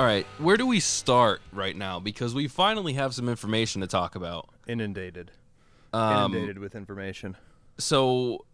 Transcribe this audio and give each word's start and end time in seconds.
All 0.00 0.06
right, 0.06 0.24
where 0.38 0.56
do 0.56 0.66
we 0.66 0.80
start 0.80 1.42
right 1.52 1.76
now? 1.76 2.00
Because 2.00 2.34
we 2.34 2.48
finally 2.48 2.94
have 2.94 3.14
some 3.14 3.28
information 3.28 3.82
to 3.82 3.86
talk 3.86 4.14
about. 4.14 4.48
Inundated. 4.66 5.30
Um, 5.92 6.32
Inundated 6.32 6.58
with 6.58 6.74
information. 6.74 7.36
so, 7.76 8.46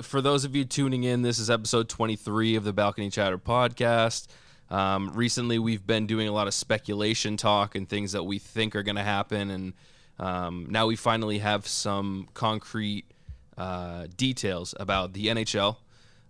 for 0.00 0.22
those 0.22 0.46
of 0.46 0.56
you 0.56 0.64
tuning 0.64 1.04
in, 1.04 1.20
this 1.20 1.38
is 1.38 1.50
episode 1.50 1.90
23 1.90 2.56
of 2.56 2.64
the 2.64 2.72
Balcony 2.72 3.10
Chatter 3.10 3.36
podcast. 3.36 4.28
Um, 4.70 5.12
recently, 5.12 5.58
we've 5.58 5.86
been 5.86 6.06
doing 6.06 6.26
a 6.26 6.32
lot 6.32 6.46
of 6.46 6.54
speculation 6.54 7.36
talk 7.36 7.74
and 7.74 7.86
things 7.86 8.12
that 8.12 8.22
we 8.24 8.38
think 8.38 8.74
are 8.74 8.82
going 8.82 8.96
to 8.96 9.02
happen, 9.02 9.50
and 9.50 9.72
um, 10.18 10.68
now 10.70 10.86
we 10.86 10.96
finally 10.96 11.40
have 11.40 11.66
some 11.66 12.28
concrete 12.32 13.04
uh, 13.58 14.06
details 14.16 14.74
about 14.80 15.12
the 15.12 15.26
NHL. 15.26 15.76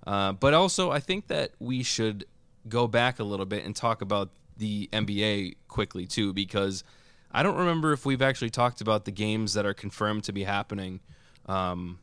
Uh, 0.05 0.33
but 0.33 0.53
also, 0.53 0.91
I 0.91 0.99
think 0.99 1.29
that 1.29 1.53
we 1.61 1.85
should 1.85 2.25
go 2.69 2.89
back 2.89 3.21
a 3.21 3.25
little 3.25 3.47
bit 3.47 3.65
and 3.65 3.77
talk 3.77 4.03
about 4.03 4.31
the 4.59 4.89
NBA 4.93 5.55
quickly 5.69 6.07
too, 6.07 6.33
because 6.33 6.85
I 7.33 7.43
don't 7.43 7.57
remember 7.57 7.93
if 7.93 8.05
we've 8.07 8.23
actually 8.23 8.51
talked 8.51 8.81
about 8.81 9.05
the 9.05 9.11
games 9.11 9.55
that 9.55 9.65
are 9.67 9.75
confirmed 9.75 10.25
to 10.25 10.33
be 10.33 10.45
happening 10.45 11.01
um, 11.47 11.99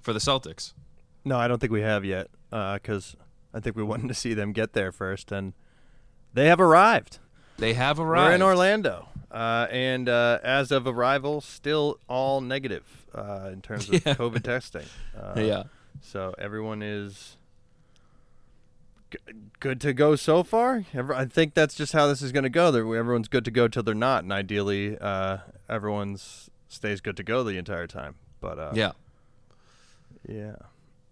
for 0.00 0.12
the 0.12 0.18
Celtics. 0.20 0.72
No, 1.24 1.38
I 1.38 1.48
don't 1.48 1.58
think 1.60 1.72
we 1.72 1.82
have 1.82 2.04
yet 2.04 2.28
because 2.50 3.16
I 3.54 3.60
think 3.60 3.76
we 3.76 3.82
wanted 3.92 4.08
to 4.08 4.14
see 4.14 4.34
them 4.34 4.52
get 4.52 4.72
there 4.72 4.92
first, 4.92 5.30
and 5.32 5.52
they 6.32 6.46
have 6.46 6.60
arrived. 6.60 7.18
They 7.58 7.74
have 7.74 8.00
arrived. 8.00 8.30
We're 8.30 8.34
in 8.36 8.42
Orlando, 8.42 9.08
uh, 9.30 9.66
and 9.70 10.08
uh, 10.08 10.38
as 10.42 10.70
of 10.70 10.86
arrival, 10.86 11.40
still 11.42 11.98
all 12.08 12.40
negative 12.40 12.84
uh, 13.14 13.50
in 13.52 13.60
terms 13.60 13.88
of 13.88 13.94
Yeah. 14.06 14.14
COVID 14.14 14.42
testing. 14.42 14.86
Uh, 15.14 15.34
yeah. 15.36 15.62
So 16.00 16.34
everyone 16.38 16.82
is 16.82 17.36
good 19.60 19.80
to 19.82 19.92
go 19.92 20.16
so 20.16 20.42
far. 20.42 20.84
I 20.94 21.24
think 21.26 21.54
that's 21.54 21.74
just 21.74 21.92
how 21.92 22.06
this 22.06 22.22
is 22.22 22.32
going 22.32 22.44
to 22.44 22.48
go. 22.50 22.68
Everyone's 22.68 23.28
good 23.28 23.44
to 23.44 23.50
go 23.50 23.68
till 23.68 23.82
they're 23.82 23.94
not, 23.94 24.22
and 24.24 24.32
ideally, 24.32 24.96
uh, 24.98 25.38
everyone's 25.68 26.50
stays 26.68 27.00
good 27.00 27.16
to 27.16 27.22
go 27.22 27.42
the 27.44 27.56
entire 27.58 27.86
time. 27.86 28.14
But 28.40 28.58
uh, 28.58 28.72
Yeah. 28.74 28.92
yeah. 30.28 30.56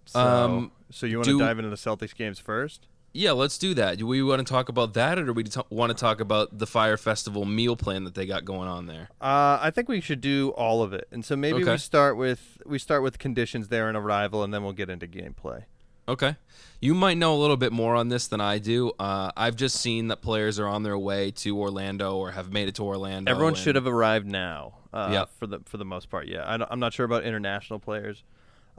So, 0.06 0.20
Um, 0.20 0.72
so 0.90 1.06
you 1.06 1.18
want 1.18 1.28
to 1.28 1.38
dive 1.38 1.58
into 1.58 1.70
the 1.70 1.76
Celtics 1.76 2.14
games 2.14 2.38
first? 2.38 2.86
Yeah, 3.12 3.32
let's 3.32 3.58
do 3.58 3.74
that. 3.74 3.98
Do 3.98 4.06
we 4.06 4.22
want 4.22 4.46
to 4.46 4.50
talk 4.50 4.68
about 4.68 4.94
that, 4.94 5.18
or 5.18 5.24
do 5.24 5.32
we 5.32 5.42
t- 5.44 5.60
want 5.70 5.90
to 5.90 5.94
talk 5.96 6.20
about 6.20 6.58
the 6.58 6.66
Fyre 6.66 6.96
Festival 6.96 7.44
meal 7.44 7.74
plan 7.74 8.04
that 8.04 8.14
they 8.14 8.26
got 8.26 8.44
going 8.44 8.68
on 8.68 8.86
there? 8.86 9.08
Uh, 9.20 9.58
I 9.60 9.70
think 9.74 9.88
we 9.88 10.00
should 10.00 10.20
do 10.20 10.50
all 10.50 10.82
of 10.82 10.92
it, 10.92 11.08
and 11.10 11.24
so 11.24 11.34
maybe 11.34 11.62
Okay. 11.62 11.72
we 11.72 11.78
start 11.78 12.16
with 12.16 12.58
we 12.66 12.78
start 12.78 13.02
with 13.02 13.18
conditions 13.18 13.68
there 13.68 13.88
and 13.88 13.96
arrival, 13.96 14.42
and 14.44 14.52
then 14.52 14.62
we'll 14.62 14.74
get 14.74 14.90
into 14.90 15.06
gameplay. 15.06 15.64
Okay. 16.08 16.36
You 16.80 16.94
might 16.94 17.18
know 17.18 17.34
a 17.34 17.38
little 17.38 17.56
bit 17.56 17.72
more 17.72 17.94
on 17.96 18.08
this 18.08 18.28
than 18.28 18.40
I 18.40 18.58
do. 18.58 18.92
Uh, 18.98 19.30
I've 19.36 19.56
just 19.56 19.76
seen 19.76 20.08
that 20.08 20.22
players 20.22 20.58
are 20.58 20.66
on 20.66 20.82
their 20.84 20.96
way 20.96 21.30
to 21.32 21.58
Orlando 21.58 22.16
or 22.16 22.30
have 22.30 22.52
made 22.52 22.68
it 22.68 22.76
to 22.76 22.84
Orlando. 22.84 23.30
Everyone 23.30 23.52
and- 23.54 23.58
should 23.62 23.74
have 23.74 23.86
arrived 23.86 24.26
now. 24.26 24.74
Uh, 24.92 25.10
Yeah. 25.12 25.24
For 25.38 25.46
the 25.46 25.60
for 25.66 25.76
the 25.76 25.84
most 25.84 26.08
part, 26.08 26.26
yeah. 26.28 26.44
I 26.44 26.66
I'm 26.70 26.80
not 26.80 26.92
sure 26.94 27.04
about 27.04 27.24
international 27.24 27.78
players. 27.78 28.22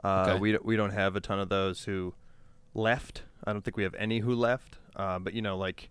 Uh, 0.02 0.26
Okay. 0.28 0.38
We 0.40 0.52
don't- 0.52 0.64
we 0.64 0.76
don't 0.76 0.90
have 0.92 1.14
a 1.14 1.20
ton 1.20 1.38
of 1.38 1.48
those 1.50 1.84
who 1.84 2.14
left. 2.74 3.22
I 3.44 3.52
don't 3.52 3.62
think 3.62 3.76
we 3.76 3.84
have 3.84 3.94
any 3.94 4.18
who 4.20 4.34
left. 4.34 4.78
Uh, 4.96 5.18
but 5.20 5.34
you 5.34 5.42
know, 5.42 5.56
like 5.56 5.90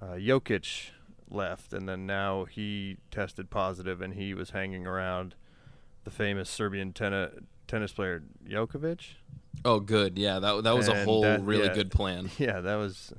uh, 0.00 0.12
Jokic 0.14 0.90
left, 1.30 1.72
and 1.72 1.88
then 1.88 2.06
now 2.06 2.44
he 2.44 2.98
tested 3.10 3.50
positive, 3.50 4.00
and 4.00 4.14
he 4.14 4.32
was 4.34 4.50
hanging 4.50 4.86
around 4.86 5.34
the 6.04 6.10
famous 6.10 6.48
Serbian 6.48 6.92
tenni- 6.92 7.42
tennis 7.66 7.92
player 7.92 8.22
Djokovic. 8.48 9.00
Oh, 9.64 9.80
good. 9.80 10.18
Yeah, 10.18 10.38
that 10.38 10.64
that 10.64 10.76
was 10.76 10.88
a 10.88 11.04
whole 11.04 11.22
that- 11.22 11.42
really 11.42 11.66
yeah. 11.66 11.74
good 11.74 11.90
plan. 11.90 12.30
Yeah, 12.38 12.60
that 12.60 12.76
was 12.76 13.12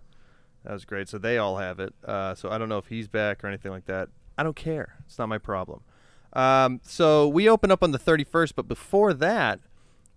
that 0.64 0.74
was 0.74 0.86
great. 0.86 1.10
So 1.10 1.18
they 1.18 1.38
all 1.38 1.58
have 1.58 1.80
it. 1.80 1.94
Uh, 2.04 2.36
so 2.36 2.50
I 2.50 2.58
don't 2.58 2.70
know 2.70 2.78
if 2.78 2.88
he's 2.88 3.08
back 3.08 3.44
or 3.44 3.48
anything 3.48 3.72
like 3.72 3.86
that. 3.86 4.10
I 4.38 4.44
don't 4.44 4.56
care. 4.56 4.96
It's 5.06 5.18
not 5.18 5.30
my 5.30 5.38
problem. 5.38 5.82
Um, 6.34 6.82
so 6.84 7.28
we 7.28 7.50
open 7.50 7.72
up 7.72 7.82
on 7.82 7.92
the 7.92 7.98
31st, 8.00 8.54
but 8.56 8.68
before 8.68 9.14
that, 9.14 9.60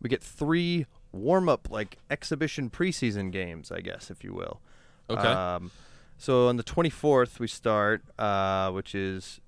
we 0.03 0.11
get 0.11 0.23
three 0.23 0.87
warm 1.13 1.49
up 1.49 1.69
like 1.71 1.99
exhibition 2.11 2.69
preseason 2.69 3.31
games, 3.31 3.71
I 3.73 3.81
guess, 3.81 4.11
if 4.11 4.23
you 4.23 4.35
will. 4.35 4.61
Okay. 5.09 5.23
Um, 5.23 5.71
so 6.19 6.49
on 6.49 6.57
the 6.57 6.65
24th 6.65 7.39
we 7.39 7.47
start, 7.47 8.03
uh, 8.19 8.71
which 8.71 8.95
is 8.95 9.41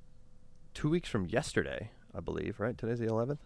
two 0.72 0.88
weeks 0.88 1.08
from 1.08 1.26
yesterday, 1.26 1.90
I 2.14 2.20
believe. 2.20 2.58
Right? 2.60 2.76
Today's 2.78 3.00
the 3.00 3.06
11th. 3.06 3.38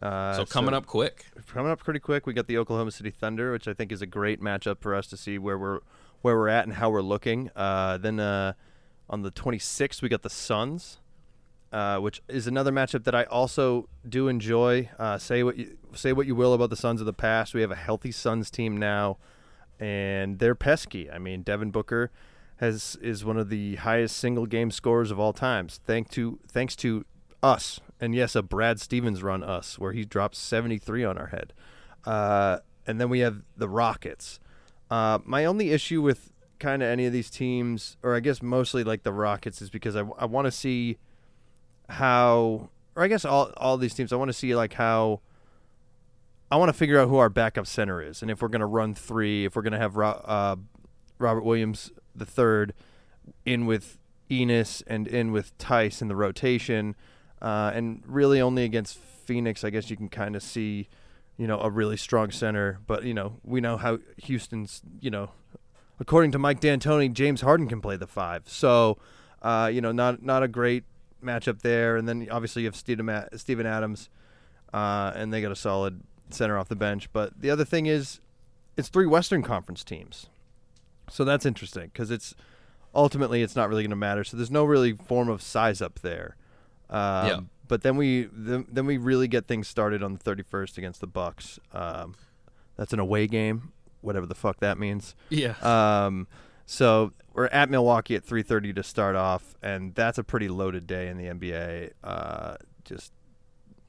Uh, 0.00 0.34
so 0.34 0.44
coming 0.44 0.74
up 0.74 0.86
quick. 0.86 1.26
coming 1.46 1.72
up 1.72 1.80
pretty 1.80 2.00
quick. 2.00 2.26
We 2.26 2.32
got 2.32 2.46
the 2.46 2.58
Oklahoma 2.58 2.90
City 2.90 3.10
Thunder, 3.10 3.52
which 3.52 3.66
I 3.66 3.74
think 3.74 3.92
is 3.92 4.02
a 4.02 4.06
great 4.06 4.40
matchup 4.40 4.80
for 4.80 4.94
us 4.94 5.06
to 5.08 5.16
see 5.16 5.38
where 5.38 5.58
we're 5.58 5.80
where 6.22 6.36
we're 6.36 6.48
at 6.48 6.64
and 6.64 6.74
how 6.74 6.90
we're 6.90 7.02
looking. 7.02 7.50
Uh, 7.54 7.98
then 7.98 8.20
uh, 8.20 8.52
on 9.08 9.22
the 9.22 9.30
26th, 9.30 10.02
we 10.02 10.08
got 10.08 10.22
the 10.22 10.30
Suns, 10.30 10.98
uh, 11.72 11.98
which 11.98 12.22
is 12.28 12.46
another 12.46 12.72
matchup 12.72 13.04
that 13.04 13.14
I 13.14 13.24
also 13.24 13.88
do 14.08 14.28
enjoy. 14.28 14.88
Uh, 14.98 15.18
say 15.18 15.42
what 15.42 15.56
you 15.56 15.78
say 15.94 16.12
what 16.12 16.26
you 16.26 16.34
will 16.34 16.54
about 16.54 16.70
the 16.70 16.76
Suns 16.76 17.00
of 17.00 17.06
the 17.06 17.12
past. 17.12 17.54
We 17.54 17.60
have 17.60 17.70
a 17.70 17.76
healthy 17.76 18.12
Suns 18.12 18.50
team 18.50 18.76
now, 18.76 19.18
and 19.80 20.38
they're 20.38 20.54
pesky. 20.54 21.10
I 21.10 21.18
mean, 21.18 21.42
Devin 21.42 21.70
Booker 21.70 22.10
has 22.58 22.96
is 23.00 23.24
one 23.24 23.36
of 23.36 23.48
the 23.48 23.76
highest 23.76 24.16
single 24.16 24.46
game 24.46 24.70
scorers 24.70 25.10
of 25.10 25.18
all 25.18 25.32
times. 25.32 25.80
Thank 25.84 26.10
to 26.10 26.38
thanks 26.48 26.76
to 26.76 27.04
us, 27.42 27.80
and 28.00 28.14
yes, 28.14 28.34
a 28.34 28.42
Brad 28.42 28.80
Stevens 28.80 29.22
run 29.22 29.42
us 29.42 29.78
where 29.78 29.92
he 29.92 30.04
dropped 30.04 30.36
73 30.36 31.04
on 31.04 31.18
our 31.18 31.28
head. 31.28 31.52
Uh, 32.04 32.58
and 32.86 33.00
then 33.00 33.08
we 33.08 33.20
have 33.20 33.42
the 33.56 33.68
Rockets. 33.68 34.40
Uh, 34.90 35.18
my 35.24 35.44
only 35.44 35.70
issue 35.70 36.00
with 36.00 36.32
kind 36.58 36.82
of 36.82 36.88
any 36.88 37.06
of 37.06 37.12
these 37.12 37.30
teams, 37.30 37.96
or 38.02 38.14
I 38.14 38.20
guess 38.20 38.42
mostly 38.42 38.84
like 38.84 39.02
the 39.02 39.12
Rockets, 39.12 39.60
is 39.60 39.70
because 39.70 39.96
I, 39.96 40.04
I 40.18 40.24
want 40.24 40.46
to 40.46 40.50
see 40.50 40.98
how, 41.88 42.70
or 42.96 43.02
I 43.02 43.08
guess 43.08 43.24
all 43.24 43.52
all 43.56 43.76
these 43.76 43.94
teams, 43.94 44.12
I 44.12 44.16
want 44.16 44.28
to 44.30 44.34
see 44.34 44.54
like 44.54 44.74
how. 44.74 45.20
I 46.50 46.56
want 46.56 46.70
to 46.70 46.72
figure 46.72 46.98
out 46.98 47.10
who 47.10 47.18
our 47.18 47.28
backup 47.28 47.66
center 47.66 48.00
is, 48.00 48.22
and 48.22 48.30
if 48.30 48.40
we're 48.40 48.48
going 48.48 48.60
to 48.60 48.66
run 48.66 48.94
three, 48.94 49.44
if 49.44 49.54
we're 49.54 49.60
going 49.60 49.74
to 49.74 49.78
have 49.78 49.96
Ro- 49.96 50.22
uh, 50.24 50.56
Robert 51.18 51.44
Williams 51.44 51.92
the 52.14 52.24
third 52.24 52.72
in 53.44 53.66
with 53.66 53.98
Enes 54.30 54.82
and 54.86 55.06
in 55.06 55.30
with 55.30 55.52
Theis 55.58 56.00
in 56.00 56.08
the 56.08 56.16
rotation, 56.16 56.96
uh, 57.40 57.72
and 57.74 58.02
really 58.06 58.40
only 58.40 58.64
against 58.64 58.98
Phoenix, 58.98 59.64
I 59.64 59.70
guess 59.70 59.90
you 59.90 59.96
can 59.96 60.08
kind 60.08 60.36
of 60.36 60.42
see, 60.42 60.88
you 61.36 61.46
know, 61.46 61.60
a 61.60 61.70
really 61.70 61.96
strong 61.96 62.30
center. 62.30 62.80
But 62.86 63.04
you 63.04 63.14
know, 63.14 63.36
we 63.44 63.60
know 63.60 63.76
how 63.76 63.98
Houston's, 64.18 64.82
you 65.00 65.10
know, 65.10 65.30
according 66.00 66.32
to 66.32 66.38
Mike 66.38 66.60
D'Antoni, 66.60 67.12
James 67.12 67.40
Harden 67.40 67.68
can 67.68 67.80
play 67.80 67.96
the 67.96 68.06
five. 68.06 68.44
So, 68.46 68.98
uh, 69.42 69.70
you 69.72 69.80
know, 69.80 69.92
not 69.92 70.22
not 70.22 70.42
a 70.42 70.48
great 70.48 70.84
matchup 71.22 71.60
there. 71.62 71.96
And 71.96 72.08
then 72.08 72.28
obviously 72.30 72.62
you 72.62 72.68
have 72.68 72.76
Steven, 72.76 73.24
Steven 73.36 73.66
Adams, 73.66 74.08
uh, 74.72 75.12
and 75.14 75.32
they 75.32 75.40
got 75.40 75.52
a 75.52 75.56
solid 75.56 76.02
center 76.30 76.58
off 76.58 76.68
the 76.68 76.76
bench. 76.76 77.12
But 77.12 77.40
the 77.40 77.50
other 77.50 77.64
thing 77.64 77.86
is, 77.86 78.20
it's 78.76 78.88
three 78.88 79.06
Western 79.06 79.42
Conference 79.42 79.82
teams, 79.82 80.28
so 81.10 81.24
that's 81.24 81.44
interesting 81.44 81.90
because 81.92 82.10
it's 82.10 82.34
ultimately 82.94 83.42
it's 83.42 83.56
not 83.56 83.68
really 83.68 83.82
going 83.82 83.90
to 83.90 83.96
matter. 83.96 84.22
So 84.22 84.36
there's 84.36 84.50
no 84.50 84.64
really 84.64 84.92
form 84.92 85.28
of 85.28 85.42
size 85.42 85.82
up 85.82 86.00
there. 86.00 86.36
Um, 86.90 87.26
Yeah. 87.26 87.40
But 87.68 87.82
then 87.82 87.96
we 87.96 88.28
then, 88.32 88.66
then 88.70 88.86
we 88.86 88.96
really 88.96 89.28
get 89.28 89.46
things 89.46 89.68
started 89.68 90.02
on 90.02 90.14
the 90.14 90.18
31st 90.18 90.78
against 90.78 91.00
the 91.00 91.06
Bucks. 91.06 91.58
Um, 91.72 92.14
that's 92.76 92.94
an 92.94 92.98
away 92.98 93.26
game, 93.26 93.72
whatever 94.00 94.24
the 94.24 94.34
fuck 94.34 94.60
that 94.60 94.78
means. 94.78 95.14
Yeah. 95.28 95.54
Um, 95.60 96.28
so 96.64 97.12
we're 97.34 97.46
at 97.48 97.68
Milwaukee 97.70 98.14
at 98.14 98.24
3:30 98.24 98.74
to 98.76 98.82
start 98.82 99.16
off, 99.16 99.54
and 99.62 99.94
that's 99.94 100.16
a 100.18 100.24
pretty 100.24 100.48
loaded 100.48 100.86
day 100.86 101.08
in 101.08 101.18
the 101.18 101.26
NBA. 101.26 101.92
Uh, 102.02 102.56
just 102.84 103.12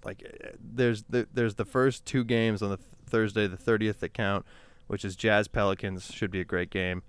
like 0.03 0.24
there's 0.59 1.03
the, 1.03 1.27
there's 1.33 1.56
the 1.56 1.65
first 1.65 2.06
two 2.06 2.24
games 2.24 2.62
on 2.62 2.69
the 2.71 2.77
th- 2.77 2.88
Thursday, 3.06 3.47
the 3.47 3.57
30th 3.57 4.00
that 4.00 4.13
count, 4.13 4.45
which 4.88 5.03
is 5.06 5.15
Jazz 5.15 5.47
Pelicans 5.47 6.12
should 6.12 6.31
be 6.31 6.41
a 6.41 6.45
great 6.45 6.69
game. 6.69 7.03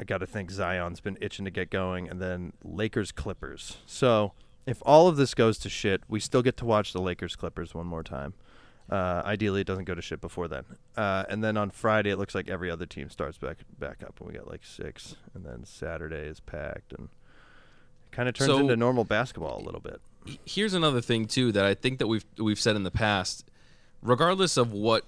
I 0.00 0.04
got 0.04 0.18
to 0.18 0.26
think 0.26 0.50
Zion's 0.50 1.00
been 1.00 1.16
itching 1.20 1.44
to 1.44 1.50
get 1.50 1.70
going, 1.70 2.08
and 2.08 2.20
then 2.20 2.52
Lakers 2.64 3.12
Clippers. 3.12 3.76
So 3.86 4.32
if 4.66 4.82
all 4.86 5.08
of 5.08 5.16
this 5.16 5.34
goes 5.34 5.58
to 5.58 5.68
shit, 5.68 6.02
we 6.08 6.20
still 6.20 6.42
get 6.42 6.56
to 6.58 6.64
watch 6.64 6.92
the 6.92 7.00
Lakers 7.00 7.36
Clippers 7.36 7.74
one 7.74 7.86
more 7.86 8.02
time. 8.02 8.34
Uh, 8.90 9.22
ideally, 9.24 9.62
it 9.62 9.66
doesn't 9.66 9.84
go 9.84 9.94
to 9.94 10.02
shit 10.02 10.20
before 10.20 10.46
then. 10.46 10.64
Uh, 10.96 11.24
and 11.30 11.42
then 11.42 11.56
on 11.56 11.70
Friday, 11.70 12.10
it 12.10 12.16
looks 12.18 12.34
like 12.34 12.48
every 12.50 12.70
other 12.70 12.84
team 12.86 13.08
starts 13.08 13.38
back 13.38 13.58
back 13.78 14.02
up, 14.02 14.20
and 14.20 14.28
we 14.28 14.34
got 14.34 14.46
like 14.48 14.64
six. 14.64 15.16
And 15.34 15.44
then 15.44 15.64
Saturday 15.64 16.26
is 16.26 16.40
packed, 16.40 16.92
and 16.92 17.08
kind 18.10 18.28
of 18.28 18.34
turns 18.34 18.50
So- 18.50 18.58
into 18.58 18.76
normal 18.76 19.04
basketball 19.04 19.58
a 19.60 19.64
little 19.64 19.80
bit. 19.80 20.00
here's 20.46 20.72
another 20.74 21.00
thing 21.02 21.26
too 21.26 21.52
that 21.52 21.64
I 21.66 21.74
think 21.74 21.98
that 21.98 22.06
we've 22.06 22.24
we've 22.38 22.60
said 22.60 22.76
in 22.76 22.82
the 22.82 22.90
past. 22.90 23.44
Regardless 24.02 24.56
of 24.58 24.72
what 24.72 25.04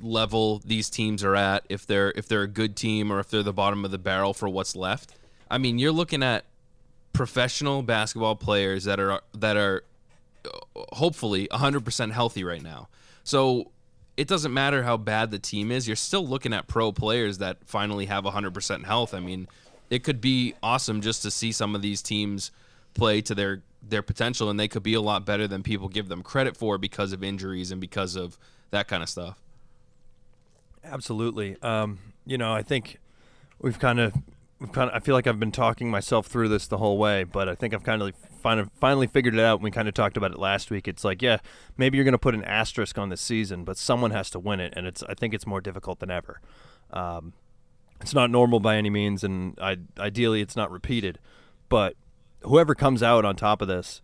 level 0.00 0.60
these 0.64 0.90
teams 0.90 1.22
are 1.24 1.36
at, 1.36 1.64
if 1.68 1.86
they're 1.86 2.12
if 2.16 2.28
they're 2.28 2.42
a 2.42 2.48
good 2.48 2.76
team 2.76 3.10
or 3.12 3.20
if 3.20 3.28
they're 3.30 3.42
the 3.42 3.52
bottom 3.52 3.84
of 3.84 3.90
the 3.90 3.98
barrel 3.98 4.34
for 4.34 4.48
what's 4.48 4.76
left, 4.76 5.14
I 5.50 5.58
mean, 5.58 5.78
you're 5.78 5.92
looking 5.92 6.22
at 6.22 6.44
professional 7.12 7.82
basketball 7.82 8.36
players 8.36 8.84
that 8.84 8.98
are 9.00 9.20
that 9.34 9.56
are 9.56 9.84
hopefully 10.92 11.48
100% 11.52 12.10
healthy 12.10 12.42
right 12.42 12.62
now. 12.62 12.88
So 13.22 13.70
it 14.16 14.28
doesn't 14.28 14.52
matter 14.52 14.82
how 14.82 14.96
bad 14.96 15.30
the 15.30 15.38
team 15.38 15.70
is, 15.70 15.86
you're 15.86 15.96
still 15.96 16.26
looking 16.26 16.52
at 16.52 16.66
pro 16.66 16.92
players 16.92 17.38
that 17.38 17.58
finally 17.64 18.06
have 18.06 18.24
100% 18.24 18.84
health. 18.84 19.14
I 19.14 19.20
mean, 19.20 19.48
it 19.90 20.04
could 20.04 20.20
be 20.20 20.54
awesome 20.62 21.00
just 21.00 21.22
to 21.22 21.30
see 21.30 21.52
some 21.52 21.74
of 21.74 21.82
these 21.82 22.02
teams 22.02 22.50
play 22.94 23.20
to 23.22 23.34
their 23.34 23.62
their 23.86 24.02
potential, 24.02 24.48
and 24.48 24.60
they 24.60 24.68
could 24.68 24.82
be 24.82 24.94
a 24.94 25.00
lot 25.00 25.26
better 25.26 25.48
than 25.48 25.62
people 25.62 25.88
give 25.88 26.08
them 26.08 26.22
credit 26.22 26.56
for 26.56 26.78
because 26.78 27.12
of 27.12 27.24
injuries 27.24 27.72
and 27.72 27.80
because 27.80 28.14
of 28.14 28.38
that 28.70 28.86
kind 28.86 29.02
of 29.02 29.08
stuff. 29.08 29.40
Absolutely. 30.84 31.56
Um, 31.62 31.98
you 32.24 32.38
know, 32.38 32.52
I 32.52 32.62
think 32.62 32.98
we've 33.60 33.78
kind 33.78 33.98
of, 33.98 34.14
kind 34.68 34.90
of, 34.90 34.96
I 34.96 35.00
feel 35.00 35.14
like 35.14 35.26
I've 35.26 35.40
been 35.40 35.52
talking 35.52 35.90
myself 35.90 36.26
through 36.26 36.48
this 36.48 36.66
the 36.66 36.78
whole 36.78 36.98
way, 36.98 37.24
but 37.24 37.48
I 37.48 37.54
think 37.54 37.74
I've 37.74 37.82
kind 37.82 38.02
of 38.02 38.12
finally, 38.80 39.06
figured 39.06 39.34
it 39.34 39.40
out. 39.40 39.60
We 39.62 39.70
kind 39.70 39.88
of 39.88 39.94
talked 39.94 40.16
about 40.16 40.32
it 40.32 40.38
last 40.38 40.70
week. 40.70 40.88
It's 40.88 41.04
like, 41.04 41.22
yeah, 41.22 41.38
maybe 41.76 41.96
you're 41.96 42.04
going 42.04 42.12
to 42.12 42.18
put 42.18 42.34
an 42.34 42.44
asterisk 42.44 42.98
on 42.98 43.08
this 43.08 43.20
season, 43.20 43.64
but 43.64 43.76
someone 43.76 44.10
has 44.10 44.30
to 44.30 44.38
win 44.38 44.60
it, 44.60 44.72
and 44.76 44.86
it's, 44.86 45.02
I 45.04 45.14
think 45.14 45.32
it's 45.32 45.46
more 45.46 45.60
difficult 45.60 46.00
than 46.00 46.10
ever. 46.10 46.40
Um, 46.90 47.32
it's 48.00 48.14
not 48.14 48.30
normal 48.30 48.58
by 48.58 48.76
any 48.76 48.90
means, 48.90 49.22
and 49.22 49.56
I, 49.60 49.76
ideally, 49.98 50.40
it's 50.40 50.56
not 50.56 50.70
repeated. 50.70 51.18
But 51.68 51.94
whoever 52.42 52.74
comes 52.74 53.02
out 53.02 53.24
on 53.24 53.36
top 53.36 53.62
of 53.62 53.68
this, 53.68 54.02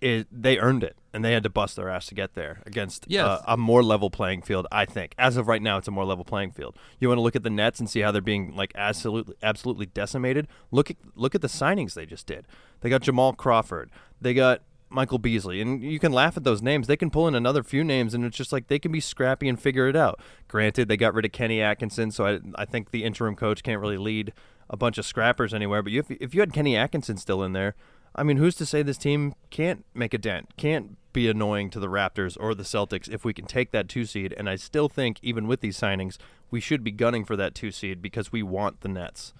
it, 0.00 0.26
they 0.30 0.58
earned 0.58 0.84
it 0.84 0.96
and 1.12 1.24
they 1.24 1.32
had 1.32 1.42
to 1.42 1.50
bust 1.50 1.76
their 1.76 1.88
ass 1.88 2.06
to 2.06 2.14
get 2.14 2.34
there 2.34 2.62
against 2.66 3.04
yes. 3.08 3.24
uh, 3.24 3.42
a 3.46 3.56
more 3.56 3.82
level 3.82 4.10
playing 4.10 4.42
field. 4.42 4.66
I 4.70 4.84
think 4.84 5.14
as 5.18 5.36
of 5.36 5.48
right 5.48 5.60
now, 5.60 5.78
it's 5.78 5.88
a 5.88 5.90
more 5.90 6.04
level 6.04 6.24
playing 6.24 6.52
field. 6.52 6.76
You 7.00 7.08
want 7.08 7.18
to 7.18 7.22
look 7.22 7.36
at 7.36 7.42
the 7.42 7.50
Nets 7.50 7.80
and 7.80 7.88
see 7.88 8.00
how 8.00 8.12
they're 8.12 8.22
being 8.22 8.54
like 8.54 8.72
absolutely 8.74 9.34
absolutely 9.42 9.86
decimated. 9.86 10.46
Look 10.70 10.90
at 10.90 10.96
look 11.14 11.34
at 11.34 11.42
the 11.42 11.48
signings 11.48 11.94
they 11.94 12.06
just 12.06 12.26
did. 12.26 12.46
They 12.80 12.90
got 12.90 13.02
Jamal 13.02 13.32
Crawford. 13.32 13.90
They 14.20 14.34
got 14.34 14.62
Michael 14.90 15.18
Beasley, 15.18 15.60
and 15.60 15.82
you 15.82 15.98
can 15.98 16.12
laugh 16.12 16.36
at 16.36 16.44
those 16.44 16.62
names. 16.62 16.86
They 16.86 16.96
can 16.96 17.10
pull 17.10 17.28
in 17.28 17.34
another 17.34 17.62
few 17.62 17.84
names, 17.84 18.14
and 18.14 18.24
it's 18.24 18.36
just 18.36 18.52
like 18.52 18.68
they 18.68 18.78
can 18.78 18.92
be 18.92 19.00
scrappy 19.00 19.48
and 19.48 19.60
figure 19.60 19.88
it 19.88 19.96
out. 19.96 20.20
Granted, 20.46 20.88
they 20.88 20.96
got 20.96 21.14
rid 21.14 21.24
of 21.24 21.32
Kenny 21.32 21.60
Atkinson, 21.60 22.10
so 22.10 22.26
I 22.26 22.38
I 22.54 22.64
think 22.64 22.90
the 22.90 23.04
interim 23.04 23.34
coach 23.34 23.62
can't 23.62 23.80
really 23.80 23.98
lead 23.98 24.32
a 24.70 24.76
bunch 24.76 24.98
of 24.98 25.06
scrappers 25.06 25.52
anywhere. 25.52 25.82
But 25.82 25.92
if 25.92 26.10
if 26.10 26.34
you 26.34 26.40
had 26.40 26.52
Kenny 26.52 26.76
Atkinson 26.76 27.16
still 27.16 27.42
in 27.42 27.52
there 27.52 27.74
I 28.14 28.22
mean, 28.22 28.36
who's 28.36 28.56
to 28.56 28.66
say 28.66 28.82
this 28.82 28.98
team 28.98 29.34
can't 29.50 29.84
make 29.94 30.14
a 30.14 30.18
dent, 30.18 30.56
can't 30.56 30.96
be 31.12 31.28
annoying 31.28 31.70
to 31.70 31.80
the 31.80 31.88
Raptors 31.88 32.36
or 32.38 32.54
the 32.54 32.62
Celtics 32.62 33.08
if 33.08 33.24
we 33.24 33.32
can 33.32 33.46
take 33.46 33.70
that 33.70 33.88
two 33.88 34.04
seed? 34.04 34.34
And 34.36 34.48
I 34.48 34.56
still 34.56 34.88
think, 34.88 35.18
even 35.22 35.46
with 35.46 35.60
these 35.60 35.78
signings, 35.78 36.16
we 36.50 36.60
should 36.60 36.82
be 36.82 36.90
gunning 36.90 37.24
for 37.24 37.36
that 37.36 37.54
two 37.54 37.70
seed 37.70 38.02
because 38.02 38.32
we 38.32 38.42
want 38.42 38.80
the 38.80 38.88
Nets. 38.88 39.32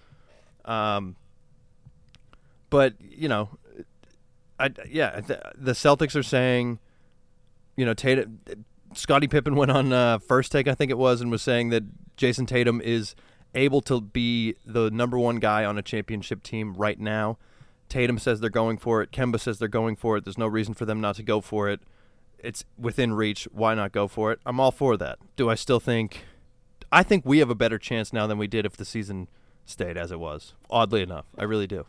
Um, 0.64 1.16
but 2.70 2.94
you 3.00 3.28
know, 3.28 3.50
I 4.58 4.70
yeah, 4.88 5.20
the 5.20 5.72
Celtics 5.72 6.14
are 6.14 6.22
saying, 6.22 6.78
you 7.76 7.84
know, 7.86 7.94
Tatum, 7.94 8.40
Scottie 8.94 9.28
Pippen 9.28 9.56
went 9.56 9.70
on 9.70 9.92
uh, 9.92 10.18
first 10.18 10.52
take, 10.52 10.68
I 10.68 10.74
think 10.74 10.90
it 10.90 10.98
was, 10.98 11.20
and 11.20 11.30
was 11.30 11.42
saying 11.42 11.70
that 11.70 11.84
Jayson 12.16 12.46
Tatum 12.46 12.80
is 12.80 13.14
able 13.54 13.80
to 13.82 14.00
be 14.00 14.54
the 14.64 14.90
number 14.90 15.18
one 15.18 15.36
guy 15.36 15.64
on 15.64 15.78
a 15.78 15.82
championship 15.82 16.42
team 16.42 16.74
right 16.74 16.98
now. 16.98 17.38
Tatum 17.88 18.18
says 18.18 18.40
they're 18.40 18.50
going 18.50 18.78
for 18.78 19.02
it. 19.02 19.10
Kemba 19.10 19.40
says 19.40 19.58
they're 19.58 19.68
going 19.68 19.96
for 19.96 20.16
it. 20.16 20.24
There's 20.24 20.38
no 20.38 20.46
reason 20.46 20.74
for 20.74 20.84
them 20.84 21.00
not 21.00 21.16
to 21.16 21.22
go 21.22 21.40
for 21.40 21.68
it. 21.68 21.80
It's 22.38 22.64
within 22.78 23.14
reach. 23.14 23.48
Why 23.52 23.74
not 23.74 23.92
go 23.92 24.06
for 24.08 24.32
it? 24.32 24.40
I'm 24.46 24.60
all 24.60 24.70
for 24.70 24.96
that. 24.96 25.18
Do 25.36 25.50
I 25.50 25.54
still 25.54 25.80
think? 25.80 26.24
I 26.92 27.02
think 27.02 27.24
we 27.26 27.38
have 27.38 27.50
a 27.50 27.54
better 27.54 27.78
chance 27.78 28.12
now 28.12 28.26
than 28.26 28.38
we 28.38 28.46
did 28.46 28.64
if 28.64 28.76
the 28.76 28.84
season 28.84 29.28
stayed 29.66 29.96
as 29.96 30.12
it 30.12 30.20
was. 30.20 30.54
Oddly 30.70 31.02
enough, 31.02 31.26
I 31.36 31.44
really 31.44 31.66
do. 31.66 31.86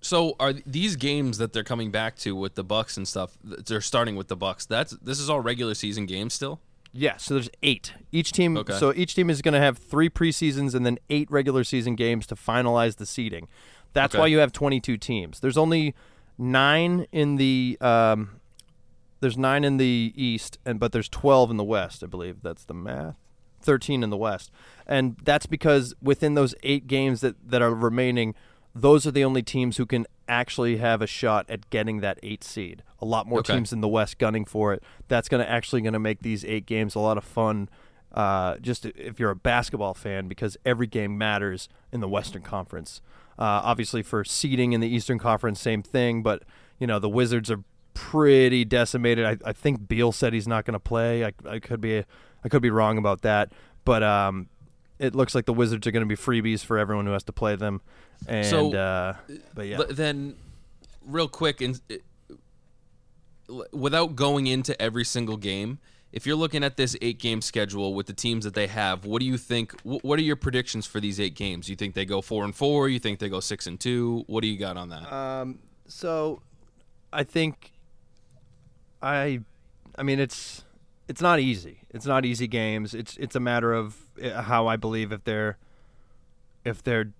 So 0.00 0.36
are 0.38 0.52
these 0.52 0.96
games 0.96 1.38
that 1.38 1.52
they're 1.52 1.64
coming 1.64 1.90
back 1.90 2.16
to 2.18 2.36
with 2.36 2.54
the 2.54 2.62
Bucks 2.62 2.96
and 2.96 3.08
stuff? 3.08 3.36
They're 3.42 3.80
starting 3.80 4.14
with 4.14 4.28
the 4.28 4.36
Bucks. 4.36 4.66
That's 4.66 4.92
this 4.92 5.18
is 5.18 5.28
all 5.28 5.40
regular 5.40 5.74
season 5.74 6.06
games 6.06 6.34
still. 6.34 6.60
Yeah, 6.98 7.18
so 7.18 7.34
there's 7.34 7.50
eight. 7.62 7.92
Each 8.10 8.32
team, 8.32 8.56
Okay. 8.56 8.72
so 8.78 8.92
each 8.94 9.14
team 9.14 9.28
is 9.28 9.42
going 9.42 9.52
to 9.54 9.60
have 9.60 9.76
three 9.76 10.08
preseasons 10.08 10.74
and 10.74 10.86
then 10.86 10.98
eight 11.10 11.30
regular 11.30 11.62
season 11.62 11.94
games 11.94 12.26
to 12.28 12.34
finalize 12.34 12.96
the 12.96 13.04
seeding. 13.06 13.48
That's 13.92 14.14
Okay. 14.14 14.20
why 14.20 14.26
you 14.28 14.38
have 14.38 14.52
22 14.52 14.96
teams. 14.96 15.40
There's 15.40 15.58
only 15.58 15.94
nine 16.38 17.06
in 17.12 17.36
the 17.36 17.76
um, 17.80 18.40
there's 19.20 19.36
nine 19.38 19.64
in 19.64 19.76
the 19.76 20.12
East, 20.16 20.58
and 20.64 20.78
but 20.80 20.92
there's 20.92 21.08
12 21.08 21.50
in 21.50 21.56
the 21.56 21.64
West. 21.64 22.02
I 22.02 22.06
believe 22.06 22.42
that's 22.42 22.64
the 22.64 22.74
math. 22.74 23.16
13 23.62 24.02
in 24.02 24.10
the 24.10 24.16
West, 24.16 24.50
and 24.86 25.16
that's 25.24 25.46
because 25.46 25.94
within 26.00 26.34
those 26.34 26.54
eight 26.62 26.86
games 26.86 27.20
that 27.22 27.34
that 27.50 27.60
are 27.62 27.74
remaining, 27.74 28.34
those 28.74 29.06
are 29.06 29.10
the 29.10 29.24
only 29.24 29.42
teams 29.42 29.76
who 29.78 29.86
can 29.86 30.06
actually 30.28 30.76
have 30.78 31.02
a 31.02 31.06
shot 31.06 31.46
at 31.48 31.68
getting 31.70 32.00
that 32.00 32.18
eight 32.22 32.42
seed. 32.44 32.82
A 33.00 33.04
lot 33.04 33.26
more 33.26 33.40
Okay. 33.40 33.54
teams 33.54 33.72
in 33.72 33.80
the 33.80 33.88
West 33.88 34.18
gunning 34.18 34.44
for 34.44 34.72
it. 34.72 34.82
That's 35.08 35.28
going 35.28 35.44
to 35.44 35.50
actually 35.50 35.82
going 35.82 35.92
to 35.92 35.98
make 35.98 36.22
these 36.22 36.44
eight 36.44 36.66
games 36.66 36.94
a 36.94 36.98
lot 37.00 37.18
of 37.18 37.24
fun. 37.24 37.68
Uh, 38.12 38.56
just 38.58 38.86
if 38.86 39.20
you're 39.20 39.30
a 39.30 39.36
basketball 39.36 39.92
fan, 39.94 40.26
because 40.28 40.56
every 40.64 40.86
game 40.86 41.18
matters 41.18 41.68
in 41.92 42.00
the 42.00 42.08
Western 42.08 42.42
Conference. 42.42 43.00
Uh, 43.38 43.60
obviously, 43.64 44.02
for 44.02 44.24
seeding 44.24 44.72
in 44.72 44.80
the 44.80 44.88
Eastern 44.88 45.18
Conference, 45.18 45.60
same 45.60 45.82
thing. 45.82 46.22
But 46.22 46.42
you 46.78 46.86
know 46.86 46.98
the 46.98 47.08
Wizards 47.10 47.50
are 47.50 47.62
pretty 47.92 48.64
decimated. 48.64 49.24
I, 49.26 49.36
I 49.44 49.52
think 49.52 49.86
Beal 49.88 50.12
said 50.12 50.32
he's 50.32 50.48
not 50.48 50.64
going 50.64 50.72
to 50.74 50.80
play. 50.80 51.24
I, 51.26 51.32
I 51.46 51.58
could 51.58 51.80
be 51.80 52.04
I 52.44 52.48
could 52.48 52.62
be 52.62 52.70
wrong 52.70 52.96
about 52.96 53.20
that, 53.22 53.52
but 53.84 54.02
um, 54.02 54.48
it 54.98 55.14
looks 55.14 55.34
like 55.34 55.44
the 55.46 55.52
Wizards 55.52 55.86
are 55.86 55.90
going 55.90 56.06
to 56.06 56.08
be 56.08 56.20
freebies 56.20 56.64
for 56.64 56.78
everyone 56.78 57.06
who 57.06 57.12
has 57.12 57.24
to 57.24 57.32
play 57.32 57.56
them. 57.56 57.80
And 58.26 58.46
So, 58.46 58.74
uh, 58.74 59.16
but 59.54 59.66
yeah, 59.66 59.82
Then, 59.90 60.36
real 61.04 61.28
quick, 61.28 61.60
and 61.60 61.80
without 63.72 64.16
going 64.16 64.46
into 64.46 64.80
every 64.80 65.04
single 65.04 65.36
game, 65.36 65.78
if 66.12 66.26
you're 66.26 66.36
looking 66.36 66.64
at 66.64 66.76
this 66.76 66.96
eight 67.02 67.18
game 67.18 67.42
schedule 67.42 67.92
with 67.94 68.06
the 68.06 68.12
teams 68.12 68.44
that 68.44 68.54
they 68.54 68.68
have, 68.68 69.04
what 69.04 69.20
do 69.20 69.26
you 69.26 69.36
think? 69.36 69.78
What 69.82 70.18
are 70.18 70.22
your 70.22 70.36
predictions 70.36 70.86
for 70.86 71.00
these 71.00 71.20
eight 71.20 71.34
games? 71.34 71.68
You 71.68 71.76
think 71.76 71.94
they 71.94 72.04
go 72.06 72.22
four 72.22 72.44
and 72.44 72.54
four? 72.54 72.88
You 72.88 72.98
think 72.98 73.18
they 73.18 73.28
go 73.28 73.40
six 73.40 73.66
and 73.66 73.78
two? 73.78 74.24
What 74.26 74.40
do 74.40 74.48
you 74.48 74.58
got 74.58 74.76
on 74.76 74.88
that? 74.88 75.12
Um, 75.12 75.58
so 75.86 76.40
I 77.12 77.24
think 77.24 77.72
I, 79.02 79.40
I 79.98 80.02
mean, 80.02 80.18
it's 80.18 80.64
it's 81.08 81.20
not 81.20 81.38
easy. 81.38 81.80
It's 81.90 82.06
not 82.06 82.24
easy 82.24 82.46
games. 82.46 82.94
It's 82.94 83.16
it's 83.16 83.36
a 83.36 83.40
matter 83.40 83.72
of 83.72 83.96
uh, 84.22 84.42
how 84.42 84.66
I 84.66 84.76
believe 84.76 85.12
if 85.12 85.24
they're 85.24 85.58
if 86.64 86.82
they're 86.82 87.12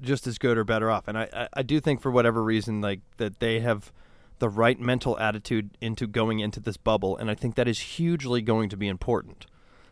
just 0.00 0.26
as 0.26 0.38
good 0.38 0.58
or 0.58 0.64
better 0.64 0.90
off. 0.90 1.08
And 1.08 1.18
I, 1.18 1.28
I, 1.32 1.48
I 1.54 1.62
do 1.62 1.80
think 1.80 2.00
for 2.00 2.10
whatever 2.10 2.42
reason, 2.42 2.80
like 2.80 3.00
that 3.16 3.40
they 3.40 3.60
have 3.60 3.92
the 4.38 4.48
right 4.48 4.78
mental 4.78 5.18
attitude 5.18 5.70
into 5.80 6.06
going 6.06 6.40
into 6.40 6.60
this 6.60 6.76
bubble, 6.76 7.16
and 7.16 7.30
I 7.30 7.34
think 7.34 7.54
that 7.54 7.66
is 7.66 7.78
hugely 7.78 8.42
going 8.42 8.68
to 8.68 8.76
be 8.76 8.88
important. 8.88 9.46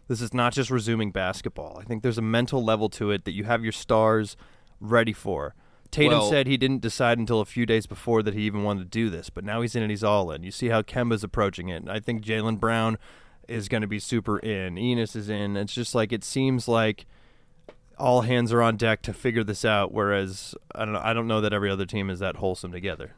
This 0.06 0.20
is 0.20 0.34
not 0.34 0.52
just 0.52 0.70
resuming 0.70 1.12
basketball. 1.12 1.78
I 1.80 1.84
think 1.84 2.02
there's 2.02 2.18
a 2.18 2.22
mental 2.22 2.62
level 2.62 2.90
to 2.90 3.10
it 3.10 3.24
that 3.24 3.32
you 3.32 3.44
have 3.44 3.62
your 3.62 3.72
stars 3.72 4.36
ready 4.78 5.14
for. 5.14 5.54
Tatum 5.94 6.18
Well- 6.18 6.28
said 6.28 6.48
he 6.48 6.56
didn't 6.56 6.80
decide 6.82 7.18
until 7.18 7.40
a 7.40 7.44
few 7.44 7.66
days 7.66 7.86
before 7.86 8.22
that 8.24 8.34
he 8.34 8.42
even 8.42 8.64
wanted 8.64 8.80
to 8.80 8.98
do 8.98 9.10
this, 9.10 9.30
but 9.30 9.44
now 9.44 9.60
he's 9.60 9.76
in 9.76 9.82
and 9.82 9.90
he's 9.92 10.02
all 10.02 10.32
in. 10.32 10.42
You 10.42 10.50
see 10.50 10.68
how 10.68 10.82
Kemba's 10.82 11.22
approaching 11.22 11.68
it. 11.68 11.88
I 11.88 12.00
think 12.00 12.24
Jaylen 12.24 12.58
Brown 12.58 12.98
is 13.46 13.68
going 13.68 13.82
to 13.82 13.86
be 13.86 14.00
super 14.00 14.38
in. 14.40 14.74
Enes 14.74 15.14
is 15.14 15.28
in. 15.28 15.56
It's 15.56 15.72
just 15.72 15.94
like 15.94 16.12
it 16.12 16.24
seems 16.24 16.66
like 16.66 17.06
all 17.96 18.22
hands 18.22 18.52
are 18.52 18.60
on 18.60 18.76
deck 18.76 19.02
to 19.02 19.12
figure 19.12 19.44
this 19.44 19.64
out. 19.64 19.92
Whereas 19.92 20.56
I 20.74 20.84
don't 20.84 20.94
know, 20.94 21.00
I 21.02 21.12
don't 21.12 21.28
know 21.28 21.40
that 21.40 21.52
every 21.52 21.70
other 21.70 21.86
team 21.86 22.10
is 22.10 22.18
that 22.18 22.36
wholesome 22.36 22.72
together. 22.72 23.12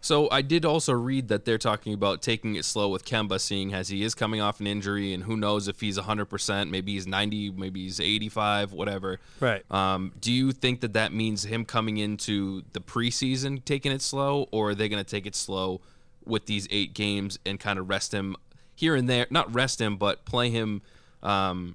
So 0.00 0.30
I 0.30 0.42
did 0.42 0.64
also 0.64 0.92
read 0.92 1.28
that 1.28 1.44
they're 1.44 1.58
talking 1.58 1.92
about 1.92 2.22
taking 2.22 2.54
it 2.54 2.64
slow 2.64 2.88
with 2.88 3.04
Kemba, 3.04 3.38
seeing 3.38 3.74
as 3.74 3.88
he 3.88 4.02
is 4.02 4.14
coming 4.14 4.40
off 4.40 4.58
an 4.60 4.66
injury, 4.66 5.12
and 5.12 5.24
who 5.24 5.36
knows 5.36 5.68
if 5.68 5.80
he's 5.80 5.98
100%, 5.98 6.70
maybe 6.70 6.94
he's 6.94 7.06
90, 7.06 7.50
maybe 7.50 7.82
he's 7.82 8.00
85, 8.00 8.72
whatever. 8.72 9.20
Right. 9.40 9.62
Um, 9.70 10.12
do 10.20 10.32
you 10.32 10.52
think 10.52 10.80
that 10.80 10.94
that 10.94 11.12
means 11.12 11.44
him 11.44 11.66
coming 11.66 11.98
into 11.98 12.62
the 12.72 12.80
preseason 12.80 13.62
taking 13.64 13.92
it 13.92 14.00
slow, 14.00 14.48
or 14.52 14.70
are 14.70 14.74
they 14.74 14.88
going 14.88 15.04
to 15.04 15.08
take 15.08 15.26
it 15.26 15.34
slow 15.34 15.82
with 16.24 16.46
these 16.46 16.66
eight 16.70 16.94
games 16.94 17.38
and 17.44 17.60
kind 17.60 17.78
of 17.78 17.88
rest 17.90 18.12
him 18.14 18.36
here 18.74 18.96
and 18.96 19.08
there? 19.08 19.26
Not 19.28 19.54
rest 19.54 19.80
him, 19.82 19.96
but 19.96 20.24
play 20.24 20.48
him 20.48 20.80
um, 21.22 21.74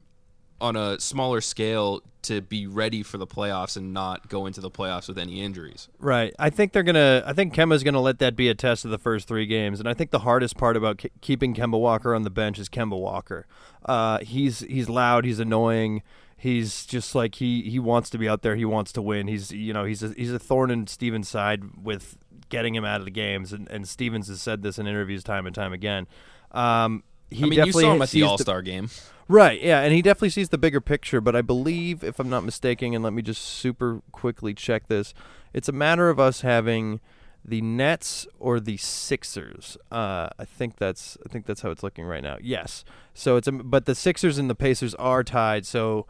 on 0.62 0.76
a 0.76 1.00
smaller 1.00 1.42
scale 1.42 2.02
to 2.24 2.42
be 2.42 2.66
ready 2.66 3.04
for 3.04 3.18
the 3.18 3.28
playoffs 3.28 3.78
and 3.78 3.94
not 3.94 4.30
go 4.30 4.46
into 4.46 4.60
the 4.60 4.72
playoffs 4.72 5.08
with 5.08 5.18
any 5.18 5.42
injuries. 5.42 5.90
Right. 6.00 6.34
I 6.40 6.50
think 6.50 6.72
they're 6.72 6.84
gonna. 6.84 7.24
I 7.26 7.34
think 7.34 7.54
Kemba's 7.54 7.84
gonna 7.84 8.02
let 8.02 8.20
that 8.20 8.36
be 8.36 8.50
a 8.50 8.56
test 8.56 8.84
of 8.84 8.92
the 8.92 8.98
first 8.98 9.28
three 9.28 9.46
games, 9.46 9.80
and 9.80 9.88
I 9.88 9.94
think 9.94 10.12
the 10.12 10.20
hardest 10.20 10.58
part 10.58 10.76
about 10.76 10.98
ke- 10.98 11.12
keeping 11.22 11.54
Kemba 11.54 11.80
Walker 11.80 12.16
on 12.16 12.24
the 12.24 12.30
bench 12.30 12.58
is 12.58 12.68
Kemba 12.68 13.00
Walker. 13.00 13.46
Uh, 13.86 14.20
he's 14.20 14.60
he's 14.62 14.90
loud. 14.90 15.26
He's 15.26 15.40
annoying. 15.40 16.02
He's 16.38 16.86
just 16.86 17.16
like 17.16 17.36
he 17.36 17.62
he 17.70 17.80
wants 17.80 18.10
to 18.10 18.18
be 18.18 18.28
out 18.28 18.42
there. 18.42 18.56
He 18.56 18.66
wants 18.66 18.92
to 18.94 19.02
win. 19.02 19.28
He's 19.28 19.52
you 19.52 19.74
know 19.74 19.86
he's 19.86 20.02
a, 20.04 20.10
he's 20.10 20.34
a 20.34 20.40
thorn 20.40 20.72
in 20.72 20.88
Stevens' 20.88 21.30
side 21.30 21.84
with 21.84 22.18
getting 22.50 22.76
him 22.76 22.86
out 22.86 23.00
of 23.00 23.06
the 23.06 23.12
games, 23.12 23.54
and, 23.54 23.70
and 23.70 23.88
Stevens 23.88 24.28
has 24.28 24.42
said 24.42 24.64
this 24.64 24.80
in 24.80 24.88
interviews 24.88 25.24
time 25.24 25.46
and 25.46 25.56
time 25.56 25.74
again. 25.74 26.08
Um, 26.52 27.04
he 27.30 27.40
I 27.40 27.42
mean, 27.44 27.52
you 27.54 27.58
definitely 27.58 27.84
saw 27.84 27.94
him 27.94 28.02
at 28.02 28.10
sees 28.10 28.22
the 28.22 28.28
All 28.28 28.38
Star 28.38 28.62
game. 28.62 28.90
Right, 29.28 29.60
yeah, 29.62 29.82
and 29.82 29.92
he 29.92 30.04
definitely 30.04 30.30
sees 30.30 30.50
the 30.50 30.58
bigger 30.60 30.80
picture, 30.80 31.20
but 31.20 31.36
I 31.36 31.42
believe, 31.42 32.04
if 32.04 32.20
I'm 32.20 32.30
not 32.30 32.44
mistaken, 32.44 32.94
and 32.94 33.04
let 33.04 33.12
me 33.12 33.24
just 33.24 33.42
super 33.42 34.02
quickly 34.12 34.54
check 34.54 34.88
this, 34.88 35.16
it's 35.52 35.68
a 35.68 35.72
matter 35.72 36.10
of 36.10 36.20
us 36.20 36.42
having 36.42 37.00
the 37.44 37.62
Nets 37.62 38.28
or 38.40 38.60
the 38.60 38.78
Sixers. 38.78 39.78
Uh, 39.92 40.30
I 40.38 40.46
think 40.46 40.78
that's 40.78 41.18
I 41.26 41.30
think 41.30 41.48
that's 41.48 41.62
how 41.62 41.72
it's 41.72 41.82
looking 41.82 42.06
right 42.06 42.22
now. 42.22 42.38
Yes, 42.40 42.86
so 43.16 43.36
it's 43.36 43.48
a, 43.48 43.52
but 43.52 43.86
the 43.86 43.96
Sixers 43.96 44.38
and 44.38 44.48
the 44.48 44.56
Pacers 44.56 44.94
are 44.96 45.24
tied, 45.24 45.66
so 45.66 46.06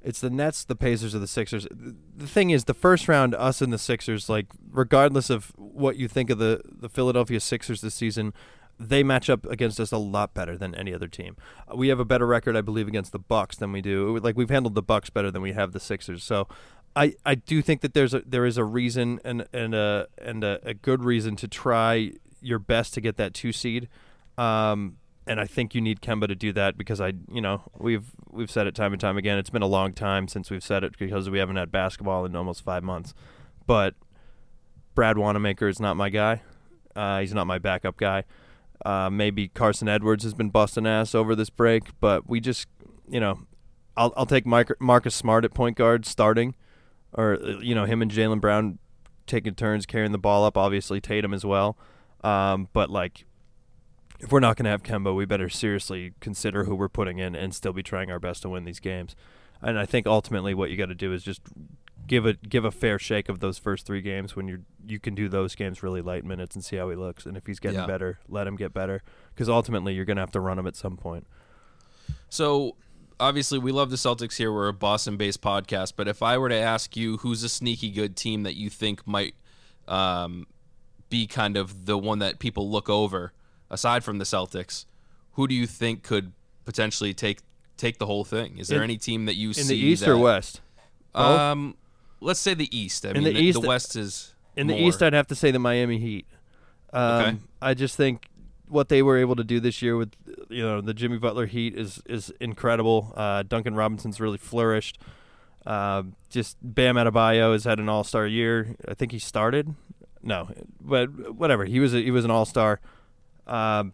It's 0.00 0.20
the 0.20 0.30
Nets, 0.30 0.64
the 0.64 0.76
Pacers, 0.76 1.14
or 1.14 1.18
the 1.18 1.26
Sixers. 1.26 1.66
The 1.70 2.26
thing 2.26 2.50
is, 2.50 2.64
the 2.64 2.74
first 2.74 3.08
round, 3.08 3.34
us 3.34 3.60
and 3.60 3.72
the 3.72 3.78
Sixers, 3.78 4.28
like 4.28 4.46
regardless 4.70 5.28
of 5.28 5.52
what 5.56 5.96
you 5.96 6.06
think 6.06 6.30
of 6.30 6.38
the 6.38 6.60
the 6.64 6.88
Philadelphia 6.88 7.40
Sixers 7.40 7.80
this 7.80 7.94
season, 7.94 8.32
they 8.78 9.02
match 9.02 9.28
up 9.28 9.44
against 9.46 9.80
us 9.80 9.92
a 9.92 9.98
lot 9.98 10.34
better 10.34 10.56
than 10.56 10.74
any 10.74 10.94
other 10.94 11.08
team. 11.08 11.36
We 11.74 11.88
have 11.88 11.98
a 11.98 12.04
better 12.04 12.26
record, 12.26 12.56
I 12.56 12.60
believe, 12.60 12.88
against 12.88 13.12
the 13.12 13.18
Bucks 13.18 13.56
than 13.56 13.72
we 13.72 13.80
do. 13.80 14.18
Like 14.18 14.36
we've 14.36 14.50
handled 14.50 14.74
the 14.74 14.82
Bucks 14.82 15.10
better 15.10 15.30
than 15.30 15.42
we 15.42 15.52
have 15.52 15.72
the 15.72 15.80
Sixers. 15.80 16.22
So, 16.22 16.48
I, 16.96 17.14
I 17.24 17.36
do 17.36 17.62
think 17.62 17.82
that 17.82 17.94
there's 17.94 18.14
a 18.14 18.22
there 18.26 18.44
is 18.44 18.56
a 18.56 18.64
reason 18.64 19.20
and 19.24 19.46
and 19.52 19.74
a 19.74 20.08
and 20.20 20.42
a, 20.42 20.58
a 20.64 20.74
good 20.74 21.04
reason 21.04 21.36
to 21.36 21.48
try 21.48 22.12
your 22.40 22.58
best 22.58 22.94
to 22.94 23.00
get 23.00 23.16
that 23.16 23.34
two 23.34 23.52
seed. 23.52 23.88
Um, 24.36 24.96
and 25.26 25.40
I 25.40 25.46
think 25.46 25.74
you 25.74 25.80
need 25.80 26.00
Kemba 26.00 26.26
to 26.28 26.34
do 26.34 26.52
that 26.54 26.78
because 26.78 27.00
I, 27.00 27.12
you 27.30 27.40
know, 27.40 27.62
we've 27.76 28.06
we've 28.30 28.50
said 28.50 28.66
it 28.66 28.74
time 28.74 28.92
and 28.92 29.00
time 29.00 29.18
again. 29.18 29.38
It's 29.38 29.50
been 29.50 29.62
a 29.62 29.66
long 29.66 29.92
time 29.92 30.26
since 30.26 30.50
we've 30.50 30.62
said 30.62 30.82
it 30.82 30.98
because 30.98 31.28
we 31.28 31.38
haven't 31.38 31.56
had 31.56 31.70
basketball 31.70 32.24
in 32.24 32.34
almost 32.34 32.64
five 32.64 32.82
months. 32.82 33.14
But 33.66 33.94
Brad 34.94 35.18
Wanamaker 35.18 35.68
is 35.68 35.78
not 35.78 35.96
my 35.96 36.08
guy. 36.08 36.42
Uh, 36.96 37.20
he's 37.20 37.34
not 37.34 37.46
my 37.46 37.58
backup 37.58 37.96
guy. 37.98 38.24
Uh, 38.84 39.10
maybe 39.10 39.48
Carsen 39.48 39.88
Edwards 39.88 40.24
has 40.24 40.34
been 40.34 40.50
busting 40.50 40.86
ass 40.86 41.14
over 41.14 41.34
this 41.34 41.50
break, 41.50 41.98
but 42.00 42.28
we 42.28 42.40
just, 42.40 42.68
you 43.08 43.20
know, 43.20 43.40
I'll 43.96 44.12
I'll 44.16 44.26
take 44.26 44.46
Marcus 44.46 45.14
Smart 45.14 45.44
at 45.44 45.52
point 45.52 45.76
guard 45.76 46.06
starting, 46.06 46.54
or 47.12 47.38
you 47.60 47.74
know 47.74 47.84
him 47.84 48.02
and 48.02 48.10
Jaylen 48.10 48.40
Brown 48.40 48.78
taking 49.26 49.54
turns 49.54 49.86
carrying 49.86 50.12
the 50.12 50.18
ball 50.18 50.44
up. 50.44 50.56
Obviously 50.56 51.00
Tatum 51.00 51.34
as 51.34 51.44
well, 51.44 51.76
um, 52.22 52.68
but 52.72 52.90
like 52.90 53.26
if 54.20 54.32
we're 54.32 54.40
not 54.40 54.56
going 54.56 54.64
to 54.64 54.70
have 54.70 54.82
Kemba, 54.82 55.14
we 55.14 55.24
better 55.24 55.48
seriously 55.48 56.12
consider 56.20 56.64
who 56.64 56.74
we're 56.74 56.88
putting 56.88 57.18
in 57.18 57.36
and 57.36 57.54
still 57.54 57.72
be 57.72 57.82
trying 57.82 58.10
our 58.10 58.18
best 58.18 58.42
to 58.42 58.48
win 58.48 58.64
these 58.64 58.80
games. 58.80 59.14
And 59.62 59.78
I 59.78 59.86
think 59.86 60.06
ultimately 60.06 60.54
what 60.54 60.70
you 60.70 60.76
got 60.76 60.86
to 60.86 60.94
do 60.94 61.12
is 61.12 61.22
just 61.22 61.40
give 62.08 62.26
a 62.26 62.32
give 62.34 62.64
a 62.64 62.70
fair 62.70 62.98
shake 62.98 63.28
of 63.28 63.40
those 63.40 63.58
first 63.58 63.86
three 63.86 64.00
games 64.00 64.34
when 64.34 64.48
you're 64.48 64.60
you 64.86 64.98
can 64.98 65.14
do 65.14 65.28
those 65.28 65.54
games 65.54 65.82
really 65.82 66.00
light 66.00 66.24
minutes 66.24 66.56
and 66.56 66.64
see 66.64 66.76
how 66.76 66.88
he 66.90 66.96
looks. 66.96 67.26
And 67.26 67.36
if 67.36 67.46
he's 67.46 67.60
getting 67.60 67.80
yeah. 67.80 67.86
better, 67.86 68.18
let 68.28 68.46
him 68.46 68.56
get 68.56 68.72
better 68.72 69.02
because 69.34 69.48
ultimately 69.48 69.94
you're 69.94 70.06
going 70.06 70.16
to 70.16 70.22
have 70.22 70.32
to 70.32 70.40
run 70.40 70.58
him 70.58 70.66
at 70.66 70.74
some 70.74 70.96
point. 70.96 71.26
So 72.28 72.76
obviously 73.20 73.58
we 73.58 73.70
love 73.70 73.90
the 73.90 73.96
Celtics 73.96 74.36
here. 74.36 74.52
We're 74.52 74.68
a 74.68 74.72
Boston-based 74.72 75.42
podcast, 75.42 75.92
but 75.96 76.08
if 76.08 76.22
I 76.22 76.38
were 76.38 76.48
to 76.48 76.56
ask 76.56 76.96
you 76.96 77.18
who's 77.18 77.42
a 77.42 77.48
sneaky 77.48 77.90
good 77.90 78.16
team 78.16 78.42
that 78.44 78.56
you 78.56 78.70
think 78.70 79.06
might 79.06 79.34
um, 79.86 80.46
be 81.10 81.26
kind 81.26 81.56
of 81.56 81.86
the 81.86 81.98
one 81.98 82.18
that 82.20 82.38
people 82.38 82.70
look 82.70 82.88
over 82.88 83.32
aside 83.70 84.04
from 84.04 84.18
the 84.18 84.24
Celtics, 84.24 84.86
who 85.32 85.46
do 85.46 85.54
you 85.54 85.66
think 85.66 86.02
could 86.02 86.32
potentially 86.64 87.14
take 87.14 87.40
take 87.76 87.98
the 87.98 88.06
whole 88.06 88.24
thing? 88.24 88.58
Is 88.58 88.68
there 88.68 88.78
in, 88.78 88.84
any 88.84 88.96
team 88.96 89.26
that 89.26 89.36
you 89.36 89.48
in 89.48 89.54
see 89.54 89.60
in 89.62 89.68
the 89.68 89.76
East 89.76 90.04
that, 90.04 90.10
or 90.10 90.18
West? 90.18 90.60
Um, 91.14 91.76
let's 92.20 92.40
say 92.40 92.54
the 92.54 92.76
East. 92.76 93.06
I 93.06 93.10
in 93.10 93.24
mean, 93.24 93.34
the, 93.34 93.40
East, 93.40 93.60
the 93.60 93.66
West 93.66 93.96
is 93.96 94.34
in 94.56 94.66
more. 94.66 94.76
the 94.76 94.82
East. 94.82 95.02
I'd 95.02 95.12
have 95.12 95.26
to 95.28 95.34
say 95.34 95.50
the 95.50 95.58
Miami 95.58 95.98
Heat. 95.98 96.26
Um, 96.92 97.22
okay. 97.22 97.36
I 97.62 97.74
just 97.74 97.96
think 97.96 98.28
what 98.68 98.88
they 98.88 99.02
were 99.02 99.18
able 99.18 99.36
to 99.36 99.44
do 99.44 99.60
this 99.60 99.82
year 99.82 99.96
with 99.96 100.12
you 100.48 100.62
know 100.62 100.80
the 100.80 100.94
Jimmy 100.94 101.18
Butler 101.18 101.46
Heat 101.46 101.74
is 101.74 102.02
is 102.06 102.32
incredible. 102.40 103.12
Uh, 103.16 103.42
Duncan 103.42 103.74
Robinson's 103.74 104.20
really 104.20 104.38
flourished. 104.38 104.98
Uh, 105.66 106.04
just 106.30 106.56
Bam 106.62 106.96
Adebayo 106.96 107.52
has 107.52 107.64
had 107.64 107.78
an 107.78 107.88
All 107.88 108.04
Star 108.04 108.26
year. 108.26 108.76
I 108.86 108.94
think 108.94 109.12
he 109.12 109.18
started. 109.18 109.74
No, 110.22 110.48
but 110.80 111.34
whatever. 111.34 111.64
He 111.64 111.80
was 111.80 111.94
a, 111.94 112.00
he 112.00 112.10
was 112.10 112.24
an 112.24 112.30
All 112.30 112.44
Star. 112.44 112.80
Um, 113.46 113.92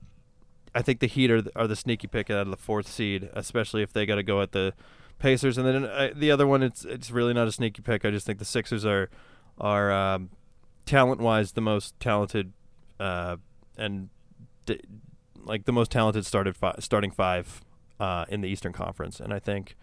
I 0.74 0.82
think 0.82 1.00
the 1.00 1.06
Heat 1.06 1.30
are 1.30 1.42
the, 1.42 1.52
are 1.56 1.66
the 1.66 1.76
sneaky 1.76 2.06
pick 2.06 2.30
out 2.30 2.42
of 2.42 2.50
the 2.50 2.56
fourth 2.56 2.88
seed, 2.88 3.28
especially 3.34 3.82
if 3.82 3.92
they 3.92 4.06
got 4.06 4.16
to 4.16 4.22
go 4.22 4.40
at 4.40 4.52
the 4.52 4.74
Pacers. 5.24 5.56
And 5.56 5.66
then 5.66 5.84
uh, 5.86 6.10
the 6.14 6.30
other 6.30 6.46
one, 6.46 6.62
it's 6.62 6.84
it's 6.84 7.10
really 7.10 7.32
not 7.32 7.48
a 7.48 7.52
sneaky 7.52 7.80
pick. 7.80 8.04
I 8.04 8.10
just 8.10 8.26
think 8.26 8.38
the 8.38 8.44
Sixers 8.44 8.84
are 8.84 9.08
are 9.58 9.90
um, 9.90 10.28
talent 10.84 11.20
wise 11.20 11.52
the 11.52 11.62
most 11.62 11.98
talented 11.98 12.52
uh, 13.00 13.36
and 13.78 14.10
d- 14.66 14.80
like 15.42 15.64
the 15.64 15.72
most 15.72 15.90
talented 15.90 16.26
started 16.26 16.56
fi- 16.56 16.74
starting 16.78 17.10
five 17.10 17.62
uh, 17.98 18.26
in 18.28 18.42
the 18.42 18.48
Eastern 18.48 18.74
Conference, 18.74 19.18
and 19.18 19.32
I 19.32 19.38
think 19.38 19.76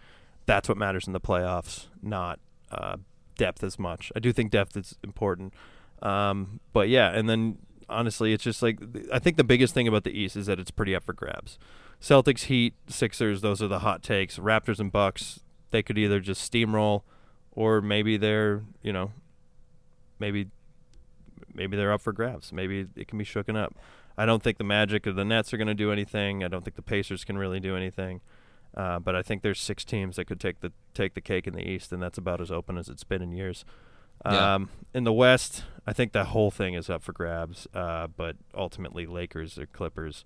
that's 0.46 0.68
what 0.68 0.78
matters 0.78 1.08
in 1.08 1.12
the 1.12 1.20
playoffs, 1.20 1.86
not 2.00 2.38
uh, 2.70 2.98
depth 3.36 3.64
as 3.64 3.80
much. 3.80 4.12
I 4.14 4.20
do 4.20 4.32
think 4.32 4.52
depth 4.52 4.76
is 4.76 4.96
important, 5.02 5.54
um, 6.02 6.60
but 6.72 6.88
yeah, 6.88 7.10
and 7.10 7.28
then 7.28 7.58
honestly, 7.88 8.32
it's 8.32 8.44
just 8.44 8.62
like 8.62 8.78
I 9.12 9.18
think 9.18 9.36
the 9.36 9.44
biggest 9.44 9.74
thing 9.74 9.88
about 9.88 10.04
the 10.04 10.16
East 10.16 10.36
is 10.36 10.46
that 10.46 10.60
it's 10.60 10.70
pretty 10.70 10.94
up 10.94 11.02
for 11.02 11.12
grabs. 11.12 11.58
Celtics, 12.02 12.44
Heat, 12.46 12.74
Sixers, 12.88 13.42
those 13.42 13.62
are 13.62 13.68
the 13.68 13.78
hot 13.78 14.02
takes. 14.02 14.36
Raptors 14.36 14.80
and 14.80 14.90
Bucks, 14.90 15.40
they 15.70 15.84
could 15.84 15.96
either 15.96 16.18
just 16.18 16.50
steamroll, 16.50 17.02
or 17.52 17.80
maybe 17.80 18.16
they're 18.16 18.64
you 18.82 18.92
know, 18.92 19.12
maybe 20.18 20.48
maybe 21.54 21.76
they're 21.76 21.92
up 21.92 22.00
for 22.00 22.12
grabs. 22.12 22.52
Maybe 22.52 22.88
it 22.96 23.06
can 23.06 23.18
be 23.18 23.24
shooken 23.24 23.56
up. 23.56 23.76
I 24.18 24.26
don't 24.26 24.42
think 24.42 24.58
the 24.58 24.64
Magic 24.64 25.06
or 25.06 25.12
the 25.12 25.24
Nets 25.24 25.54
are 25.54 25.56
going 25.56 25.68
to 25.68 25.74
do 25.74 25.92
anything. 25.92 26.42
I 26.44 26.48
don't 26.48 26.64
think 26.64 26.76
the 26.76 26.82
Pacers 26.82 27.24
can 27.24 27.38
really 27.38 27.60
do 27.60 27.76
anything. 27.76 28.20
Uh, 28.76 28.98
but 28.98 29.14
I 29.14 29.22
think 29.22 29.42
there's 29.42 29.60
six 29.60 29.84
teams 29.84 30.16
that 30.16 30.24
could 30.24 30.40
take 30.40 30.60
the 30.60 30.72
take 30.94 31.14
the 31.14 31.20
cake 31.20 31.46
in 31.46 31.54
the 31.54 31.66
East, 31.66 31.92
and 31.92 32.02
that's 32.02 32.18
about 32.18 32.40
as 32.40 32.50
open 32.50 32.78
as 32.78 32.88
it's 32.88 33.04
been 33.04 33.22
in 33.22 33.30
years. 33.30 33.64
Yeah. 34.24 34.54
Um, 34.54 34.70
in 34.94 35.04
the 35.04 35.12
West, 35.12 35.64
I 35.86 35.92
think 35.92 36.12
the 36.12 36.24
whole 36.24 36.50
thing 36.50 36.74
is 36.74 36.88
up 36.90 37.02
for 37.02 37.12
grabs. 37.12 37.68
Uh, 37.74 38.08
but 38.08 38.36
ultimately, 38.54 39.06
Lakers 39.06 39.58
or 39.58 39.66
Clippers 39.66 40.24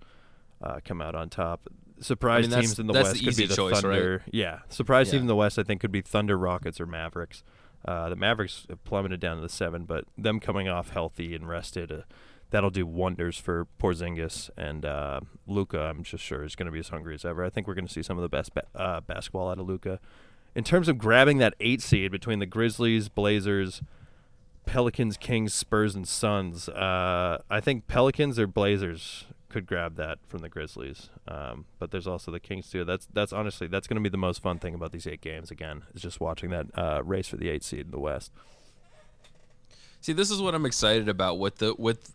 uh, 0.61 0.79
come 0.83 1.01
out 1.01 1.15
on 1.15 1.29
top. 1.29 1.67
Surprise 1.99 2.45
I 2.45 2.49
mean, 2.49 2.59
teams 2.61 2.79
in 2.79 2.87
the 2.87 2.93
West 2.93 3.13
the 3.15 3.25
could 3.25 3.35
be 3.37 3.45
the 3.47 3.55
choice, 3.55 3.81
Thunder. 3.81 4.23
right? 4.25 4.33
Yeah, 4.33 4.59
surprise 4.69 5.07
Yeah. 5.07 5.13
team 5.13 5.21
in 5.21 5.27
the 5.27 5.35
West 5.35 5.57
I 5.57 5.63
think 5.63 5.81
could 5.81 5.91
be 5.91 6.01
Thunder, 6.01 6.37
Rockets, 6.37 6.79
or 6.79 6.85
Mavericks. 6.85 7.43
Uh, 7.85 8.09
the 8.09 8.15
Mavericks 8.15 8.65
have 8.69 8.83
plummeted 8.83 9.19
down 9.19 9.37
to 9.37 9.41
the 9.41 9.49
seven, 9.49 9.85
but 9.85 10.05
them 10.17 10.39
coming 10.39 10.67
off 10.67 10.89
healthy 10.89 11.33
and 11.33 11.47
rested, 11.47 11.91
uh, 11.91 12.01
that'll 12.49 12.69
do 12.69 12.85
wonders 12.85 13.37
for 13.37 13.67
Porzingis 13.79 14.49
and 14.57 14.85
uh, 14.85 15.21
Luka. 15.47 15.79
I'm 15.81 16.03
just 16.03 16.23
sure 16.23 16.43
is 16.43 16.55
going 16.55 16.65
to 16.67 16.71
be 16.71 16.79
as 16.79 16.89
hungry 16.89 17.15
as 17.15 17.25
ever. 17.25 17.43
I 17.43 17.49
think 17.49 17.67
we're 17.67 17.73
going 17.75 17.87
to 17.87 17.93
see 17.93 18.03
some 18.03 18.17
of 18.17 18.21
the 18.23 18.29
best 18.29 18.53
ba- 18.53 18.65
uh, 18.75 19.01
basketball 19.01 19.49
out 19.49 19.59
of 19.59 19.67
Luka. 19.67 19.99
In 20.55 20.63
terms 20.63 20.87
of 20.87 20.97
grabbing 20.97 21.37
that 21.39 21.53
eight 21.59 21.81
seed 21.81 22.11
between 22.11 22.39
the 22.39 22.45
Grizzlies, 22.45 23.09
Blazers, 23.09 23.81
Pelicans, 24.65 25.15
Kings, 25.17 25.53
Spurs, 25.53 25.95
and 25.95 26.07
Suns, 26.07 26.67
uh, 26.69 27.41
I 27.49 27.59
think 27.61 27.87
Pelicans 27.87 28.37
or 28.39 28.47
Blazers 28.47 29.25
could 29.49 29.65
grab 29.65 29.95
that 29.95 30.19
from 30.27 30.39
the 30.39 30.49
Grizzlies. 30.49 31.09
Um, 31.27 31.65
but 31.79 31.91
there's 31.91 32.07
also 32.07 32.31
the 32.31 32.39
Kings 32.39 32.69
too. 32.69 32.83
That's 32.83 33.07
that's 33.13 33.33
honestly 33.33 33.67
that's 33.67 33.87
going 33.87 33.95
to 33.95 34.01
be 34.01 34.11
the 34.11 34.17
most 34.17 34.41
fun 34.41 34.59
thing 34.59 34.73
about 34.73 34.91
these 34.91 35.07
eight 35.07 35.21
games. 35.21 35.51
Again, 35.51 35.83
is 35.93 36.01
just 36.01 36.19
watching 36.19 36.49
that 36.49 36.67
uh, 36.75 37.01
race 37.03 37.27
for 37.27 37.37
the 37.37 37.49
eight 37.49 37.63
seed 37.63 37.85
in 37.85 37.91
the 37.91 37.99
West. 37.99 38.31
See, 40.01 40.13
this 40.13 40.31
is 40.31 40.41
what 40.41 40.55
I'm 40.55 40.65
excited 40.65 41.09
about 41.09 41.39
with 41.39 41.57
the 41.57 41.73
with 41.75 42.13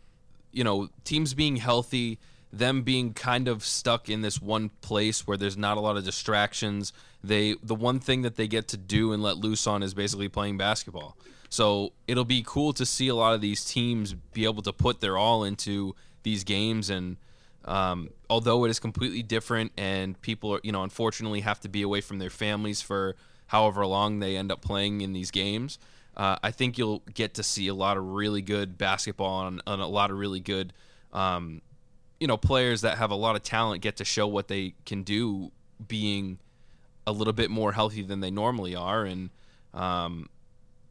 you 0.52 0.64
know 0.64 0.88
teams 1.04 1.34
being 1.34 1.56
healthy, 1.56 2.18
them 2.52 2.82
being 2.82 3.14
kind 3.14 3.48
of 3.48 3.64
stuck 3.64 4.08
in 4.08 4.22
this 4.22 4.40
one 4.40 4.70
place 4.80 5.26
where 5.26 5.36
there's 5.36 5.56
not 5.56 5.76
a 5.76 5.80
lot 5.80 5.96
of 5.96 6.04
distractions. 6.04 6.92
They 7.24 7.56
the 7.62 7.74
one 7.74 7.98
thing 7.98 8.22
that 8.22 8.36
they 8.36 8.46
get 8.46 8.68
to 8.68 8.76
do 8.76 9.12
and 9.12 9.22
let 9.22 9.38
loose 9.38 9.66
on 9.66 9.82
is 9.82 9.94
basically 9.94 10.28
playing 10.28 10.58
basketball. 10.58 11.16
So 11.48 11.92
it'll 12.08 12.24
be 12.24 12.42
cool 12.46 12.72
to 12.72 12.86
see 12.86 13.08
a 13.08 13.14
lot 13.14 13.34
of 13.34 13.42
these 13.42 13.62
teams 13.64 14.14
be 14.14 14.44
able 14.44 14.62
to 14.62 14.72
put 14.72 15.00
their 15.00 15.18
all 15.18 15.44
into 15.44 15.94
these 16.23 16.45
games 16.45 16.91
and 16.91 17.17
um, 17.64 18.11
although 18.29 18.64
it 18.64 18.71
is 18.71 18.81
completely 18.81 19.23
different 19.23 19.73
and 19.76 20.21
people 20.21 20.55
are 20.55 20.61
you 20.62 20.73
know 20.73 20.83
unfortunately 20.83 21.41
have 21.41 21.61
to 21.61 21.69
be 21.69 21.83
away 21.83 22.00
from 22.00 22.19
their 22.19 22.31
families 22.31 22.83
for 22.83 23.14
however 23.47 23.87
long 23.87 24.19
they 24.19 24.37
end 24.37 24.50
up 24.50 24.61
playing 24.61 25.00
in 25.00 25.12
these 25.12 25.31
games 25.31 25.79
uh, 26.17 26.37
i 26.43 26.50
think 26.50 26.76
you'll 26.76 27.02
get 27.14 27.35
to 27.35 27.43
see 27.43 27.69
a 27.69 27.75
lot 27.75 27.97
of 27.97 28.05
really 28.05 28.43
good 28.43 28.76
basketball 28.76 29.47
and, 29.47 29.62
and 29.67 29.81
a 29.81 29.87
lot 29.87 30.11
of 30.11 30.19
really 30.19 30.41
good 30.41 30.73
um, 31.12 31.61
you 32.19 32.26
know 32.26 32.37
players 32.37 32.83
that 32.83 32.99
have 32.99 33.11
a 33.11 33.17
lot 33.17 33.37
of 33.37 33.43
talent 33.43 33.83
get 33.83 33.97
to 33.97 34.05
show 34.05 34.26
what 34.26 34.49
they 34.49 34.75
can 34.87 35.02
do 35.02 35.50
being 35.88 36.38
a 37.07 37.12
little 37.12 37.33
bit 37.33 37.50
more 37.50 37.73
healthy 37.73 38.02
than 38.02 38.21
they 38.21 38.31
normally 38.31 38.75
are. 38.75 39.05
And 39.05 39.31
um, 39.75 40.29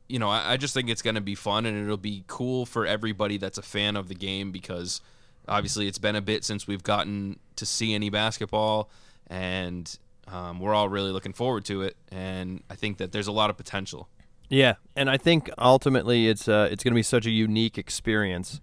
you 0.07 0.19
know 0.19 0.29
I, 0.29 0.53
I 0.53 0.57
just 0.57 0.73
think 0.73 0.89
it's 0.89 1.01
going 1.01 1.15
to 1.15 1.21
be 1.21 1.35
fun 1.35 1.65
and 1.65 1.81
it'll 1.81 1.97
be 1.97 2.23
cool 2.27 2.65
for 2.65 2.85
everybody 2.85 3.37
that's 3.37 3.57
a 3.57 3.61
fan 3.61 3.95
of 3.95 4.07
the 4.07 4.15
game 4.15 4.51
because 4.51 5.01
obviously 5.47 5.87
it's 5.87 5.97
been 5.97 6.15
a 6.15 6.21
bit 6.21 6.43
since 6.43 6.67
we've 6.67 6.83
gotten 6.83 7.39
to 7.55 7.65
see 7.65 7.93
any 7.93 8.09
basketball 8.09 8.89
and 9.27 9.97
um, 10.27 10.59
we're 10.59 10.73
all 10.73 10.89
really 10.89 11.11
looking 11.11 11.33
forward 11.33 11.65
to 11.65 11.81
it 11.81 11.95
and 12.11 12.61
i 12.69 12.75
think 12.75 12.97
that 12.97 13.11
there's 13.11 13.27
a 13.27 13.31
lot 13.31 13.49
of 13.49 13.57
potential 13.57 14.07
Yeah, 14.49 14.75
and 14.97 15.09
I 15.09 15.15
think 15.15 15.49
ultimately 15.57 16.27
it's 16.27 16.49
uh, 16.49 16.67
it's 16.69 16.83
going 16.83 16.91
to 16.93 16.99
be 16.99 17.03
such 17.03 17.25
a 17.25 17.29
unique 17.31 17.77
experience, 17.77 18.59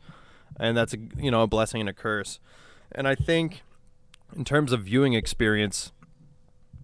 and 0.60 0.76
that's 0.76 0.92
a 0.92 0.98
you 1.16 1.30
know 1.30 1.42
a 1.42 1.46
blessing 1.46 1.80
and 1.80 1.88
a 1.88 1.94
curse. 1.94 2.40
And 2.92 3.08
I 3.08 3.14
think 3.14 3.62
in 4.36 4.44
terms 4.44 4.70
of 4.70 4.82
viewing 4.82 5.14
experience, 5.14 5.92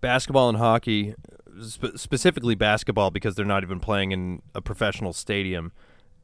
basketball 0.00 0.48
and 0.48 0.56
hockey, 0.56 1.14
spe- 1.60 1.96
specifically 1.96 2.54
basketball, 2.54 3.10
because 3.10 3.34
they're 3.34 3.44
not 3.44 3.62
even 3.62 3.78
playing 3.78 4.12
in 4.12 4.40
a 4.54 4.62
professional 4.62 5.12
stadium, 5.12 5.72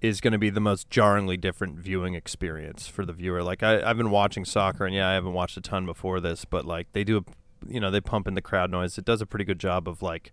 is 0.00 0.20
going 0.20 0.32
to 0.32 0.38
be 0.38 0.50
the 0.50 0.60
most 0.60 0.90
jarringly 0.90 1.36
different 1.36 1.78
viewing 1.78 2.14
experience 2.14 2.86
for 2.86 3.04
the 3.04 3.12
viewer. 3.12 3.42
Like 3.42 3.62
I, 3.62 3.82
I've 3.82 3.96
been 3.96 4.10
watching 4.10 4.44
soccer, 4.44 4.86
and 4.86 4.94
yeah, 4.94 5.08
I 5.08 5.12
haven't 5.14 5.34
watched 5.34 5.56
a 5.56 5.60
ton 5.60 5.86
before 5.86 6.20
this, 6.20 6.44
but 6.44 6.64
like 6.64 6.92
they 6.92 7.04
do, 7.04 7.18
a, 7.18 7.22
you 7.68 7.80
know, 7.80 7.90
they 7.90 8.00
pump 8.00 8.26
in 8.26 8.34
the 8.34 8.42
crowd 8.42 8.70
noise. 8.70 8.96
It 8.98 9.04
does 9.04 9.20
a 9.20 9.26
pretty 9.26 9.44
good 9.44 9.58
job 9.58 9.86
of 9.88 10.02
like 10.02 10.32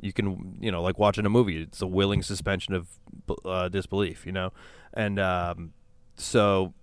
You 0.00 0.12
can, 0.12 0.58
you 0.60 0.70
know, 0.70 0.82
like 0.82 0.98
watching 0.98 1.24
a 1.24 1.30
movie. 1.30 1.62
It's 1.62 1.80
a 1.80 1.86
willing 1.86 2.22
suspension 2.22 2.74
of 2.74 2.88
uh, 3.44 3.68
disbelief, 3.70 4.26
you 4.26 4.32
know, 4.32 4.52
and 4.92 5.18
um, 5.18 5.72
so 6.16 6.74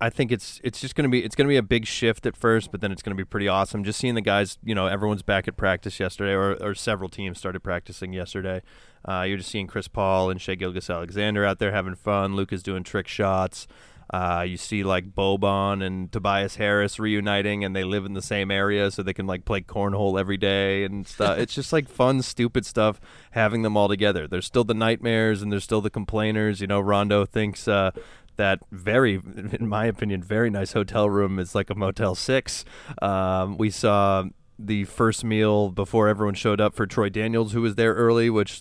I 0.00 0.10
think 0.10 0.32
it's 0.32 0.58
it's 0.64 0.80
just 0.80 0.94
gonna 0.94 1.10
be 1.10 1.22
it's 1.22 1.36
gonna 1.36 1.48
be 1.48 1.58
a 1.58 1.62
big 1.62 1.86
shift 1.86 2.24
at 2.26 2.36
first, 2.36 2.72
but 2.72 2.80
then 2.80 2.90
it's 2.90 3.02
gonna 3.02 3.14
be 3.14 3.24
pretty 3.24 3.48
awesome. 3.48 3.84
Just 3.84 3.98
seeing 4.00 4.14
the 4.14 4.22
guys, 4.22 4.58
you 4.64 4.74
know, 4.74 4.86
everyone's 4.86 5.22
back 5.22 5.46
at 5.46 5.56
practice 5.56 6.00
yesterday, 6.00 6.32
or, 6.32 6.54
or 6.54 6.74
several 6.74 7.10
teams 7.10 7.38
started 7.38 7.60
practicing 7.60 8.14
yesterday. 8.14 8.62
Uh, 9.04 9.22
you're 9.22 9.38
just 9.38 9.50
seeing 9.50 9.66
Chris 9.66 9.88
Paul 9.88 10.30
and 10.30 10.40
Shai 10.40 10.54
Gilgeous-Alexander 10.54 11.44
out 11.44 11.58
there 11.58 11.72
having 11.72 11.94
fun. 11.94 12.36
Luke 12.36 12.52
is 12.52 12.62
doing 12.62 12.84
trick 12.84 13.08
shots. 13.08 13.66
Uh, 14.12 14.44
you 14.46 14.58
see 14.58 14.84
like 14.84 15.14
Boban 15.14 15.82
and 15.82 16.12
Tobias 16.12 16.56
Harris 16.56 16.98
reuniting, 16.98 17.64
and 17.64 17.74
they 17.74 17.82
live 17.82 18.04
in 18.04 18.12
the 18.12 18.22
same 18.22 18.50
area, 18.50 18.90
so 18.90 19.02
they 19.02 19.14
can 19.14 19.26
like 19.26 19.46
play 19.46 19.62
cornhole 19.62 20.20
every 20.20 20.36
day 20.36 20.84
and 20.84 21.06
stuff. 21.06 21.38
it's 21.38 21.54
just 21.54 21.72
like 21.72 21.88
fun, 21.88 22.20
stupid 22.20 22.66
stuff. 22.66 23.00
Having 23.30 23.62
them 23.62 23.76
all 23.76 23.88
together. 23.88 24.28
There's 24.28 24.44
still 24.44 24.64
the 24.64 24.74
nightmares, 24.74 25.40
and 25.40 25.50
there's 25.50 25.64
still 25.64 25.80
the 25.80 25.90
complainers. 25.90 26.60
You 26.60 26.66
know, 26.66 26.80
Rondo 26.80 27.24
thinks 27.24 27.66
uh, 27.66 27.92
that 28.36 28.58
very, 28.70 29.14
in 29.14 29.66
my 29.66 29.86
opinion, 29.86 30.22
very 30.22 30.50
nice 30.50 30.72
hotel 30.72 31.08
room 31.08 31.38
is 31.38 31.54
like 31.54 31.70
a 31.70 31.74
Motel 31.74 32.14
Six. 32.14 32.66
Um, 33.00 33.56
we 33.56 33.70
saw 33.70 34.24
the 34.58 34.84
first 34.84 35.24
meal 35.24 35.70
before 35.70 36.08
everyone 36.08 36.34
showed 36.34 36.60
up 36.60 36.74
for 36.74 36.86
Troy 36.86 37.08
Daniels, 37.08 37.52
who 37.52 37.62
was 37.62 37.74
there 37.74 37.94
early, 37.94 38.30
which 38.30 38.60